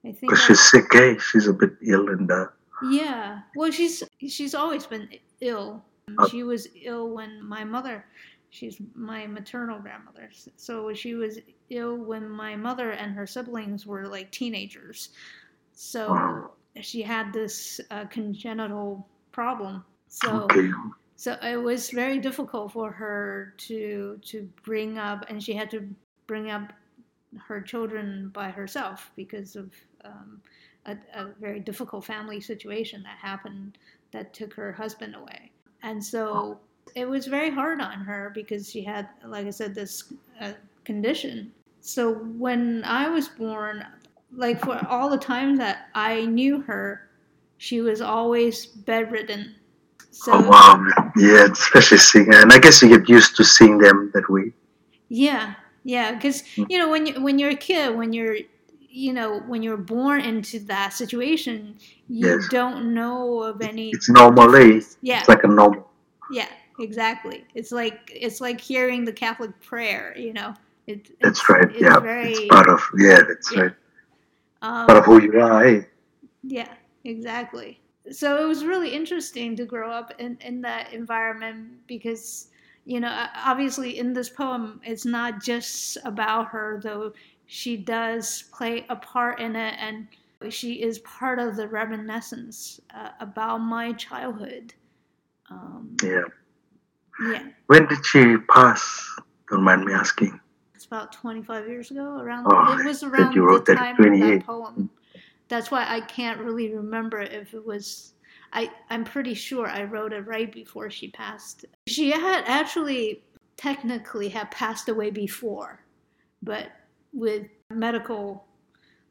I 0.06 0.12
think. 0.14 0.32
Because 0.32 0.40
I- 0.40 0.48
she's 0.48 0.60
sick, 0.72 0.96
eh? 0.96 1.16
She's 1.20 1.48
a 1.48 1.54
bit 1.54 1.72
ill, 1.84 2.08
and 2.10 2.32
uh, 2.32 2.46
Yeah. 2.82 3.42
Well, 3.56 3.72
she's 3.72 4.04
she's 4.28 4.56
always 4.56 4.86
been 4.86 5.10
ill. 5.42 5.84
Uh, 6.18 6.28
She 6.28 6.44
was 6.44 6.68
ill 6.82 7.10
when 7.10 7.44
my 7.44 7.64
mother, 7.64 8.06
she's 8.50 8.82
my 8.96 9.28
maternal 9.28 9.80
grandmother. 9.80 10.30
So 10.56 10.94
she 10.94 11.14
was 11.16 11.40
ill 11.70 11.98
when 11.98 12.30
my 12.30 12.56
mother 12.56 12.92
and 12.92 13.14
her 13.14 13.28
siblings 13.28 13.86
were 13.86 14.08
like 14.08 14.32
teenagers. 14.32 15.10
So 15.74 16.10
Wow. 16.10 16.52
she 16.82 17.02
had 17.02 17.32
this 17.34 17.80
uh, 17.92 18.06
congenital 18.06 19.08
problem. 19.32 19.84
So 20.08 20.44
okay. 20.44 20.70
so 21.16 21.38
it 21.44 21.58
was 21.62 21.90
very 21.92 22.20
difficult 22.20 22.72
for 22.72 22.92
her 22.92 23.54
to 23.68 24.20
to 24.24 24.50
bring 24.64 24.98
up, 24.98 25.26
and 25.30 25.42
she 25.44 25.54
had 25.54 25.70
to 25.72 25.88
bring 26.28 26.50
up 26.52 26.74
her 27.48 27.62
children 27.62 28.30
by 28.34 28.50
herself 28.50 29.12
because 29.16 29.56
of 29.56 29.72
um, 30.04 30.42
a, 30.90 31.22
a 31.22 31.30
very 31.40 31.60
difficult 31.60 32.06
family 32.06 32.42
situation 32.42 33.04
that 33.04 33.18
happened 33.18 33.78
that 34.12 34.34
took 34.34 34.54
her 34.54 34.72
husband 34.72 35.16
away. 35.16 35.52
And 35.84 36.04
so 36.04 36.60
it 36.96 37.08
was 37.08 37.28
very 37.28 37.50
hard 37.50 37.80
on 37.82 38.00
her 38.02 38.32
because 38.34 38.70
she 38.70 38.84
had, 38.84 39.08
like 39.26 39.46
I 39.48 39.52
said, 39.52 39.76
this 39.76 40.12
uh, 40.42 40.54
condition. 40.84 41.52
So 41.82 42.16
when 42.16 42.84
I 42.84 43.08
was 43.10 43.30
born, 43.30 43.86
like 44.36 44.60
for 44.60 44.86
all 44.88 45.10
the 45.10 45.18
times 45.18 45.60
that 45.60 45.88
I 45.96 46.26
knew 46.26 46.62
her, 46.62 47.10
she 47.58 47.82
was 47.82 48.02
always 48.02 48.66
bedridden. 48.66 49.56
So 50.12 50.34
oh 50.34 50.50
wow! 50.50 51.12
Yeah, 51.16 51.48
especially 51.52 51.98
seeing, 52.00 52.34
and 52.34 52.52
I 52.52 52.58
guess 52.60 52.82
you 52.82 52.90
get 52.90 53.08
used 53.08 53.36
to 53.38 53.44
seeing 53.44 53.78
them 53.78 54.12
that 54.14 54.30
way. 54.30 54.52
Yeah, 55.08 55.54
yeah, 55.84 56.14
because 56.14 56.44
Mm. 56.58 56.66
you 56.70 56.78
know 56.78 56.90
when 56.90 57.06
you 57.06 57.22
when 57.22 57.40
you're 57.40 57.52
a 57.52 57.56
kid, 57.56 57.96
when 57.96 58.12
you're 58.12 58.38
you 58.90 59.14
know 59.14 59.40
when 59.48 59.62
you're 59.64 59.78
born 59.78 60.22
into 60.22 60.60
that 60.62 60.94
situation, 60.94 61.78
you 62.08 62.28
Yes. 62.28 62.48
don't 62.50 62.94
know 62.94 63.44
of 63.44 63.62
any. 63.62 63.90
It's 63.92 64.10
normal, 64.10 64.56
eh? 64.56 64.82
Yeah, 65.02 65.20
It's 65.20 65.30
like 65.30 65.44
a 65.44 65.48
normal. 65.48 65.90
yeah, 66.32 66.48
exactly. 66.80 67.46
It's 67.56 67.72
like 67.72 68.00
it's 68.14 68.42
like 68.42 68.60
hearing 68.62 69.06
the 69.06 69.14
Catholic 69.14 69.60
prayer. 69.62 70.16
You 70.18 70.34
know, 70.34 70.54
it, 70.88 71.10
That's 71.22 71.40
it's, 71.40 71.50
right. 71.50 71.70
It's 71.70 71.82
yeah, 71.82 72.00
very, 72.00 72.32
it's 72.32 72.48
part 72.50 72.70
of. 72.70 72.82
Yeah, 72.98 73.20
that's 73.28 73.52
Yeah. 73.56 73.62
right. 73.62 73.74
um, 74.62 74.88
Part 74.88 74.98
of 75.00 75.06
who 75.06 75.22
you 75.22 75.40
are, 75.42 75.66
eh? 75.66 75.82
Yeah, 76.44 76.74
exactly. 77.04 77.80
So 78.12 78.44
it 78.44 78.48
was 78.48 78.66
really 78.66 78.94
interesting 78.94 79.56
to 79.58 79.66
grow 79.66 79.92
up 79.92 80.14
in, 80.20 80.38
in 80.42 80.62
that 80.62 80.94
environment 80.94 81.86
because, 81.88 82.48
you 82.86 83.00
know, 83.00 83.28
obviously 83.36 84.00
in 84.00 84.14
this 84.14 84.30
poem, 84.30 84.82
it's 84.84 85.06
not 85.06 85.44
just 85.44 85.98
about 86.06 86.48
her, 86.48 86.80
though 86.82 87.14
she 87.52 87.76
does 87.76 88.44
play 88.54 88.86
a 88.90 88.96
part 88.96 89.40
in 89.40 89.56
it 89.56 89.74
and 89.80 90.08
she 90.52 90.84
is 90.84 91.00
part 91.00 91.40
of 91.40 91.56
the 91.56 91.68
reminiscence 91.68 92.80
uh, 92.96 93.10
about 93.20 93.58
my 93.58 93.92
childhood. 93.94 94.72
Um, 95.50 95.98
Yeah. 96.04 96.22
yeah, 97.28 97.48
When 97.66 97.88
did 97.88 98.06
she 98.06 98.38
pass? 98.38 99.04
Don't 99.50 99.64
mind 99.64 99.84
me 99.84 99.94
asking. 99.94 100.40
it's 100.76 100.86
about 100.86 101.12
25 101.12 101.68
years 101.68 101.90
ago. 101.90 102.20
Around 102.20 102.46
Oh, 102.52 102.80
it 102.80 102.86
was 102.86 103.02
around 103.02 103.34
the 103.34 103.76
time 103.76 104.00
of 104.00 104.20
that 104.20 104.44
poem. 104.46 104.92
That's 105.48 105.72
why 105.72 105.88
I 105.90 106.02
can't 106.02 106.40
really 106.40 106.72
remember 106.72 107.20
if 107.20 107.56
it 107.56 107.66
was. 107.66 108.14
I 108.54 108.70
I'm 108.92 109.04
pretty 109.04 109.34
sure 109.34 109.66
I 109.66 109.86
wrote 109.86 110.14
it 110.14 110.28
right 110.28 110.52
before 110.52 110.92
she 110.92 111.10
passed. 111.10 111.66
She 111.88 112.12
had 112.12 112.44
actually 112.46 113.24
technically 113.58 114.30
had 114.30 114.52
passed 114.52 114.88
away 114.88 115.10
before, 115.10 115.84
but 116.44 116.70
with 117.14 117.48
medical 117.72 118.46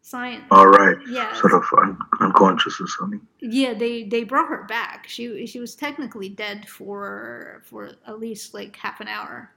science. 0.03 0.45
All 0.51 0.67
right. 0.69 0.97
Yeah, 1.09 1.33
Sort 1.35 1.53
of 1.55 1.65
un- 1.79 1.99
unconscious 2.21 2.81
or 2.81 2.87
something. 2.87 3.21
yeah, 3.41 3.75
they 3.75 4.05
they 4.05 4.25
brought 4.25 4.49
her 4.49 4.65
back. 4.65 5.07
She 5.09 5.47
she 5.47 5.61
was 5.61 5.75
technically 5.75 6.29
dead 6.29 6.69
for 6.69 7.63
for 7.65 7.91
at 8.07 8.19
least 8.19 8.55
like 8.55 8.75
half 8.77 9.01
an 9.01 9.09
hour. 9.09 9.51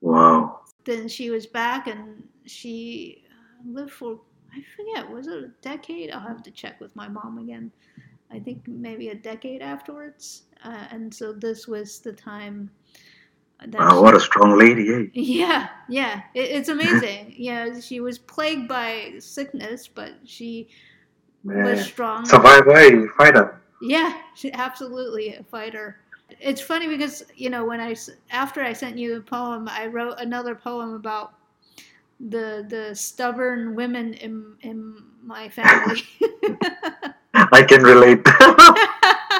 Wow. 0.00 0.60
then 0.84 1.08
she 1.08 1.30
was 1.30 1.46
back 1.46 1.86
and 1.88 2.22
she 2.44 3.24
lived 3.66 3.92
for 3.92 4.20
I 4.52 4.62
forget 4.76 5.10
was 5.10 5.26
it 5.26 5.44
a 5.44 5.48
decade? 5.62 6.10
I'll 6.10 6.20
have 6.20 6.42
to 6.44 6.50
check 6.50 6.80
with 6.80 6.94
my 6.96 7.08
mom 7.08 7.38
again. 7.38 7.70
I 8.30 8.38
think 8.40 8.66
maybe 8.66 9.10
a 9.10 9.14
decade 9.14 9.62
afterwards, 9.62 10.42
uh, 10.64 10.86
and 10.90 11.14
so 11.14 11.32
this 11.32 11.68
was 11.68 12.00
the 12.00 12.12
time. 12.12 12.70
That 13.64 13.80
Wow, 13.80 14.02
what 14.02 14.14
a 14.14 14.20
strong 14.20 14.58
lady, 14.58 14.92
eh? 14.92 15.06
yeah, 15.14 15.68
yeah, 15.88 16.22
it, 16.34 16.50
it's 16.50 16.68
amazing. 16.68 17.34
yeah, 17.38 17.80
she 17.80 18.00
was 18.00 18.18
plagued 18.18 18.68
by 18.68 19.14
sickness, 19.18 19.88
but 19.88 20.12
she 20.24 20.68
was 21.42 21.56
Man. 21.56 21.76
strong. 21.78 22.24
Survivor, 22.26 22.72
eh? 22.72 23.06
Fighter. 23.16 23.60
Yeah, 23.80 24.20
she, 24.34 24.52
absolutely 24.52 25.34
a 25.34 25.42
fighter. 25.44 25.98
It's 26.40 26.60
funny 26.60 26.88
because 26.88 27.24
you 27.34 27.50
know 27.50 27.64
when 27.64 27.80
I 27.80 27.94
after 28.30 28.62
I 28.62 28.72
sent 28.72 28.98
you 28.98 29.14
the 29.14 29.20
poem, 29.20 29.68
I 29.68 29.86
wrote 29.86 30.18
another 30.18 30.54
poem 30.54 30.94
about 30.94 31.34
the 32.20 32.66
the 32.68 32.94
stubborn 32.94 33.74
women 33.74 34.14
in 34.14 34.56
in 34.60 35.02
my 35.22 35.48
family. 35.48 36.02
I 37.34 37.62
can 37.62 37.82
relate. 37.82 38.26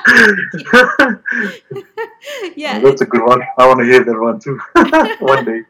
yeah, 2.57 2.79
That's 2.81 3.01
a 3.01 3.07
good 3.07 3.23
one. 3.23 3.43
I 3.59 3.67
want 3.67 3.81
to 3.81 3.85
hear 3.85 4.05
that 4.05 4.19
one 4.19 4.39
too. 4.39 4.59
one 5.25 5.45
day. 5.45 5.63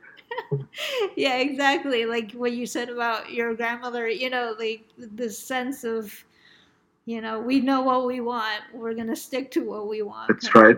yeah, 1.17 1.39
exactly. 1.39 2.07
Like 2.07 2.33
what 2.33 2.53
you 2.53 2.67
said 2.67 2.89
about 2.89 3.33
your 3.33 3.55
grandmother, 3.55 4.09
you 4.09 4.31
know, 4.31 4.55
like 4.59 4.85
the 4.99 5.31
sense 5.31 5.85
of 5.85 6.25
you 7.09 7.21
know, 7.21 7.39
we 7.39 7.61
know 7.61 7.83
what 7.83 8.05
we 8.05 8.19
want. 8.19 8.63
We're 8.75 8.95
going 8.95 9.07
to 9.07 9.15
stick 9.15 9.53
to 9.53 9.65
what 9.65 9.87
we 9.87 10.03
want. 10.03 10.27
That's 10.27 10.53
right. 10.57 10.77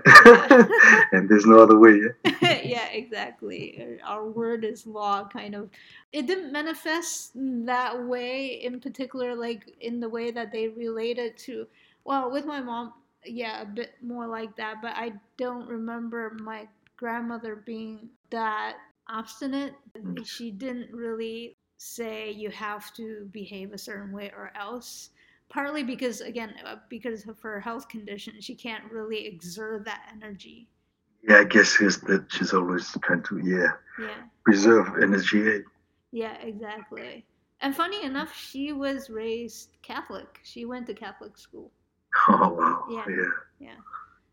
and 1.13 1.27
there's 1.27 1.47
no 1.47 1.61
other 1.61 1.79
way. 1.79 2.03
yeah, 2.43 2.87
exactly. 2.91 3.99
Our 4.05 4.27
word 4.27 4.63
is 4.63 4.87
law, 4.87 5.27
kind 5.27 5.55
of. 5.55 5.71
It 6.13 6.27
didn't 6.27 6.53
manifest 6.53 7.31
that 7.35 8.05
way 8.05 8.61
in 8.63 8.79
particular, 8.79 9.35
like 9.35 9.75
in 9.81 10.01
the 10.01 10.09
way 10.11 10.31
that 10.31 10.53
they 10.53 10.69
related 10.69 11.39
to, 11.39 11.67
well, 12.05 12.31
with 12.31 12.45
my 12.45 12.61
mom, 12.61 12.93
yeah, 13.25 13.63
a 13.63 13.67
bit 13.67 13.93
more 14.03 14.27
like 14.27 14.57
that, 14.57 14.77
but 14.83 14.93
I 14.95 15.13
don't 15.37 15.69
remember 15.69 16.37
my 16.41 16.69
grandmother 16.97 17.57
being 17.57 18.09
that 18.31 18.77
obstinate. 19.09 19.75
Mm. 19.97 20.27
She 20.27 20.51
didn't 20.51 20.93
really 20.93 21.57
say 21.79 22.31
you 22.31 22.51
have 22.51 22.93
to 22.95 23.29
behave 23.33 23.73
a 23.73 23.79
certain 23.79 24.13
way 24.13 24.33
or 24.37 24.53
else 24.57 25.11
partly 25.49 25.83
because 25.83 26.21
again 26.21 26.53
uh, 26.67 26.77
because 26.89 27.27
of 27.29 27.39
her 27.41 27.61
health 27.61 27.89
condition 27.89 28.35
she 28.41 28.55
can't 28.55 28.85
really 28.91 29.27
exert 29.27 29.85
that 29.85 30.03
energy 30.13 30.69
yeah 31.27 31.39
i 31.39 31.45
guess 31.45 31.81
is 31.81 32.01
that 32.01 32.27
she's 32.31 32.53
always 32.53 32.97
trying 33.03 33.23
to 33.23 33.39
yeah 33.39 33.71
yeah 34.01 34.23
preserve 34.45 34.89
energy 35.01 35.41
eh? 35.49 35.59
yeah 36.11 36.35
exactly 36.43 37.25
and 37.61 37.75
funny 37.75 38.05
enough 38.05 38.35
she 38.37 38.73
was 38.73 39.09
raised 39.09 39.77
catholic 39.83 40.41
she 40.43 40.65
went 40.65 40.87
to 40.87 40.95
catholic 40.95 41.39
school 41.39 41.71
oh 42.29 42.49
wow. 42.49 42.85
Yeah. 42.91 43.05
Yeah, 43.09 43.31
yeah. 43.61 43.77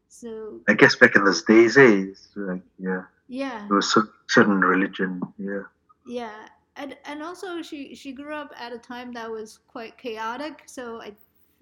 so 0.08 0.60
i 0.68 0.74
guess 0.74 0.96
back 0.96 1.16
in 1.16 1.24
those 1.24 1.44
days 1.44 1.78
eh, 1.78 2.06
like, 2.36 2.62
yeah. 2.80 3.04
Yeah. 3.28 3.66
There 3.68 3.78
was 3.78 3.96
a 3.98 4.04
certain 4.28 4.62
religion 4.62 5.22
yeah. 5.38 5.64
Yeah. 6.06 6.48
And 6.76 6.96
and 7.06 7.24
also 7.24 7.62
she 7.62 7.96
she 7.96 8.12
grew 8.12 8.34
up 8.34 8.52
at 8.58 8.72
a 8.74 8.78
time 8.78 9.14
that 9.14 9.32
was 9.32 9.60
quite 9.68 9.98
chaotic 9.98 10.64
so 10.68 11.02
i 11.02 11.14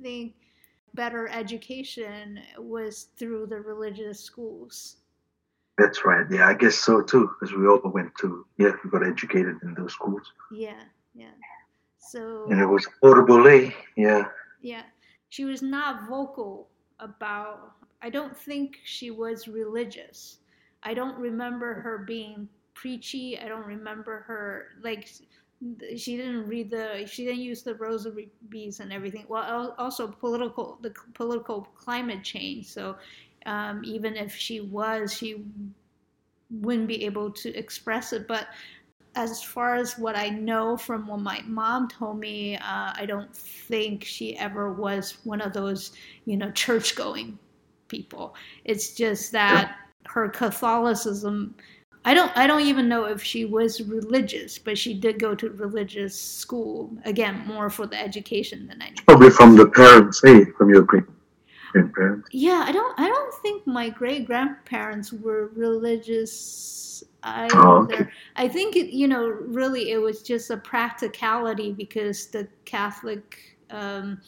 think 0.02 0.34
better 0.94 1.28
education 1.30 2.40
was 2.58 3.08
through 3.18 3.48
the 3.48 3.60
religious 3.60 4.20
schools. 4.20 4.98
That's 5.78 6.06
right. 6.06 6.26
Yeah 6.30 6.48
i 6.48 6.54
guess 6.54 6.76
so 6.76 7.02
too 7.02 7.30
because 7.40 7.56
we 7.56 7.68
all 7.68 7.82
went 7.86 8.12
to 8.22 8.46
yeah 8.58 8.72
we 8.84 8.90
got 8.90 9.06
educated 9.06 9.56
in 9.64 9.74
those 9.76 9.94
schools. 9.94 10.32
Yeah 10.52 10.84
yeah. 11.16 11.36
So 12.00 12.48
and 12.50 12.60
it 12.60 12.66
was 12.66 12.86
affordable 12.88 13.46
eh? 13.48 13.72
yeah. 13.96 14.26
Yeah 14.62 14.84
she 15.34 15.46
was 15.46 15.62
not 15.62 16.08
vocal 16.08 16.52
about 17.00 17.72
i 18.02 18.10
don't 18.10 18.36
think 18.38 18.80
she 18.84 19.10
was 19.12 19.48
religious 19.48 20.20
i 20.84 20.94
don't 20.94 21.18
remember 21.18 21.70
her 21.86 21.98
being 22.00 22.48
preachy. 22.74 23.40
I 23.40 23.48
don't 23.48 23.66
remember 23.66 24.24
her 24.28 24.70
like 24.82 25.08
she 25.96 26.18
didn't 26.18 26.48
read 26.48 26.70
the 26.70 27.06
she 27.08 27.24
didn't 27.24 27.40
use 27.42 27.64
the 27.64 27.76
rosary 27.76 28.30
beads 28.50 28.80
and 28.80 28.92
everything. 28.92 29.26
Well, 29.28 29.76
also 29.78 30.08
political 30.08 30.78
the 30.82 30.94
political 31.14 31.62
climate 31.76 32.24
change. 32.24 32.68
So 32.68 32.98
um, 33.46 33.82
even 33.86 34.16
if 34.16 34.36
she 34.36 34.60
was, 34.62 35.14
she 35.14 35.46
wouldn't 36.50 36.88
be 36.88 37.06
able 37.06 37.32
to 37.32 37.54
express 37.56 38.14
it. 38.14 38.28
But 38.28 38.48
as 39.16 39.44
far 39.44 39.76
as 39.76 39.98
what 39.98 40.16
I 40.16 40.30
know 40.30 40.76
from 40.78 41.08
what 41.08 41.20
my 41.20 41.42
mom 41.46 41.88
told 41.88 42.20
me, 42.20 42.58
uh, 42.58 42.94
I 42.96 43.06
don't 43.08 43.36
think 43.36 44.04
she 44.04 44.38
ever 44.38 44.74
was 44.74 45.18
one 45.24 45.42
of 45.42 45.54
those, 45.54 45.92
you 46.26 46.38
know, 46.38 46.52
church 46.52 46.96
going 46.96 47.38
people. 47.88 48.36
It's 48.66 48.96
just 48.96 49.32
that 49.34 49.76
her 50.06 50.30
Catholicism 50.30 51.56
I 52.06 52.14
don't 52.14 52.36
I 52.36 52.48
don't 52.48 52.62
even 52.62 52.90
know 52.90 53.06
if 53.06 53.24
she 53.24 53.46
was 53.46 53.82
religious, 53.82 54.58
but 54.58 54.78
she 54.78 54.94
did 54.94 55.20
go 55.20 55.34
to 55.36 55.50
religious 55.52 56.20
school. 56.20 56.92
Again, 57.06 57.44
more 57.48 57.70
for 57.70 57.88
the 57.88 58.00
education 58.00 58.68
than 58.68 58.82
anything. 58.82 59.06
Probably 59.06 59.30
from 59.30 59.56
the 59.56 59.68
parents, 59.68 60.22
hey, 60.22 60.46
from 60.58 60.70
your 60.70 60.84
great 60.84 61.04
grandparents. 61.72 62.28
Yeah, 62.32 62.64
I 62.68 62.72
don't 62.74 63.00
I 63.00 63.08
don't 63.08 63.34
think 63.36 63.66
my 63.66 63.90
great 63.90 64.26
grandparents 64.26 65.14
were 65.14 65.52
religious 65.56 67.04
either. 67.24 67.58
Oh, 67.58 67.84
okay. 67.84 68.08
I 68.36 68.48
think 68.48 68.76
it, 68.76 68.94
you 68.94 69.08
know 69.08 69.28
really 69.28 69.92
it 69.92 69.98
was 69.98 70.22
just 70.22 70.50
a 70.50 70.58
practicality 70.58 71.72
because 71.72 72.28
the 72.28 72.48
Catholic 72.66 73.58
um, 73.70 74.22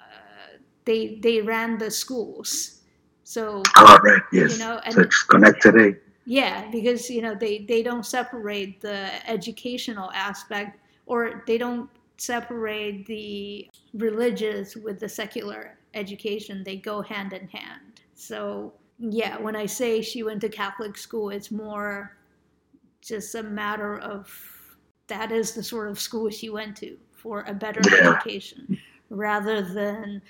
uh, 0.00 0.58
they 0.84 1.18
they 1.22 1.40
ran 1.40 1.78
the 1.78 1.90
schools. 1.90 2.76
So, 3.24 3.62
oh, 3.76 3.98
right, 4.02 4.22
yes. 4.32 4.54
You 4.54 4.58
know, 4.58 4.80
and, 4.84 4.94
so 4.94 5.02
it's 5.02 5.22
connected. 5.22 5.76
Eh? 5.76 5.92
Yeah, 6.26 6.68
because 6.70 7.08
you 7.10 7.22
know 7.22 7.34
they 7.34 7.58
they 7.58 7.82
don't 7.82 8.04
separate 8.04 8.80
the 8.80 9.08
educational 9.28 10.10
aspect 10.12 10.78
or 11.06 11.42
they 11.46 11.58
don't 11.58 11.88
separate 12.16 13.06
the 13.06 13.68
religious 13.94 14.76
with 14.76 15.00
the 15.00 15.08
secular 15.08 15.78
education. 15.94 16.62
They 16.64 16.76
go 16.76 17.02
hand 17.02 17.32
in 17.32 17.48
hand. 17.48 18.00
So 18.14 18.72
yeah, 18.98 19.38
when 19.38 19.56
I 19.56 19.66
say 19.66 20.02
she 20.02 20.22
went 20.22 20.40
to 20.42 20.48
Catholic 20.48 20.96
school, 20.96 21.30
it's 21.30 21.50
more 21.50 22.16
just 23.02 23.34
a 23.34 23.42
matter 23.42 23.98
of 23.98 24.28
that 25.08 25.32
is 25.32 25.52
the 25.52 25.62
sort 25.62 25.88
of 25.88 25.98
school 25.98 26.30
she 26.30 26.50
went 26.50 26.76
to 26.76 26.96
for 27.12 27.44
a 27.46 27.54
better 27.54 27.80
yeah. 27.90 28.10
education 28.10 28.78
rather 29.10 29.62
than 29.62 30.22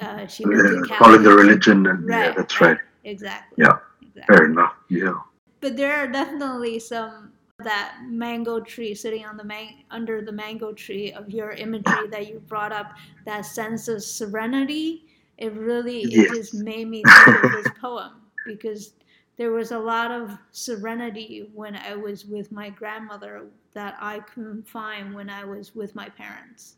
uh, 0.00 0.26
she 0.26 0.44
went 0.44 0.58
yeah, 0.58 0.70
to 0.70 0.80
Catholic. 0.82 0.98
Following 0.98 1.22
the 1.22 1.34
religion 1.34 1.86
and 1.86 2.08
right, 2.08 2.26
yeah, 2.26 2.32
that's 2.36 2.60
right. 2.60 2.70
right. 2.70 2.78
Exactly. 3.04 3.64
Yeah. 3.64 3.78
Exactly. 4.02 4.36
Fair 4.36 4.46
enough. 4.46 4.74
Yeah. 4.88 5.14
But 5.60 5.76
there 5.76 5.94
are 5.94 6.08
definitely 6.08 6.78
some 6.78 7.32
that 7.64 7.98
mango 8.06 8.60
tree 8.60 8.94
sitting 8.94 9.24
on 9.24 9.36
the 9.36 9.42
man- 9.42 9.82
under 9.90 10.22
the 10.22 10.30
mango 10.30 10.72
tree 10.72 11.12
of 11.12 11.28
your 11.30 11.50
imagery 11.50 12.06
that 12.08 12.28
you 12.28 12.40
brought 12.46 12.72
up 12.72 12.92
that 13.24 13.44
sense 13.44 13.88
of 13.88 14.00
serenity 14.02 15.08
it 15.38 15.52
really 15.54 16.04
yes. 16.04 16.30
it 16.30 16.34
just 16.36 16.54
made 16.54 16.88
me 16.88 17.02
think 17.24 17.44
of 17.44 17.50
this 17.50 17.66
poem 17.80 18.12
because 18.46 18.92
there 19.38 19.52
was 19.52 19.70
a 19.70 19.78
lot 19.78 20.10
of 20.10 20.36
serenity 20.50 21.48
when 21.54 21.74
i 21.76 21.94
was 21.94 22.26
with 22.26 22.52
my 22.52 22.68
grandmother 22.68 23.46
that 23.72 23.96
i 24.00 24.18
couldn't 24.20 24.68
find 24.68 25.14
when 25.14 25.30
i 25.30 25.44
was 25.44 25.74
with 25.74 25.94
my 25.94 26.08
parents 26.10 26.76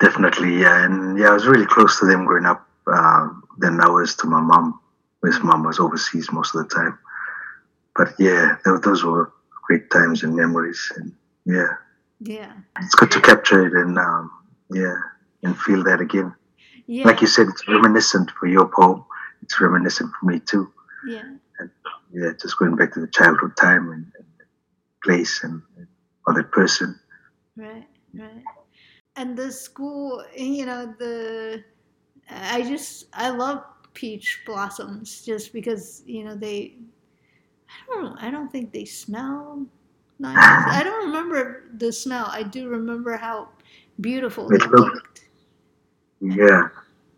definitely 0.00 0.60
yeah 0.60 0.84
and 0.84 1.18
yeah 1.18 1.28
i 1.28 1.34
was 1.34 1.46
really 1.46 1.66
close 1.66 1.98
to 1.98 2.06
them 2.06 2.24
growing 2.24 2.46
up 2.46 2.66
um, 2.86 3.42
than 3.58 3.80
i 3.80 3.88
was 3.88 4.14
to 4.14 4.26
my 4.26 4.40
mom 4.40 4.80
his 5.24 5.40
mom 5.40 5.62
was 5.62 5.78
overseas 5.78 6.32
most 6.32 6.54
of 6.54 6.66
the 6.66 6.74
time 6.74 6.98
but 7.96 8.14
yeah, 8.18 8.56
those 8.64 9.04
were 9.04 9.32
great 9.66 9.90
times 9.90 10.22
and 10.22 10.34
memories, 10.34 10.92
and 10.96 11.12
yeah, 11.44 11.74
yeah, 12.20 12.52
it's 12.80 12.94
good 12.94 13.10
to 13.10 13.20
capture 13.20 13.66
it 13.66 13.72
and 13.74 13.98
um, 13.98 14.30
yeah, 14.70 14.96
and 15.42 15.58
feel 15.58 15.84
that 15.84 16.00
again. 16.00 16.34
Yeah. 16.86 17.04
Like 17.04 17.20
you 17.20 17.26
said, 17.26 17.48
it's 17.48 17.68
reminiscent 17.68 18.30
for 18.38 18.46
your 18.46 18.66
poem. 18.66 19.04
It's 19.42 19.60
reminiscent 19.60 20.10
for 20.18 20.26
me 20.26 20.40
too. 20.40 20.72
Yeah. 21.06 21.22
And 21.58 21.70
yeah, 22.12 22.30
just 22.40 22.58
going 22.58 22.76
back 22.76 22.92
to 22.94 23.00
the 23.00 23.08
childhood 23.08 23.56
time 23.56 23.90
and, 23.90 24.06
and 24.16 24.26
place 25.02 25.42
and, 25.42 25.62
and 25.76 25.86
other 26.26 26.42
person. 26.42 26.98
Right, 27.56 27.86
right. 28.14 28.44
And 29.16 29.36
the 29.36 29.52
school, 29.52 30.24
you 30.36 30.66
know, 30.66 30.94
the 30.98 31.64
I 32.30 32.62
just 32.62 33.06
I 33.12 33.30
love 33.30 33.62
peach 33.94 34.42
blossoms 34.46 35.22
just 35.24 35.52
because 35.52 36.02
you 36.06 36.24
know 36.24 36.34
they 36.34 36.76
I 37.68 37.94
don't 37.94 38.16
I 38.22 38.30
don't 38.30 38.50
think 38.50 38.72
they 38.72 38.84
smell 38.86 39.66
nice. 40.18 40.36
I 40.38 40.82
don't 40.82 41.06
remember 41.06 41.64
the 41.74 41.92
smell. 41.92 42.26
I 42.30 42.42
do 42.42 42.68
remember 42.68 43.16
how 43.16 43.48
beautiful 44.00 44.48
they 44.48 44.58
looked. 44.58 45.24
Yeah. 46.20 46.68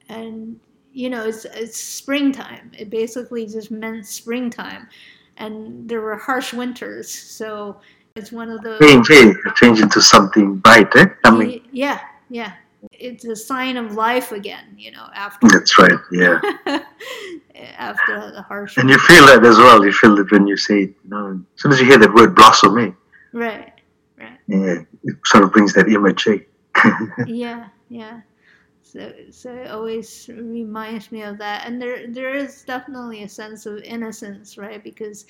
And 0.08 0.58
you 0.94 1.10
know, 1.10 1.26
it's 1.26 1.44
it's 1.44 1.78
springtime. 1.78 2.70
It 2.78 2.88
basically 2.88 3.46
just 3.46 3.70
meant 3.70 4.06
springtime, 4.06 4.88
and 5.36 5.88
there 5.88 6.00
were 6.00 6.16
harsh 6.16 6.54
winters, 6.54 7.10
so 7.10 7.80
it's 8.14 8.30
one 8.30 8.48
of 8.48 8.62
those 8.62 8.78
change, 8.78 9.08
hey, 9.08 9.32
change 9.56 9.80
into 9.80 10.00
something 10.00 10.56
bright, 10.58 10.94
eh? 10.96 11.06
Something. 11.24 11.60
Yeah, 11.72 11.98
yeah, 12.30 12.52
it's 12.92 13.24
a 13.24 13.34
sign 13.34 13.76
of 13.76 13.94
life 13.94 14.30
again, 14.30 14.64
you 14.78 14.92
know, 14.92 15.08
after 15.14 15.48
That's 15.48 15.76
right, 15.78 15.98
yeah. 16.12 16.40
after 17.76 18.30
the 18.30 18.42
harsh 18.42 18.76
And 18.76 18.88
you 18.88 18.98
feel 18.98 19.26
that 19.26 19.44
as 19.44 19.56
well. 19.56 19.84
You 19.84 19.92
feel 19.92 20.18
it 20.18 20.30
when 20.30 20.46
you 20.46 20.56
say 20.56 20.78
you 20.78 20.94
know, 21.06 21.44
as 21.56 21.62
soon 21.62 21.72
as 21.72 21.80
you 21.80 21.86
hear 21.86 21.98
that 21.98 22.14
word 22.14 22.36
blossom, 22.36 22.78
eh? 22.78 22.90
Right. 23.32 23.72
Right. 24.16 24.38
Yeah. 24.46 24.82
It 25.02 25.16
sort 25.24 25.42
of 25.42 25.52
brings 25.52 25.72
that 25.74 25.88
image, 25.88 26.26
eh? 26.28 26.38
yeah, 27.26 27.68
yeah. 27.88 28.20
So, 28.94 29.12
so 29.30 29.52
it 29.52 29.70
always 29.70 30.30
reminds 30.32 31.10
me 31.10 31.22
of 31.22 31.36
that, 31.38 31.66
and 31.66 31.82
there 31.82 32.06
there 32.06 32.34
is 32.34 32.62
definitely 32.62 33.24
a 33.24 33.28
sense 33.28 33.66
of 33.66 33.82
innocence, 33.82 34.56
right? 34.56 34.82
Because 34.82 35.26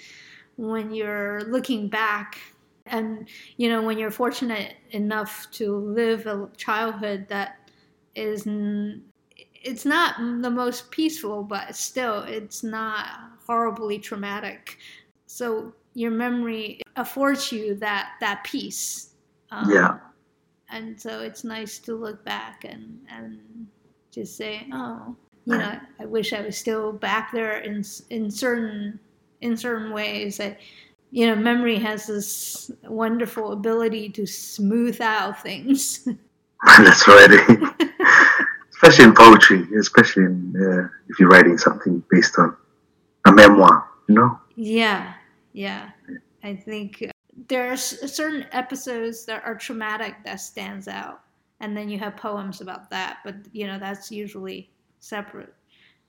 when 0.56 0.92
you're 0.92 1.40
looking 1.44 1.88
back 1.88 2.38
and 2.86 3.26
you 3.56 3.68
know 3.68 3.82
when 3.82 3.98
you're 3.98 4.10
fortunate 4.10 4.76
enough 4.90 5.50
to 5.50 5.76
live 5.76 6.26
a 6.26 6.48
childhood 6.56 7.26
that 7.28 7.70
is 8.14 8.46
it's 9.64 9.86
not 9.86 10.16
the 10.42 10.50
most 10.50 10.90
peaceful 10.90 11.42
but 11.42 11.74
still 11.74 12.20
it's 12.22 12.62
not 12.62 13.06
horribly 13.46 13.98
traumatic. 13.98 14.78
So 15.26 15.72
your 15.94 16.10
memory 16.10 16.82
affords 16.96 17.50
you 17.50 17.74
that 17.76 18.12
that 18.20 18.44
peace. 18.44 19.14
Um, 19.50 19.70
yeah 19.70 19.98
and 20.74 21.00
so 21.00 21.20
it's 21.20 21.44
nice 21.44 21.78
to 21.78 21.94
look 21.94 22.24
back 22.24 22.64
and 22.68 22.98
and 23.08 23.38
just 24.10 24.36
say, 24.36 24.66
oh, 24.72 25.16
you 25.46 25.56
know, 25.56 25.78
I 26.00 26.06
wish 26.06 26.32
I 26.32 26.40
was 26.40 26.58
still 26.58 26.92
back 26.92 27.32
there 27.32 27.58
in 27.58 27.84
in 28.10 28.30
certain 28.30 28.98
in 29.40 29.56
certain 29.56 29.92
ways. 29.92 30.38
That 30.38 30.58
you 31.12 31.26
know, 31.28 31.36
memory 31.36 31.78
has 31.78 32.08
this 32.08 32.72
wonderful 32.82 33.52
ability 33.52 34.08
to 34.10 34.26
smooth 34.26 35.00
out 35.00 35.40
things. 35.40 36.08
That's 36.78 37.06
right. 37.06 37.72
especially 38.72 39.04
in 39.04 39.14
poetry, 39.14 39.68
especially 39.78 40.24
in, 40.24 40.54
uh, 40.56 40.88
if 41.08 41.20
you're 41.20 41.28
writing 41.28 41.56
something 41.56 42.02
based 42.10 42.36
on 42.38 42.56
a 43.26 43.32
memoir, 43.32 43.88
you 44.08 44.16
know. 44.16 44.38
Yeah, 44.56 45.12
yeah. 45.52 45.90
I 46.42 46.56
think 46.56 47.04
there 47.48 47.70
are 47.72 47.76
certain 47.76 48.46
episodes 48.52 49.24
that 49.26 49.44
are 49.44 49.54
traumatic 49.54 50.16
that 50.24 50.40
stands 50.40 50.88
out, 50.88 51.20
and 51.60 51.76
then 51.76 51.88
you 51.88 51.98
have 51.98 52.16
poems 52.16 52.60
about 52.60 52.90
that. 52.90 53.18
But 53.24 53.36
you 53.52 53.66
know, 53.66 53.78
that's 53.78 54.10
usually 54.10 54.70
separate 55.00 55.54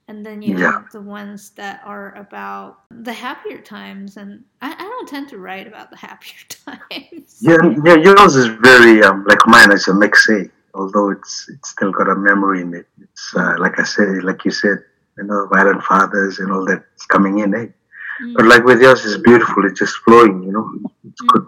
and 0.08 0.24
then 0.24 0.40
you 0.40 0.56
yeah. 0.58 0.72
have 0.72 0.90
the 0.92 1.00
ones 1.00 1.50
that 1.50 1.80
are 1.84 2.14
about 2.14 2.80
the 2.90 3.12
happier 3.12 3.58
times 3.58 4.16
and 4.16 4.42
I, 4.62 4.72
I, 4.72 4.82
don't 4.82 5.08
tend 5.08 5.28
to 5.30 5.38
write 5.38 5.66
about 5.66 5.90
the 5.90 5.96
happier 6.08 6.38
times 6.48 7.38
yeah 7.40 7.58
yeah 7.84 7.96
yours 7.96 8.36
is 8.36 8.46
very 8.46 9.02
um, 9.02 9.24
like 9.28 9.46
mine 9.46 9.72
is 9.72 9.88
a 9.88 9.94
mix 9.94 10.28
A 10.28 10.48
although 10.74 11.10
it's 11.10 11.48
it's 11.52 11.70
still 11.70 11.90
got 11.90 12.08
a 12.08 12.14
memory 12.14 12.60
in 12.60 12.74
it 12.74 12.86
it's 13.02 13.34
uh, 13.36 13.56
like 13.58 13.78
i 13.78 13.84
said 13.84 14.22
like 14.24 14.44
you 14.44 14.50
said 14.50 14.78
you 15.18 15.24
know 15.24 15.48
violent 15.52 15.82
fathers 15.82 16.38
and 16.38 16.52
all 16.52 16.64
that's 16.64 17.06
coming 17.06 17.38
in 17.38 17.54
eh? 17.54 17.66
Mm. 18.22 18.34
but 18.34 18.46
like 18.46 18.64
with 18.64 18.80
yours 18.80 19.04
it's 19.04 19.16
beautiful 19.18 19.66
it's 19.66 19.78
just 19.78 19.96
flowing 20.04 20.42
you 20.42 20.52
know 20.52 20.70
it's 21.08 21.22
mm. 21.22 21.26
good 21.28 21.46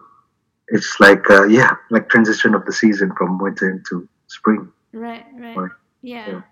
it's 0.68 1.00
like 1.00 1.30
uh, 1.30 1.44
yeah 1.44 1.76
like 1.90 2.08
transition 2.08 2.54
of 2.54 2.64
the 2.66 2.72
season 2.72 3.12
from 3.16 3.38
winter 3.38 3.70
into 3.70 4.08
spring 4.26 4.70
right 4.92 5.24
right, 5.38 5.56
right. 5.56 5.70
yeah. 6.02 6.28
yeah 6.28 6.42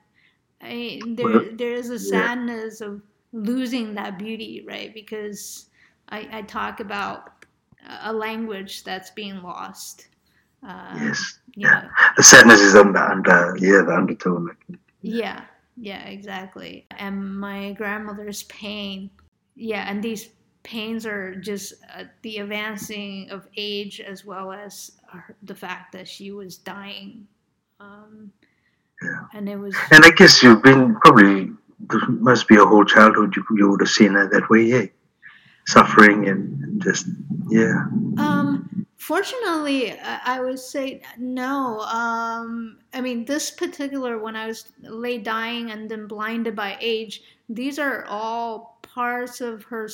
I, 0.60 1.00
there 1.06 1.52
there 1.52 1.72
is 1.74 1.90
a 1.90 1.98
sadness 1.98 2.80
yeah. 2.80 2.88
of 2.88 3.02
losing 3.32 3.94
that 3.94 4.18
beauty, 4.18 4.64
right? 4.66 4.92
Because 4.92 5.66
I, 6.08 6.28
I 6.32 6.42
talk 6.42 6.80
about 6.80 7.44
a 8.02 8.12
language 8.12 8.84
that's 8.84 9.10
being 9.10 9.42
lost. 9.42 10.08
Uh, 10.66 10.96
yes. 11.00 11.38
Yeah. 11.54 11.82
Know. 11.82 11.88
The 12.16 12.22
sadness 12.22 12.60
is 12.60 12.74
under 12.74 12.98
under 12.98 13.56
yeah 13.58 13.82
the 13.82 13.94
undertone. 13.94 14.56
Yeah. 15.02 15.44
Yeah. 15.76 16.04
Exactly. 16.06 16.86
And 16.98 17.38
my 17.38 17.72
grandmother's 17.72 18.44
pain. 18.44 19.10
Yeah, 19.56 19.90
and 19.90 20.02
these 20.02 20.28
pains 20.62 21.06
are 21.06 21.34
just 21.36 21.74
uh, 21.96 22.04
the 22.22 22.38
advancing 22.38 23.30
of 23.30 23.48
age 23.56 24.00
as 24.00 24.24
well 24.24 24.52
as 24.52 24.92
the 25.42 25.54
fact 25.54 25.92
that 25.92 26.06
she 26.06 26.30
was 26.30 26.58
dying. 26.58 27.26
Um, 27.80 28.32
yeah. 29.02 29.20
And 29.34 29.48
it 29.48 29.56
was. 29.56 29.76
And 29.90 30.04
I 30.04 30.10
guess 30.10 30.42
you've 30.42 30.62
been 30.62 30.96
probably 30.96 31.50
there 31.78 32.00
must 32.08 32.48
be 32.48 32.56
a 32.56 32.64
whole 32.64 32.84
childhood 32.84 33.34
you, 33.36 33.44
you 33.56 33.70
would 33.70 33.80
have 33.80 33.90
seen 33.90 34.12
her 34.12 34.28
that 34.28 34.48
way, 34.50 34.62
yeah, 34.62 34.86
suffering 35.66 36.28
and 36.28 36.82
just 36.82 37.06
yeah. 37.48 37.84
Um. 38.18 38.86
Fortunately, 38.98 39.92
I 40.00 40.40
would 40.40 40.58
say 40.58 41.02
no. 41.16 41.80
Um, 41.80 42.78
I 42.92 43.00
mean, 43.00 43.24
this 43.24 43.52
particular 43.52 44.18
when 44.18 44.34
I 44.34 44.48
was 44.48 44.64
lay 44.80 45.18
dying 45.18 45.70
and 45.70 45.88
then 45.88 46.08
blinded 46.08 46.56
by 46.56 46.76
age, 46.80 47.22
these 47.48 47.78
are 47.78 48.04
all 48.06 48.75
parts 48.96 49.40
of 49.40 49.62
her 49.64 49.88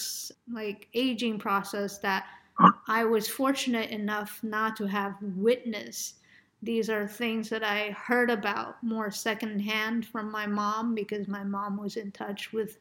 like 0.51 0.89
aging 0.95 1.39
process 1.39 1.99
that 1.99 2.25
I 2.87 3.05
was 3.05 3.29
fortunate 3.29 3.91
enough 3.91 4.39
not 4.43 4.77
to 4.77 4.87
have 4.87 5.17
witnessed 5.21 6.21
these 6.63 6.89
are 6.89 7.09
things 7.09 7.49
that 7.49 7.65
I 7.65 7.91
heard 7.91 8.31
about 8.31 8.83
more 8.85 9.11
secondhand 9.11 10.07
from 10.07 10.31
my 10.31 10.47
mom 10.47 10.95
because 10.95 11.27
my 11.27 11.43
mom 11.43 11.77
was 11.77 11.97
in 11.97 12.13
touch 12.13 12.53
with 12.53 12.79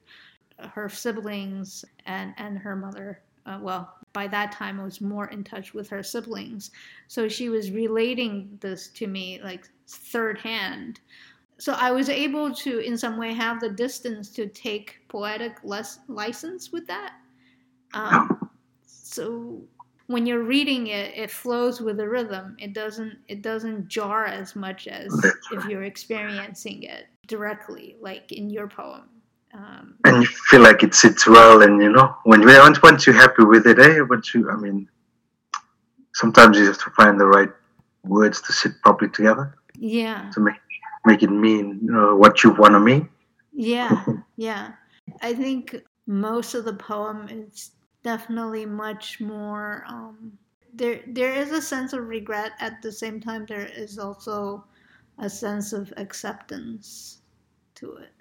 her 0.60 0.88
siblings 0.88 1.84
and, 2.06 2.36
and 2.38 2.60
her 2.60 2.76
mother. 2.76 3.22
Uh, 3.48 3.58
well, 3.60 3.96
by 4.14 4.28
that 4.28 4.52
time, 4.52 4.80
I 4.80 4.84
was 4.84 5.02
more 5.02 5.28
in 5.30 5.44
touch 5.44 5.74
with 5.74 5.90
her 5.90 6.04
siblings. 6.04 6.70
So 7.08 7.28
she 7.28 7.50
was 7.50 7.72
relating 7.72 8.56
this 8.62 8.90
to 8.90 9.08
me 9.08 9.42
like 9.44 9.68
third 9.88 10.38
hand. 10.38 11.00
So 11.62 11.74
I 11.74 11.92
was 11.92 12.10
able 12.10 12.52
to, 12.56 12.80
in 12.80 12.98
some 12.98 13.18
way, 13.18 13.36
have 13.36 13.60
the 13.60 13.70
distance 13.70 14.32
to 14.32 14.48
take 14.48 14.98
poetic 15.10 15.60
less 15.64 16.00
license 16.08 16.72
with 16.72 16.88
that. 16.88 17.14
Um, 17.94 18.50
so 18.84 19.62
when 20.08 20.26
you're 20.26 20.42
reading 20.42 20.88
it, 20.88 21.16
it 21.16 21.30
flows 21.30 21.80
with 21.80 21.98
the 21.98 22.10
rhythm. 22.10 22.58
It 22.58 22.74
doesn't 22.74 23.16
it 23.28 23.44
doesn't 23.44 23.90
jar 23.90 24.26
as 24.26 24.56
much 24.56 24.88
as 24.88 25.14
if 25.52 25.66
you're 25.66 25.84
experiencing 25.84 26.82
it 26.82 27.06
directly, 27.28 27.96
like 28.02 28.32
in 28.32 28.50
your 28.50 28.68
poem. 28.68 29.04
Um, 29.54 29.98
and 30.06 30.24
you 30.24 30.30
feel 30.50 30.62
like 30.62 30.82
it 30.82 30.96
sits 30.96 31.28
well, 31.28 31.62
and 31.62 31.80
you 31.80 31.92
know 31.92 32.16
when 32.24 32.44
once 32.44 32.82
once 32.82 33.06
you're 33.06 33.16
happy 33.16 33.44
with 33.44 33.68
it, 33.68 33.78
eh? 33.78 34.02
Once 34.10 34.34
you, 34.34 34.50
I 34.50 34.56
mean, 34.56 34.90
sometimes 36.16 36.58
you 36.58 36.66
have 36.66 36.80
to 36.80 36.90
find 36.98 37.20
the 37.20 37.28
right 37.28 37.52
words 38.04 38.42
to 38.42 38.52
sit 38.52 38.72
properly 38.82 39.12
together. 39.12 39.54
Yeah. 39.78 40.32
To 40.34 40.40
make 40.40 40.56
make 41.06 41.24
it 41.24 41.32
mean 41.32 41.80
you 41.84 41.92
know, 41.92 42.16
what 42.16 42.44
you 42.44 42.52
want 42.52 42.74
to 42.74 42.80
mean. 42.80 43.10
Yeah, 43.54 44.04
yeah. 44.38 44.74
I 45.22 45.34
think 45.34 45.84
most 46.08 46.54
of 46.54 46.66
the 46.66 46.74
poem 46.74 47.28
is 47.30 47.72
definitely 48.04 48.66
much 48.66 49.20
more 49.20 49.84
um, 49.88 50.38
there 50.74 51.02
there 51.08 51.34
is 51.34 51.52
a 51.52 51.62
sense 51.62 51.94
of 51.94 52.08
regret 52.08 52.52
at 52.60 52.82
the 52.82 52.92
same 52.92 53.20
time 53.20 53.46
there 53.46 53.66
is 53.66 54.00
also 54.00 54.64
a 55.20 55.30
sense 55.30 55.74
of 55.74 55.94
acceptance 55.98 57.20
to 57.76 57.94
it 57.94 58.12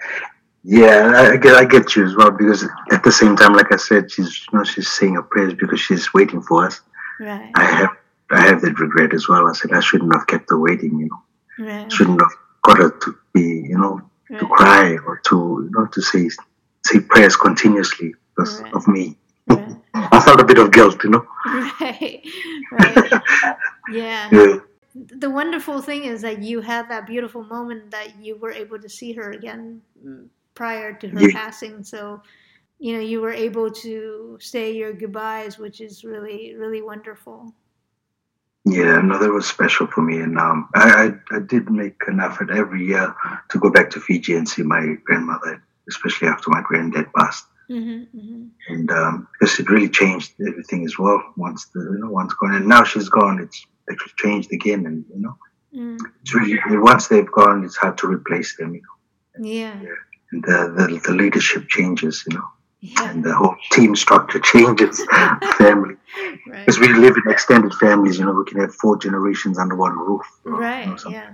yeah 0.63 1.31
I, 1.33 1.37
get 1.37 1.55
i 1.55 1.65
get 1.65 1.97
you 1.97 2.05
as 2.05 2.17
well 2.17 2.31
because 2.31 2.67
at 2.91 3.03
the 3.03 3.13
same 3.13 3.37
time 3.37 3.55
like 3.55 3.73
i 3.73 3.77
said 3.77 4.11
she's 4.11 4.47
you 4.53 4.59
know 4.59 4.65
she's 4.65 4.91
saying 4.91 5.15
her 5.15 5.23
prayers 5.23 5.55
because 5.55 5.81
she's 5.81 6.13
waiting 6.13 6.43
for 6.43 6.67
us 6.67 6.81
right 7.19 7.51
i 7.55 7.65
have 7.65 7.91
i 8.31 8.41
have 8.41 8.61
that 8.61 8.79
regret 8.79 9.15
as 9.15 9.29
well 9.29 9.49
i 9.49 9.53
said 9.53 9.73
i 9.73 9.81
shouldn't 9.81 10.13
have 10.13 10.27
kept 10.27 10.51
her 10.51 10.59
waiting 10.59 10.99
you 10.99 11.09
know 11.09 11.67
right. 11.67 11.91
shouldn't 11.91 12.21
have 12.21 12.33
got 12.63 12.79
her 12.79 12.91
to 12.91 13.15
be 13.33 13.41
you 13.43 13.79
know 13.79 14.01
right. 14.29 14.41
to 14.41 14.47
cry 14.47 14.97
or 15.07 15.21
to 15.25 15.37
you 15.65 15.71
know 15.73 15.87
to 15.87 16.01
say 16.01 16.29
say 16.85 17.01
prayers 17.01 17.37
continuously 17.37 18.15
because 18.37 18.61
right. 18.63 18.75
of 18.75 18.87
me 18.89 19.17
I 19.95 20.21
felt 20.25 20.41
a 20.41 20.45
bit 20.45 20.59
of 20.59 20.73
guilt, 20.73 21.03
you 21.05 21.11
know. 21.11 21.27
Right, 21.47 22.25
right. 22.73 23.23
yeah. 23.91 24.29
yeah. 24.33 24.57
The 24.95 25.31
wonderful 25.31 25.81
thing 25.83 26.05
is 26.05 26.23
that 26.23 26.43
you 26.43 26.61
had 26.61 26.89
that 26.89 27.07
beautiful 27.07 27.45
moment 27.45 27.91
that 27.91 28.21
you 28.21 28.37
were 28.37 28.51
able 28.51 28.79
to 28.79 28.89
see 28.89 29.13
her 29.13 29.31
again 29.31 29.83
mm, 30.05 30.27
prior 30.55 30.93
to 30.93 31.09
her 31.09 31.21
yeah. 31.21 31.33
passing. 31.33 31.85
So, 31.85 32.23
you 32.79 32.95
know, 32.95 33.01
you 33.01 33.21
were 33.21 33.33
able 33.33 33.71
to 33.71 34.37
say 34.41 34.73
your 34.73 34.93
goodbyes, 34.93 35.59
which 35.59 35.81
is 35.81 36.05
really, 36.05 36.55
really 36.57 36.83
wonderful. 36.83 37.55
Yeah, 38.67 39.01
no, 39.01 39.19
that 39.19 39.33
was 39.33 39.47
special 39.47 39.87
for 39.87 40.03
me, 40.03 40.21
and 40.21 40.39
um, 40.39 40.69
I, 40.75 41.15
I, 41.33 41.37
I 41.37 41.39
did 41.41 41.71
make 41.71 41.97
an 42.07 42.21
effort 42.21 42.51
every 42.51 42.85
year 42.85 43.15
to 43.49 43.59
go 43.59 43.71
back 43.71 43.91
to 43.91 44.01
Fiji 44.01 44.35
and 44.35 44.47
see 44.47 44.63
my 44.63 44.97
grandmother, 45.05 45.63
especially 45.89 46.29
after 46.29 46.51
my 46.51 46.61
granddad 46.61 47.11
passed. 47.17 47.47
Mm-hmm, 47.71 48.19
mm-hmm. 48.19 48.45
And 48.69 48.91
um, 48.91 49.29
because 49.33 49.59
it 49.61 49.71
really 49.71 49.89
changed 49.89 50.35
everything 50.47 50.85
as 50.85 50.99
well 50.99 51.23
once 51.37 51.67
the 51.73 51.81
you 51.81 51.99
know 52.01 52.11
once 52.11 52.35
gone, 52.35 52.55
and 52.55 52.67
now 52.67 52.85
she's 52.85 53.09
gone, 53.09 53.41
it's 53.41 53.65
actually 53.91 54.13
changed 54.19 54.53
again, 54.53 54.85
and 54.85 55.05
you 55.15 55.23
know, 55.23 55.37
mm. 55.75 55.99
it's 56.21 56.35
really 56.35 56.59
once 56.79 57.09
they've 57.09 57.33
gone, 57.33 57.65
it's 57.65 57.77
hard 57.77 57.97
to 57.99 58.09
replace 58.09 58.57
them, 58.59 58.75
you 58.75 58.83
know. 58.83 59.49
Yeah. 59.49 59.81
yeah. 59.81 59.89
And 60.33 60.45
the, 60.45 60.75
the 60.77 61.01
the 61.09 61.15
leadership 61.15 61.69
changes, 61.69 62.25
you 62.29 62.37
know. 62.37 62.49
Yeah. 62.81 63.11
And 63.11 63.23
the 63.23 63.35
whole 63.35 63.57
team 63.73 63.95
structure 63.95 64.41
changes, 64.53 65.05
family. 65.59 65.97
Because 66.47 66.79
right. 66.79 66.91
we 66.91 66.95
live 66.95 67.17
in 67.17 67.31
extended 67.31 67.75
families, 67.75 68.19
you 68.19 68.25
know, 68.25 68.33
we 68.33 68.45
can 68.45 68.61
have 68.61 68.75
four 68.75 68.97
generations 68.97 69.59
under 69.59 69.77
one 69.77 69.99
roof. 69.99 70.27
Right, 70.45 70.87
know, 70.87 71.11
yeah. 71.11 71.31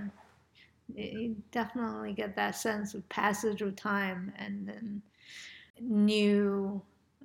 You 0.93 1.35
definitely 1.51 2.13
get 2.13 2.35
that 2.35 2.55
sense 2.55 2.93
of 2.93 3.07
passage 3.09 3.61
of 3.61 3.75
time 3.75 4.33
and 4.37 4.67
then 4.67 5.01
new 5.79 6.81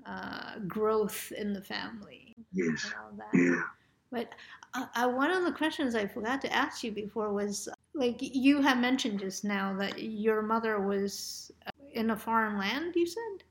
uh, 0.07 0.59
growth 0.67 1.33
in 1.37 1.53
the 1.53 1.63
family. 1.63 2.37
Yes. 2.53 2.93
Yeah. 3.33 3.63
But 4.11 4.35
uh, 4.75 4.87
uh, 4.95 5.09
one 5.09 5.31
of 5.31 5.45
the 5.45 5.53
questions 5.53 5.95
I 5.95 6.07
forgot 6.07 6.41
to 6.43 6.53
ask 6.53 6.85
you 6.85 6.93
before 6.93 7.33
was 7.33 7.69
like 7.95 8.17
you 8.21 8.61
have 8.61 8.79
mentioned 8.79 9.21
just 9.21 9.45
now 9.45 9.75
that 9.79 10.03
your 10.03 10.43
mother 10.43 10.81
was 10.81 11.51
uh, 11.67 11.71
in 11.93 12.11
a 12.11 12.17
foreign 12.17 12.59
land. 12.59 12.95
You 12.95 13.07
said. 13.07 13.45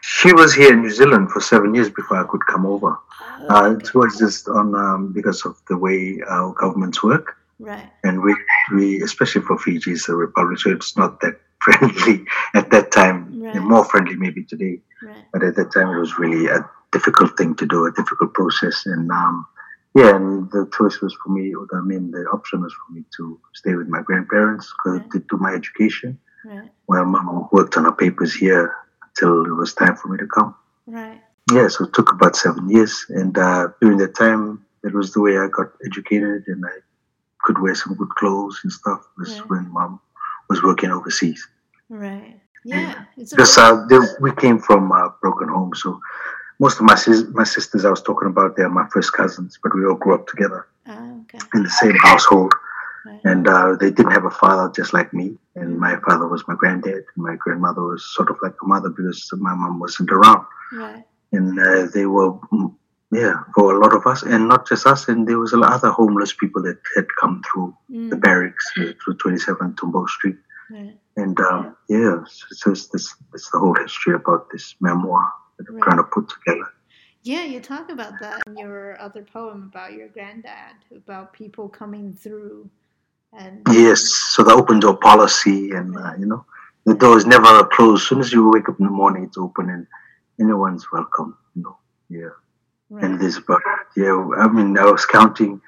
She 0.00 0.32
was 0.32 0.54
here 0.54 0.72
in 0.72 0.82
New 0.82 0.90
Zealand 0.90 1.30
for 1.30 1.40
seven 1.40 1.74
years 1.74 1.90
before 1.90 2.18
I 2.18 2.26
could 2.26 2.44
come 2.46 2.66
over. 2.66 2.98
Oh, 3.40 3.46
uh, 3.48 3.68
okay. 3.70 3.84
it 3.84 3.94
was 3.94 4.18
just 4.18 4.48
on 4.48 4.74
um, 4.74 5.12
because 5.12 5.44
of 5.44 5.60
the 5.68 5.76
way 5.76 6.20
our 6.28 6.52
governments 6.54 7.02
work. 7.02 7.36
Right. 7.58 7.88
And 8.04 8.22
we, 8.22 8.34
we 8.74 9.02
especially 9.02 9.42
for 9.42 9.58
Fiji, 9.58 9.92
it's 9.92 10.08
a 10.08 10.14
republic, 10.14 10.58
so 10.58 10.70
it's 10.70 10.96
not 10.96 11.20
that 11.20 11.40
friendly 11.60 12.24
at 12.54 12.70
that 12.70 12.92
time. 12.92 13.42
Right. 13.42 13.56
More 13.56 13.84
friendly 13.84 14.16
maybe 14.16 14.44
today, 14.44 14.80
right. 15.02 15.24
but 15.32 15.42
at 15.42 15.56
that 15.56 15.72
time 15.72 15.88
it 15.88 15.98
was 15.98 16.18
really 16.18 16.46
a 16.46 16.68
difficult 16.92 17.36
thing 17.36 17.54
to 17.56 17.66
do, 17.66 17.86
a 17.86 17.92
difficult 17.92 18.34
process. 18.34 18.84
And 18.86 19.10
um, 19.10 19.46
yeah, 19.94 20.16
and 20.16 20.50
the 20.50 20.68
choice 20.76 21.00
was 21.00 21.16
for 21.22 21.30
me, 21.30 21.54
or 21.54 21.66
I 21.74 21.80
mean, 21.80 22.10
the 22.10 22.24
option 22.32 22.62
was 22.62 22.74
for 22.74 22.92
me 22.92 23.04
to 23.16 23.40
stay 23.54 23.74
with 23.74 23.88
my 23.88 24.02
grandparents 24.02 24.72
Right. 24.84 25.10
to 25.10 25.18
do 25.18 25.36
my 25.38 25.52
education. 25.54 26.18
Right. 26.44 26.70
While 26.86 27.06
mom 27.06 27.48
worked 27.52 27.76
on 27.76 27.84
her 27.84 27.92
papers 27.92 28.34
here 28.34 28.74
until 29.18 29.44
it 29.46 29.54
was 29.54 29.74
time 29.74 29.96
for 29.96 30.08
me 30.08 30.18
to 30.18 30.26
come. 30.26 30.54
Right. 30.86 31.20
Yeah, 31.52 31.68
so 31.68 31.84
it 31.84 31.92
took 31.94 32.12
about 32.12 32.36
seven 32.36 32.68
years, 32.68 33.06
and 33.08 33.36
uh, 33.38 33.68
during 33.80 33.98
that 33.98 34.16
time, 34.16 34.64
that 34.82 34.92
was 34.94 35.12
the 35.12 35.20
way 35.20 35.38
I 35.38 35.46
got 35.48 35.68
educated, 35.84 36.44
and 36.48 36.64
I 36.66 36.70
could 37.44 37.60
wear 37.60 37.74
some 37.74 37.94
good 37.94 38.08
clothes 38.10 38.60
and 38.64 38.72
stuff. 38.72 39.06
Was 39.16 39.38
when 39.48 39.72
mom 39.72 40.00
was 40.48 40.62
working 40.62 40.90
overseas. 40.90 41.46
Right. 41.88 42.40
Yeah. 42.64 43.04
Because 43.16 43.56
uh, 43.58 43.86
they, 43.88 43.98
we 44.20 44.32
came 44.34 44.58
from 44.58 44.90
a 44.90 45.14
broken 45.22 45.48
home, 45.48 45.72
so 45.74 46.00
most 46.58 46.80
of 46.80 46.84
my 46.86 46.96
sis- 46.96 47.26
my 47.32 47.44
sisters 47.44 47.84
I 47.84 47.90
was 47.90 48.02
talking 48.02 48.28
about, 48.28 48.56
they're 48.56 48.68
my 48.68 48.88
first 48.92 49.12
cousins, 49.12 49.58
but 49.62 49.74
we 49.74 49.84
all 49.86 49.94
grew 49.94 50.14
up 50.14 50.26
together 50.26 50.66
Ah, 50.88 51.12
okay. 51.22 51.38
in 51.54 51.62
the 51.62 51.70
same 51.70 51.94
household, 52.02 52.52
Right. 53.06 53.20
and 53.24 53.46
uh, 53.46 53.76
they 53.80 53.90
didn't 53.90 54.12
have 54.12 54.24
a 54.24 54.30
father 54.30 54.72
just 54.74 54.92
like 54.92 55.12
me. 55.14 55.36
And 55.54 55.78
my 55.78 55.94
father 56.06 56.26
was 56.28 56.42
my 56.48 56.54
granddad, 56.54 57.04
and 57.14 57.24
my 57.28 57.36
grandmother 57.36 57.82
was 57.82 58.04
sort 58.16 58.30
of 58.30 58.36
like 58.42 58.54
a 58.62 58.66
mother 58.66 58.90
because 58.90 59.30
my 59.38 59.54
mom 59.54 59.78
wasn't 59.78 60.10
around. 60.10 60.44
Right. 60.72 61.04
and 61.32 61.58
uh, 61.58 61.86
they 61.94 62.06
were 62.06 62.32
mm, 62.52 62.74
yeah 63.12 63.34
for 63.54 63.74
a 63.74 63.78
lot 63.78 63.94
of 63.94 64.04
us 64.06 64.22
and 64.32 64.48
not 64.48 64.66
just 64.68 64.84
us 64.86 65.02
and 65.08 65.26
there 65.28 65.38
was 65.38 65.52
a 65.52 65.56
lot 65.56 65.72
of 65.72 65.78
other 65.78 65.90
homeless 66.00 66.32
people 66.42 66.60
that 66.62 66.78
had 66.96 67.06
come 67.20 67.40
through 67.46 67.70
the 67.88 68.16
Mm. 68.16 68.20
barracks 68.26 68.66
uh, 68.80 68.92
through 69.00 69.16
27 69.18 69.74
Tombeau 69.78 70.06
Street 70.16 70.36
Right. 70.70 70.96
and 71.16 71.38
um, 71.40 71.76
yeah 71.88 72.16
so, 72.36 72.46
so 72.60 72.70
it's 72.72 72.86
this 72.88 73.06
it's 73.34 73.48
the 73.52 73.58
whole 73.60 73.74
history 73.84 74.14
about 74.14 74.42
this 74.52 74.74
memoir 74.80 75.24
that 75.58 75.66
I'm 75.70 75.80
trying 75.86 75.98
to 76.04 76.08
put 76.16 76.26
together 76.36 76.66
Yeah, 77.22 77.44
you 77.52 77.60
talk 77.60 77.86
about 77.96 78.14
that 78.24 78.42
in 78.46 78.56
your 78.64 79.00
other 79.06 79.22
poem 79.36 79.58
about 79.72 79.92
your 79.98 80.08
granddad, 80.16 80.76
about 81.02 81.32
people 81.42 81.66
coming 81.82 82.06
through, 82.22 82.70
and 83.36 83.62
yes 83.72 84.00
so 84.34 84.42
the 84.42 84.52
open 84.52 84.80
door 84.80 84.96
policy 84.96 85.70
and 85.70 85.96
uh, 85.96 86.12
you 86.18 86.26
know 86.26 86.44
the 86.86 86.94
door 86.94 87.16
is 87.18 87.26
never 87.26 87.64
closed. 87.64 88.02
As 88.02 88.08
soon 88.08 88.20
as 88.20 88.32
you 88.32 88.48
wake 88.48 88.68
up 88.68 88.78
in 88.78 88.86
the 88.86 88.92
morning 88.92 89.24
it's 89.24 89.36
open 89.36 89.70
and 89.70 89.86
anyone's 90.40 90.90
welcome 90.92 91.36
you 91.54 91.62
know 91.62 91.76
yeah. 92.08 92.30
And 92.90 93.12
right, 93.12 93.20
there's 93.20 93.36
about 93.36 93.62
yeah 93.96 94.28
i 94.38 94.48
mean 94.48 94.78
i 94.78 94.84
was 94.84 95.04
counting 95.04 95.60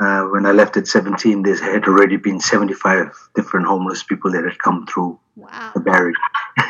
uh, 0.00 0.22
when 0.24 0.46
i 0.46 0.52
left 0.52 0.76
at 0.76 0.86
17 0.86 1.42
there 1.42 1.72
had 1.72 1.84
already 1.84 2.16
been 2.16 2.40
75 2.40 3.12
different 3.34 3.66
homeless 3.66 4.02
people 4.02 4.32
that 4.32 4.44
had 4.44 4.58
come 4.58 4.86
through 4.86 5.18
wow, 5.36 5.72
the 5.74 5.80
barrier 5.80 6.14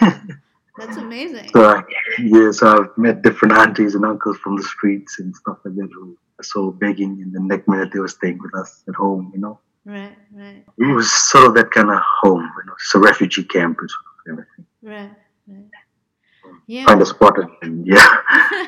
that's 0.79 0.97
amazing. 0.97 1.49
so 1.53 1.65
I, 1.65 1.83
yeah 2.19 2.51
so 2.51 2.77
i've 2.77 2.99
met 2.99 3.23
different 3.23 3.55
aunties 3.55 3.95
and 3.95 4.05
uncles 4.05 4.39
from 4.39 4.57
the 4.57 4.65
streets 4.65 5.21
and 5.21 5.35
stuff 5.37 5.59
like 5.65 5.77
that 5.77 5.91
who 5.95 6.19
i 6.41 6.43
saw 6.43 6.73
begging 6.73 7.23
and 7.23 7.33
the 7.33 7.41
next 7.41 7.69
minute 7.69 7.91
they 7.93 8.01
were 8.01 8.09
staying 8.09 8.41
with 8.43 8.55
us 8.57 8.83
at 8.89 8.95
home 8.97 9.31
you 9.33 9.41
know 9.41 9.61
Right, 9.89 10.19
right, 10.35 10.65
it 10.77 10.95
was 10.95 11.11
sort 11.11 11.47
of 11.47 11.55
that 11.55 11.71
kind 11.71 11.89
of 11.89 11.99
home 12.21 12.43
you 12.43 12.67
know 12.67 12.75
it's 12.75 12.95
a 12.95 12.99
refugee 12.99 13.45
camp 13.45 13.79
and 13.81 13.91
sort 13.91 14.05
of 14.05 14.25
kind 14.27 14.39
of 14.41 14.47
thing. 14.55 14.67
right, 14.83 15.11
right. 15.47 16.53
Yeah, 16.67 16.85
find 16.85 17.01
a 17.01 17.07
spot 17.07 17.39
and, 17.63 17.87
yeah 17.87 18.19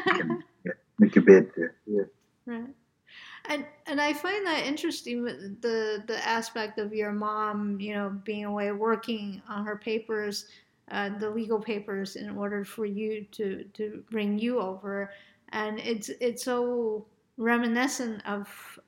can, 0.07 0.43
yeah, 0.65 0.73
make 0.99 1.15
a 1.17 1.21
bed 1.21 1.51
there 1.55 1.75
yeah 1.87 2.05
right. 2.47 2.71
And 3.49 3.67
and 3.87 4.01
I 4.01 4.13
find 4.13 4.47
that 4.47 4.65
interesting 4.67 5.25
the 5.25 6.05
the 6.07 6.27
aspect 6.27 6.79
of 6.79 6.95
your 6.95 7.13
mom, 7.13 7.81
you 7.81 7.95
know, 7.95 8.19
being 8.25 8.45
away 8.45 8.71
working 8.73 9.43
on 9.49 9.65
her 9.65 9.77
papers, 9.77 10.47
uh, 10.91 11.11
the 11.19 11.29
legal 11.29 11.59
papers, 11.59 12.17
in 12.17 12.31
order 12.31 12.65
for 12.65 12.85
you 12.85 13.27
to 13.33 13.65
to 13.75 14.05
bring 14.11 14.39
you 14.39 14.61
over, 14.61 15.11
and 15.51 15.79
it's 15.81 16.11
it's 16.21 16.45
so 16.45 17.07
reminiscent 17.39 18.23
of 18.27 18.79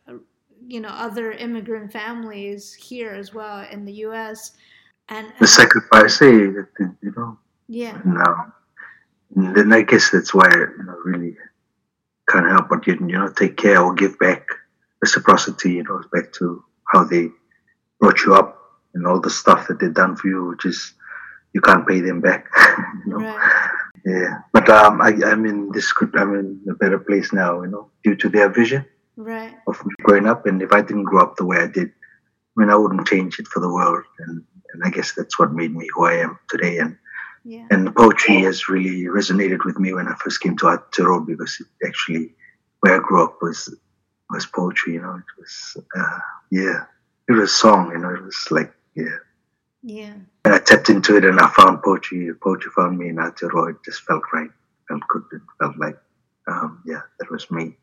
you 0.69 0.81
know 0.81 0.89
other 0.89 1.33
immigrant 1.33 1.93
families 1.93 2.73
here 2.73 3.11
as 3.11 3.35
well 3.35 3.67
in 3.71 3.85
the 3.85 3.93
U.S. 4.07 4.53
And, 5.09 5.33
the 5.41 5.47
sacrifice 5.47 6.19
hey, 6.19 6.47
that, 6.47 6.69
that, 6.79 6.97
you 7.03 7.13
know 7.17 7.39
yeah, 7.69 8.01
now. 8.05 8.53
And 9.35 9.55
then 9.57 9.73
I 9.73 9.83
guess 9.83 10.11
that's 10.11 10.35
why 10.35 10.49
you 10.51 10.85
know 10.85 10.97
really 11.05 11.37
can't 12.29 12.49
help 12.49 12.69
but 12.69 12.87
you, 12.87 12.97
know 13.01 13.33
take 13.33 13.57
care 13.57 13.81
or 13.81 13.95
give 13.95 14.19
back 14.19 14.47
reciprocity. 15.01 15.73
You 15.73 15.85
know 15.85 16.03
back 16.13 16.33
to 16.35 16.65
how 16.93 17.05
they 17.05 17.31
brought 18.01 18.25
you 18.25 18.35
up 18.35 18.59
and 18.95 19.07
all 19.07 19.21
the 19.21 19.31
stuff 19.31 19.69
that 19.69 19.81
they've 19.81 19.95
done 19.95 20.17
for 20.17 20.29
you, 20.29 20.47
which 20.47 20.65
is 20.65 20.95
you 21.55 21.61
can't 21.61 21.87
pay 21.87 22.01
them 22.01 22.21
back. 22.21 22.47
you 23.07 23.13
know? 23.13 23.19
right, 23.19 23.71
Yeah, 24.05 24.41
but 24.53 24.69
um, 24.69 25.01
I 25.01 25.15
I'm 25.25 25.47
in 25.47 25.73
this 25.73 25.93
could 25.93 26.15
I'm 26.17 26.35
in 26.35 26.61
a 26.71 26.75
better 26.75 26.99
place 26.99 27.33
now. 27.33 27.63
You 27.63 27.69
know 27.69 27.91
due 28.05 28.17
to 28.17 28.29
their 28.29 28.49
vision 28.49 28.85
right, 29.17 29.55
of 29.67 29.79
growing 30.03 30.27
up, 30.27 30.47
and 30.47 30.63
if 30.63 30.73
I 30.73 30.81
didn't 30.83 31.05
grow 31.05 31.23
up 31.23 31.37
the 31.37 31.45
way 31.45 31.59
I 31.59 31.67
did, 31.67 31.89
I 31.89 32.61
mean 32.61 32.71
I 32.71 32.77
wouldn't 32.77 33.07
change 33.07 33.39
it 33.39 33.49
for 33.49 33.61
the 33.61 33.73
world. 33.73 34.05
And 34.21 34.45
and 34.73 34.83
I 34.85 34.91
guess 34.91 35.13
that's 35.13 35.39
what 35.39 35.53
made 35.53 35.75
me 35.75 35.89
who 35.95 36.05
I 36.07 36.15
am 36.15 36.39
today. 36.49 36.79
And 36.79 36.97
yeah, 37.45 37.67
and 37.71 37.87
the 37.87 37.93
poetry 37.93 38.43
has 38.43 38.69
really 38.69 39.05
resonated 39.05 39.65
with 39.65 39.79
me 39.79 39.93
when 39.93 40.09
I 40.09 40.15
first 40.15 40.41
came 40.41 40.57
to 40.59 40.67
Aotearoa 40.67 41.27
because 41.27 41.61
it 41.61 41.87
actually 41.87 42.35
where 42.81 42.97
I 42.97 42.99
grew 42.99 43.25
up 43.25 43.39
was 43.41 43.75
was 44.31 44.47
poetry. 44.47 44.95
You 44.95 45.03
know, 45.03 45.15
it 45.15 45.41
was 45.41 45.77
uh, 45.99 46.19
yeah, 46.51 46.85
it 47.29 47.33
was 47.33 47.55
song. 47.55 47.91
You 47.93 47.99
know, 47.99 48.15
it 48.15 48.23
was 48.23 48.49
like 48.51 48.73
yeah. 48.95 49.17
yeah, 49.83 50.15
And 50.45 50.55
I 50.55 50.59
tapped 50.59 50.91
into 50.91 51.17
it 51.17 51.25
and 51.25 51.41
I 51.41 51.49
found 51.49 51.83
poetry. 51.83 52.31
Poetry 52.43 52.71
found 52.77 52.99
me 52.99 53.09
in 53.09 53.17
Aotearoa. 53.17 53.71
It 53.71 53.77
just 53.85 54.03
felt 54.03 54.23
right, 54.33 54.51
felt 54.89 55.03
good. 55.09 55.25
It 55.33 55.43
felt 55.59 55.77
like 55.79 55.99
um, 56.47 56.83
yeah, 56.85 57.01
that 57.19 57.31
was 57.31 57.51
me. 57.51 57.77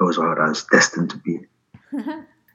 It 0.00 0.04
was 0.04 0.18
what 0.18 0.38
I 0.38 0.48
was 0.48 0.64
destined 0.64 1.10
to 1.10 1.18
be. 1.18 1.40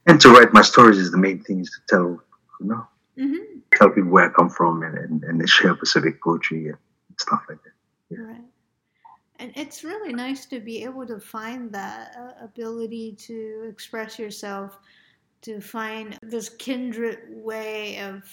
And 0.07 0.19
to 0.21 0.29
write 0.29 0.51
my 0.51 0.63
stories 0.63 0.97
is 0.97 1.11
the 1.11 1.17
main 1.19 1.43
thing 1.43 1.59
is 1.59 1.69
to 1.69 1.95
tell 1.95 2.23
you 2.59 2.67
know 2.67 2.87
hmm 3.17 3.59
tell 3.73 3.89
people 3.89 4.09
where 4.09 4.29
I 4.29 4.33
come 4.33 4.49
from 4.49 4.83
and 4.83 4.97
and, 4.97 5.23
and 5.23 5.49
share 5.49 5.75
Pacific 5.75 6.21
poetry 6.23 6.69
and 6.69 6.77
stuff 7.19 7.43
like 7.47 7.59
that. 7.63 8.19
Right. 8.19 8.45
And 9.39 9.51
it's 9.55 9.83
really 9.83 10.13
nice 10.13 10.45
to 10.47 10.59
be 10.59 10.83
able 10.83 11.05
to 11.07 11.19
find 11.19 11.71
that 11.71 12.15
uh, 12.15 12.43
ability 12.43 13.13
to 13.27 13.67
express 13.69 14.19
yourself, 14.19 14.77
to 15.41 15.59
find 15.59 16.17
this 16.21 16.49
kindred 16.49 17.19
way 17.29 17.99
of 18.01 18.23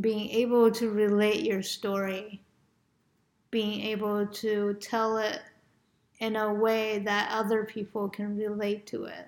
being 0.00 0.30
able 0.30 0.70
to 0.70 0.90
relate 0.90 1.42
your 1.44 1.62
story, 1.62 2.44
being 3.50 3.80
able 3.82 4.26
to 4.26 4.74
tell 4.74 5.16
it 5.16 5.40
in 6.22 6.36
a 6.36 6.54
way 6.54 7.00
that 7.00 7.32
other 7.32 7.64
people 7.64 8.08
can 8.08 8.36
relate 8.36 8.86
to 8.86 9.04
it. 9.04 9.26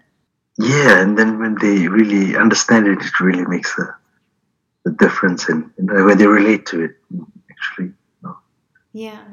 Yeah, 0.59 1.01
and 1.03 1.19
then 1.19 1.41
when 1.41 1.57
they 1.61 1.89
really 1.89 2.37
understand 2.37 2.87
it, 2.87 3.01
it 3.03 3.21
really 3.21 3.45
makes 3.45 3.75
the 3.75 3.87
the 4.85 4.93
difference, 4.93 5.49
in, 5.49 5.73
know, 5.79 6.05
when 6.05 6.19
they 6.19 6.27
relate 6.27 6.67
to 6.67 6.85
it, 6.85 6.95
actually, 7.51 7.87
you 7.87 8.23
know. 8.23 8.37
Yeah. 8.93 9.25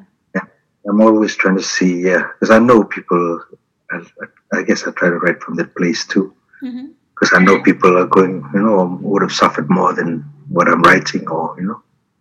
I'm 0.89 1.01
always 1.01 1.35
trying 1.35 1.57
to 1.57 1.63
see, 1.75 2.01
yeah, 2.09 2.23
because 2.33 2.49
I 2.49 2.57
know 2.57 2.83
people. 2.83 3.43
I, 3.91 3.97
I 4.57 4.61
guess 4.63 4.87
I 4.87 4.91
try 4.91 5.09
to 5.09 5.19
write 5.23 5.43
from 5.43 5.55
that 5.57 5.75
place 5.75 6.07
too, 6.07 6.33
hmm 6.59 6.87
because 7.13 7.37
I 7.37 7.43
know 7.43 7.61
people 7.61 7.95
are 7.99 8.07
going, 8.07 8.43
you 8.55 8.61
know, 8.61 8.97
would 9.01 9.21
have 9.21 9.31
suffered 9.41 9.69
more 9.69 9.93
than 9.93 10.25
what 10.49 10.67
I'm 10.67 10.81
writing, 10.81 11.27
or 11.27 11.55
you 11.59 11.67
know, 11.67 11.79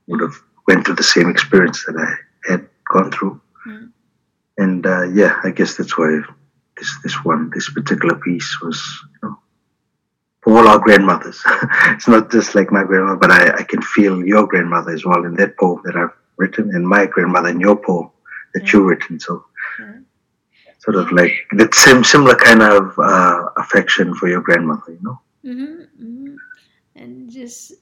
would 0.09 0.21
have 0.21 0.37
went 0.69 0.85
through 0.85 0.97
the 0.97 1.13
same 1.15 1.31
experience 1.31 1.79
that 1.87 1.97
I 1.97 2.11
had 2.53 2.69
gone 2.93 3.11
through, 3.11 3.41
Mm. 3.67 3.93
And 4.61 4.87
uh, 4.87 5.05
yeah, 5.21 5.41
I 5.45 5.51
guess 5.51 5.77
that's 5.77 5.97
why 5.99 6.21
this 6.77 6.91
this 7.05 7.17
one, 7.25 7.51
this 7.55 7.71
particular 7.71 8.17
piece 8.27 8.51
was, 8.63 8.79
you 9.13 9.19
know, 9.29 9.37
for 10.43 10.59
all 10.59 10.69
our 10.69 10.79
grandmothers. 10.79 11.41
it's 11.95 12.09
not 12.09 12.31
just 12.31 12.55
like 12.55 12.71
my 12.73 12.85
grandmother, 12.85 13.19
but 13.25 13.31
I, 13.31 13.43
I 13.61 13.63
can 13.65 13.83
feel 13.83 14.25
your 14.25 14.47
grandmother 14.47 14.93
as 14.93 15.05
well 15.05 15.25
in 15.25 15.35
that 15.35 15.57
poem 15.59 15.81
that 15.85 15.97
I've 15.97 16.17
written, 16.37 16.75
and 16.75 16.87
my 16.87 17.07
grandmother 17.07 17.49
in 17.49 17.61
your 17.61 17.77
poem 17.77 18.11
that 18.55 18.65
Yeah. 18.65 18.71
you've 18.73 18.87
written. 18.87 19.21
So 19.21 19.45
Right. 19.79 20.05
sort 20.79 20.97
of 20.97 21.13
like 21.13 21.35
that 21.53 21.75
same 21.75 22.05
similar 22.05 22.35
kind 22.35 22.63
of 22.63 22.99
uh, 22.99 23.45
affection 23.59 24.15
for 24.15 24.29
your 24.29 24.41
grandmother, 24.41 24.93
you 24.93 25.01
know. 25.03 25.21
hmm 25.43 25.83
hmm 25.99 26.37
And 26.97 27.31
just, 27.31 27.73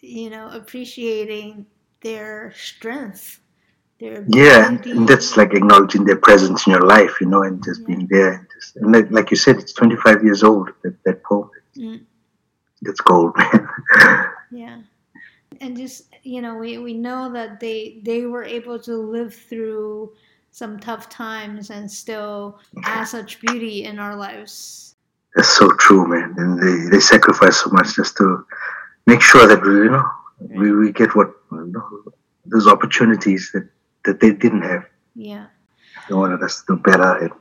you 0.00 0.30
know, 0.30 0.48
appreciating 0.50 1.66
their 2.02 2.52
strength, 2.56 3.40
Yeah, 4.00 4.68
and, 4.68 5.08
that's 5.08 5.36
like 5.36 5.54
acknowledging 5.54 6.04
their 6.04 6.16
presence 6.16 6.66
in 6.66 6.72
your 6.72 6.82
life, 6.82 7.20
you 7.20 7.26
know, 7.26 7.42
and 7.42 7.62
just 7.64 7.80
Yeah. 7.80 7.86
being 7.86 8.06
there. 8.10 8.32
And, 8.34 8.46
just, 8.54 8.76
and 8.76 8.92
like, 8.92 9.10
like 9.10 9.30
you 9.30 9.36
said, 9.36 9.56
it's 9.56 9.72
25 9.72 10.22
years 10.22 10.42
old. 10.44 10.70
That 10.82 10.94
that 11.04 11.22
poem, 11.24 11.50
Mm. 11.76 12.00
it's 12.82 13.00
gold, 13.00 13.36
man. 13.36 13.68
Yeah. 14.50 14.78
And 15.60 15.76
just, 15.76 16.06
you 16.22 16.40
know, 16.40 16.54
we, 16.56 16.78
we 16.78 16.94
know 16.94 17.30
that 17.32 17.60
they 17.60 18.00
they 18.02 18.24
were 18.26 18.44
able 18.44 18.78
to 18.80 18.96
live 18.96 19.34
through 19.34 20.12
some 20.52 20.78
tough 20.78 21.08
times 21.08 21.70
and 21.70 21.90
still 21.90 22.58
add 22.84 23.04
such 23.04 23.40
beauty 23.40 23.84
in 23.84 23.98
our 23.98 24.16
lives. 24.16 24.94
That's 25.36 25.48
so 25.48 25.70
true, 25.72 26.06
man. 26.06 26.34
And 26.38 26.58
they, 26.58 26.90
they 26.90 27.00
sacrifice 27.00 27.58
so 27.62 27.70
much 27.70 27.94
just 27.94 28.16
to 28.16 28.44
make 29.06 29.20
sure 29.22 29.46
that 29.46 29.62
we, 29.62 29.70
you 29.86 29.90
know, 29.90 30.06
we, 30.40 30.72
we 30.72 30.92
get 30.92 31.14
what 31.14 31.30
you 31.52 31.66
know, 31.74 32.12
those 32.46 32.66
opportunities 32.66 33.50
that, 33.52 33.68
that 34.04 34.20
they 34.20 34.32
didn't 34.32 34.62
have. 34.62 34.84
Yeah. 35.14 35.46
They 36.08 36.14
wanted 36.14 36.42
us 36.42 36.62
to 36.62 36.76
do 36.76 36.82
better 36.82 37.16
and 37.18 37.32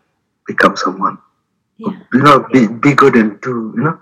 become 0.45 0.75
someone. 0.75 1.17
Yeah. 1.77 1.99
You 2.13 2.21
know, 2.23 2.47
be 2.51 2.67
be 2.67 2.93
good 2.93 3.15
and 3.15 3.39
do 3.41 3.73
you 3.75 3.83
know 3.83 3.99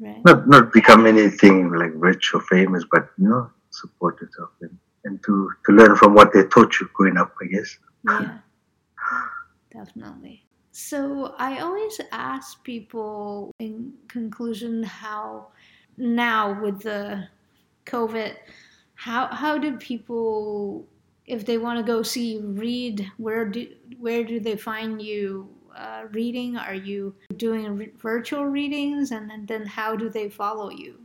Right. 0.00 0.22
not 0.24 0.48
not 0.48 0.72
become 0.72 1.06
anything 1.06 1.72
like 1.72 1.92
rich 1.94 2.32
or 2.34 2.40
famous, 2.42 2.84
but 2.90 3.08
you 3.16 3.28
know 3.28 3.50
support 3.70 4.20
yourself 4.20 4.50
and, 4.60 4.76
and 5.04 5.22
to 5.24 5.50
to 5.64 5.72
learn 5.72 5.96
from 5.96 6.14
what 6.14 6.32
they 6.32 6.44
taught 6.44 6.78
you 6.80 6.88
growing 6.92 7.16
up. 7.16 7.32
I 7.40 7.46
guess. 7.46 7.78
Yeah. 8.08 8.38
Definitely. 9.72 10.44
So 10.72 11.34
I 11.38 11.58
always 11.60 12.00
ask 12.12 12.62
people 12.64 13.52
in 13.60 13.92
conclusion 14.08 14.82
how 14.82 15.48
now 15.96 16.60
with 16.60 16.82
the 16.82 17.28
COVID, 17.86 18.34
how 18.94 19.28
how 19.28 19.56
do 19.58 19.76
people 19.78 20.86
if 21.26 21.46
they 21.46 21.58
want 21.58 21.78
to 21.78 21.84
go 21.84 22.02
see 22.02 22.38
read 22.38 23.10
where 23.16 23.44
do 23.44 23.66
where 23.98 24.24
do 24.24 24.40
they 24.40 24.56
find 24.56 25.00
you 25.00 25.48
uh, 25.76 26.02
reading? 26.12 26.56
Are 26.56 26.74
you 26.74 27.14
doing 27.36 27.76
re- 27.76 27.92
virtual 27.98 28.46
readings, 28.46 29.10
and 29.10 29.28
then, 29.30 29.46
then 29.46 29.66
how 29.66 29.96
do 29.96 30.08
they 30.08 30.28
follow 30.28 30.70
you? 30.70 31.00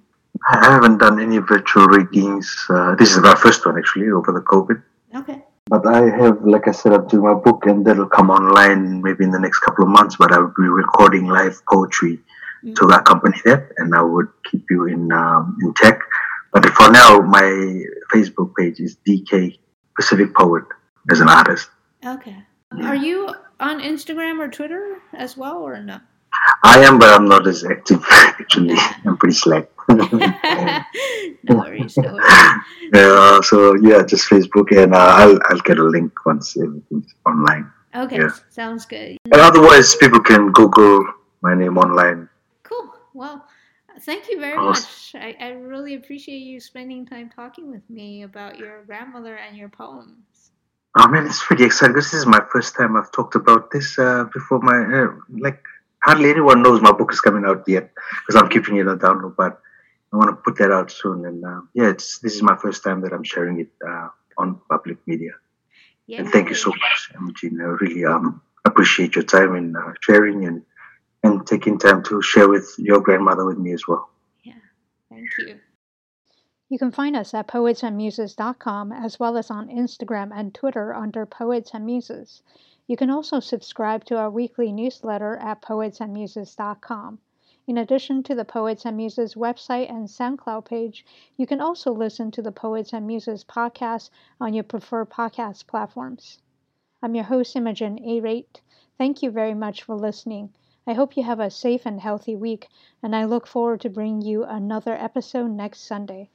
I 0.48 0.72
haven't 0.72 1.00
done 1.00 1.20
any 1.20 1.38
virtual 1.40 1.86
readings. 1.88 2.66
Uh, 2.70 2.96
this 2.96 3.12
is 3.16 3.22
my 3.22 3.36
first 3.36 3.66
one 3.66 3.78
actually 3.78 4.10
over 4.10 4.32
the 4.32 4.42
COVID. 4.42 4.82
Okay. 5.16 5.44
But 5.68 5.86
I 5.86 6.10
have, 6.10 6.44
like 6.46 6.68
I 6.68 6.72
said, 6.72 6.94
I'm 6.94 7.08
doing 7.08 7.24
my 7.24 7.34
book, 7.36 7.66
and 7.66 7.86
that'll 7.86 8.08
come 8.08 8.30
online 8.30 9.02
maybe 9.02 9.24
in 9.24 9.32
the 9.32 9.40
next 9.40 9.60
couple 9.60 9.84
of 9.86 9.90
months. 9.92 10.16
But 10.18 10.32
I 10.32 10.40
will 10.40 10.54
be 10.58 10.68
recording 10.68 11.28
live 11.28 11.62
poetry 11.70 12.20
Mm. 12.64 12.76
to 12.76 12.88
accompany 12.88 13.40
that, 13.46 13.70
and 13.78 13.96
I 13.96 14.02
would 14.02 14.28
keep 14.44 14.66
you 14.70 14.86
in 14.86 15.12
um, 15.14 15.58
in 15.62 15.74
tech. 15.76 15.98
But 16.52 16.66
for 16.66 16.92
now, 16.92 17.20
my 17.22 17.84
Facebook 18.14 18.54
page 18.58 18.82
is 18.82 18.98
DK 19.08 19.59
Pacific 20.00 20.34
Poet 20.34 20.64
as 21.12 21.20
an 21.20 21.28
artist. 21.28 21.70
Okay. 22.06 22.38
Are 22.84 22.96
you 22.96 23.28
on 23.60 23.82
Instagram 23.82 24.40
or 24.40 24.48
Twitter 24.48 25.00
as 25.14 25.36
well, 25.36 25.58
or 25.58 25.84
no? 25.84 26.00
I 26.64 26.80
am, 26.86 27.00
but 27.00 27.10
I'm 27.10 27.28
not 27.28 27.46
as 27.48 27.66
active. 27.66 28.02
Actually, 28.12 28.78
I'm 29.06 29.18
pretty 29.18 29.36
slack. 29.36 29.68
no 29.90 30.06
worries, 31.60 31.98
no 31.98 32.14
worries. 32.14 32.64
yeah, 32.94 33.42
so 33.42 33.76
yeah, 33.82 34.04
just 34.04 34.30
Facebook, 34.30 34.72
and 34.72 34.94
uh, 34.96 35.12
I'll 35.20 35.38
I'll 35.50 35.60
get 35.70 35.80
a 35.80 35.84
link 35.84 36.14
once 36.26 36.56
everything's 36.56 37.14
online. 37.26 37.70
Okay, 37.94 38.20
Yeah. 38.20 38.30
sounds 38.50 38.86
good. 38.86 39.18
And 39.26 39.42
otherwise, 39.50 39.96
people 39.96 40.22
can 40.22 40.52
Google 40.54 41.04
my 41.42 41.56
name 41.56 41.78
online. 41.78 42.30
Cool. 42.64 42.94
Well, 43.14 43.46
thank 44.02 44.30
you 44.30 44.40
very 44.40 44.58
much. 44.58 45.16
I, 45.16 45.36
I 45.40 45.50
really 45.50 45.96
appreciate 45.96 46.40
you 46.40 46.60
spending 46.60 47.06
time 47.06 47.30
talking 47.30 47.70
with 47.70 47.88
me 47.90 48.24
about 48.24 48.58
your 48.58 48.84
grandmother 48.84 49.36
and 49.36 49.58
your 49.58 49.70
poems. 49.70 50.52
Oh 50.98 51.08
man, 51.08 51.26
it's 51.26 51.46
pretty 51.46 51.64
exciting. 51.64 51.96
This 51.96 52.14
is 52.14 52.26
my 52.26 52.42
first 52.52 52.76
time 52.76 52.98
I've 52.98 53.12
talked 53.12 53.36
about 53.36 53.72
this 53.72 53.98
uh, 54.00 54.26
before. 54.34 54.60
My 54.60 54.78
uh, 54.78 55.14
like 55.30 55.64
hardly 56.04 56.30
anyone 56.30 56.64
knows 56.64 56.82
my 56.82 56.92
book 56.92 57.12
is 57.14 57.22
coming 57.22 57.46
out 57.46 57.64
yet 57.68 57.92
because 58.22 58.42
I'm 58.42 58.50
keeping 58.50 58.78
it 58.78 58.88
on 58.88 59.00
download. 59.00 59.36
But 59.36 59.62
I 60.12 60.18
want 60.18 60.32
to 60.32 60.36
put 60.36 60.58
that 60.58 60.72
out 60.72 60.92
soon. 60.92 61.26
And 61.26 61.46
uh, 61.46 61.62
yeah, 61.74 61.90
it's 61.90 62.20
this 62.20 62.36
is 62.36 62.42
my 62.42 62.56
first 62.56 62.84
time 62.84 63.02
that 63.02 63.14
I'm 63.14 63.24
sharing 63.24 63.60
it 63.60 63.70
uh, 63.88 64.10
on 64.38 64.60
public 64.70 64.98
media. 65.06 65.34
Yeah. 66.08 66.22
And 66.22 66.30
thank 66.32 66.50
you 66.50 66.56
so 66.56 66.72
much, 66.72 67.12
Imogen. 67.16 67.62
I 67.62 67.66
really 67.66 68.04
um, 68.06 68.42
appreciate 68.66 69.16
your 69.16 69.26
time 69.26 69.56
in 69.56 69.76
uh, 69.76 69.94
sharing 70.02 70.46
and 70.46 70.64
and 71.24 71.46
taking 71.46 71.78
time 71.78 72.04
to 72.04 72.22
share 72.22 72.48
with 72.48 72.76
your 72.78 73.02
grandmother 73.02 73.46
with 73.46 73.58
me 73.58 73.74
as 73.74 73.88
well. 73.88 74.10
Yeah, 74.44 74.54
thank 75.10 75.30
you. 75.38 75.60
You 76.70 76.78
can 76.78 76.92
find 76.92 77.16
us 77.16 77.34
at 77.34 77.48
poetsandmuses.com 77.48 78.92
as 78.92 79.20
well 79.20 79.38
as 79.38 79.50
on 79.50 79.70
Instagram 79.70 80.32
and 80.32 80.54
Twitter 80.54 80.94
under 80.94 81.26
Poets 81.26 81.72
and 81.74 81.86
Muses. 81.86 82.44
You 82.86 82.96
can 82.96 83.10
also 83.10 83.40
subscribe 83.40 84.06
to 84.06 84.18
our 84.18 84.30
weekly 84.30 84.72
newsletter 84.72 85.36
at 85.38 85.62
poetsandmuses.com. 85.62 87.20
In 87.68 87.78
addition 87.78 88.24
to 88.24 88.36
the 88.36 88.46
Poets 88.46 88.86
and 88.86 88.98
Muses 88.98 89.36
website 89.36 89.90
and 89.92 90.08
SoundCloud 90.08 90.66
page, 90.66 91.06
you 91.38 91.46
can 91.46 91.62
also 91.62 91.92
listen 91.92 92.32
to 92.32 92.42
the 92.42 92.52
Poets 92.52 92.94
and 92.94 93.06
Muses 93.06 93.44
podcast 93.44 94.10
on 94.40 94.54
your 94.54 94.64
preferred 94.64 95.10
podcast 95.10 95.68
platforms. 95.68 96.40
I'm 97.02 97.16
your 97.16 97.26
host, 97.26 97.56
Imogen 97.56 98.00
A. 98.04 98.22
Rate. 98.22 98.62
Thank 98.98 99.24
you 99.24 99.32
very 99.32 99.54
much 99.54 99.84
for 99.84 99.96
listening. 99.96 100.54
I 100.90 100.94
hope 100.94 101.16
you 101.16 101.22
have 101.22 101.40
a 101.40 101.52
safe 101.52 101.86
and 101.86 102.02
healthy 102.02 102.36
week, 102.36 102.68
and 103.04 103.16
I 103.16 103.24
look 103.26 103.46
forward 103.46 103.82
to 103.82 103.92
bringing 103.92 104.24
you 104.24 104.44
another 104.44 104.96
episode 104.96 105.52
next 105.52 105.82
Sunday. 105.82 106.32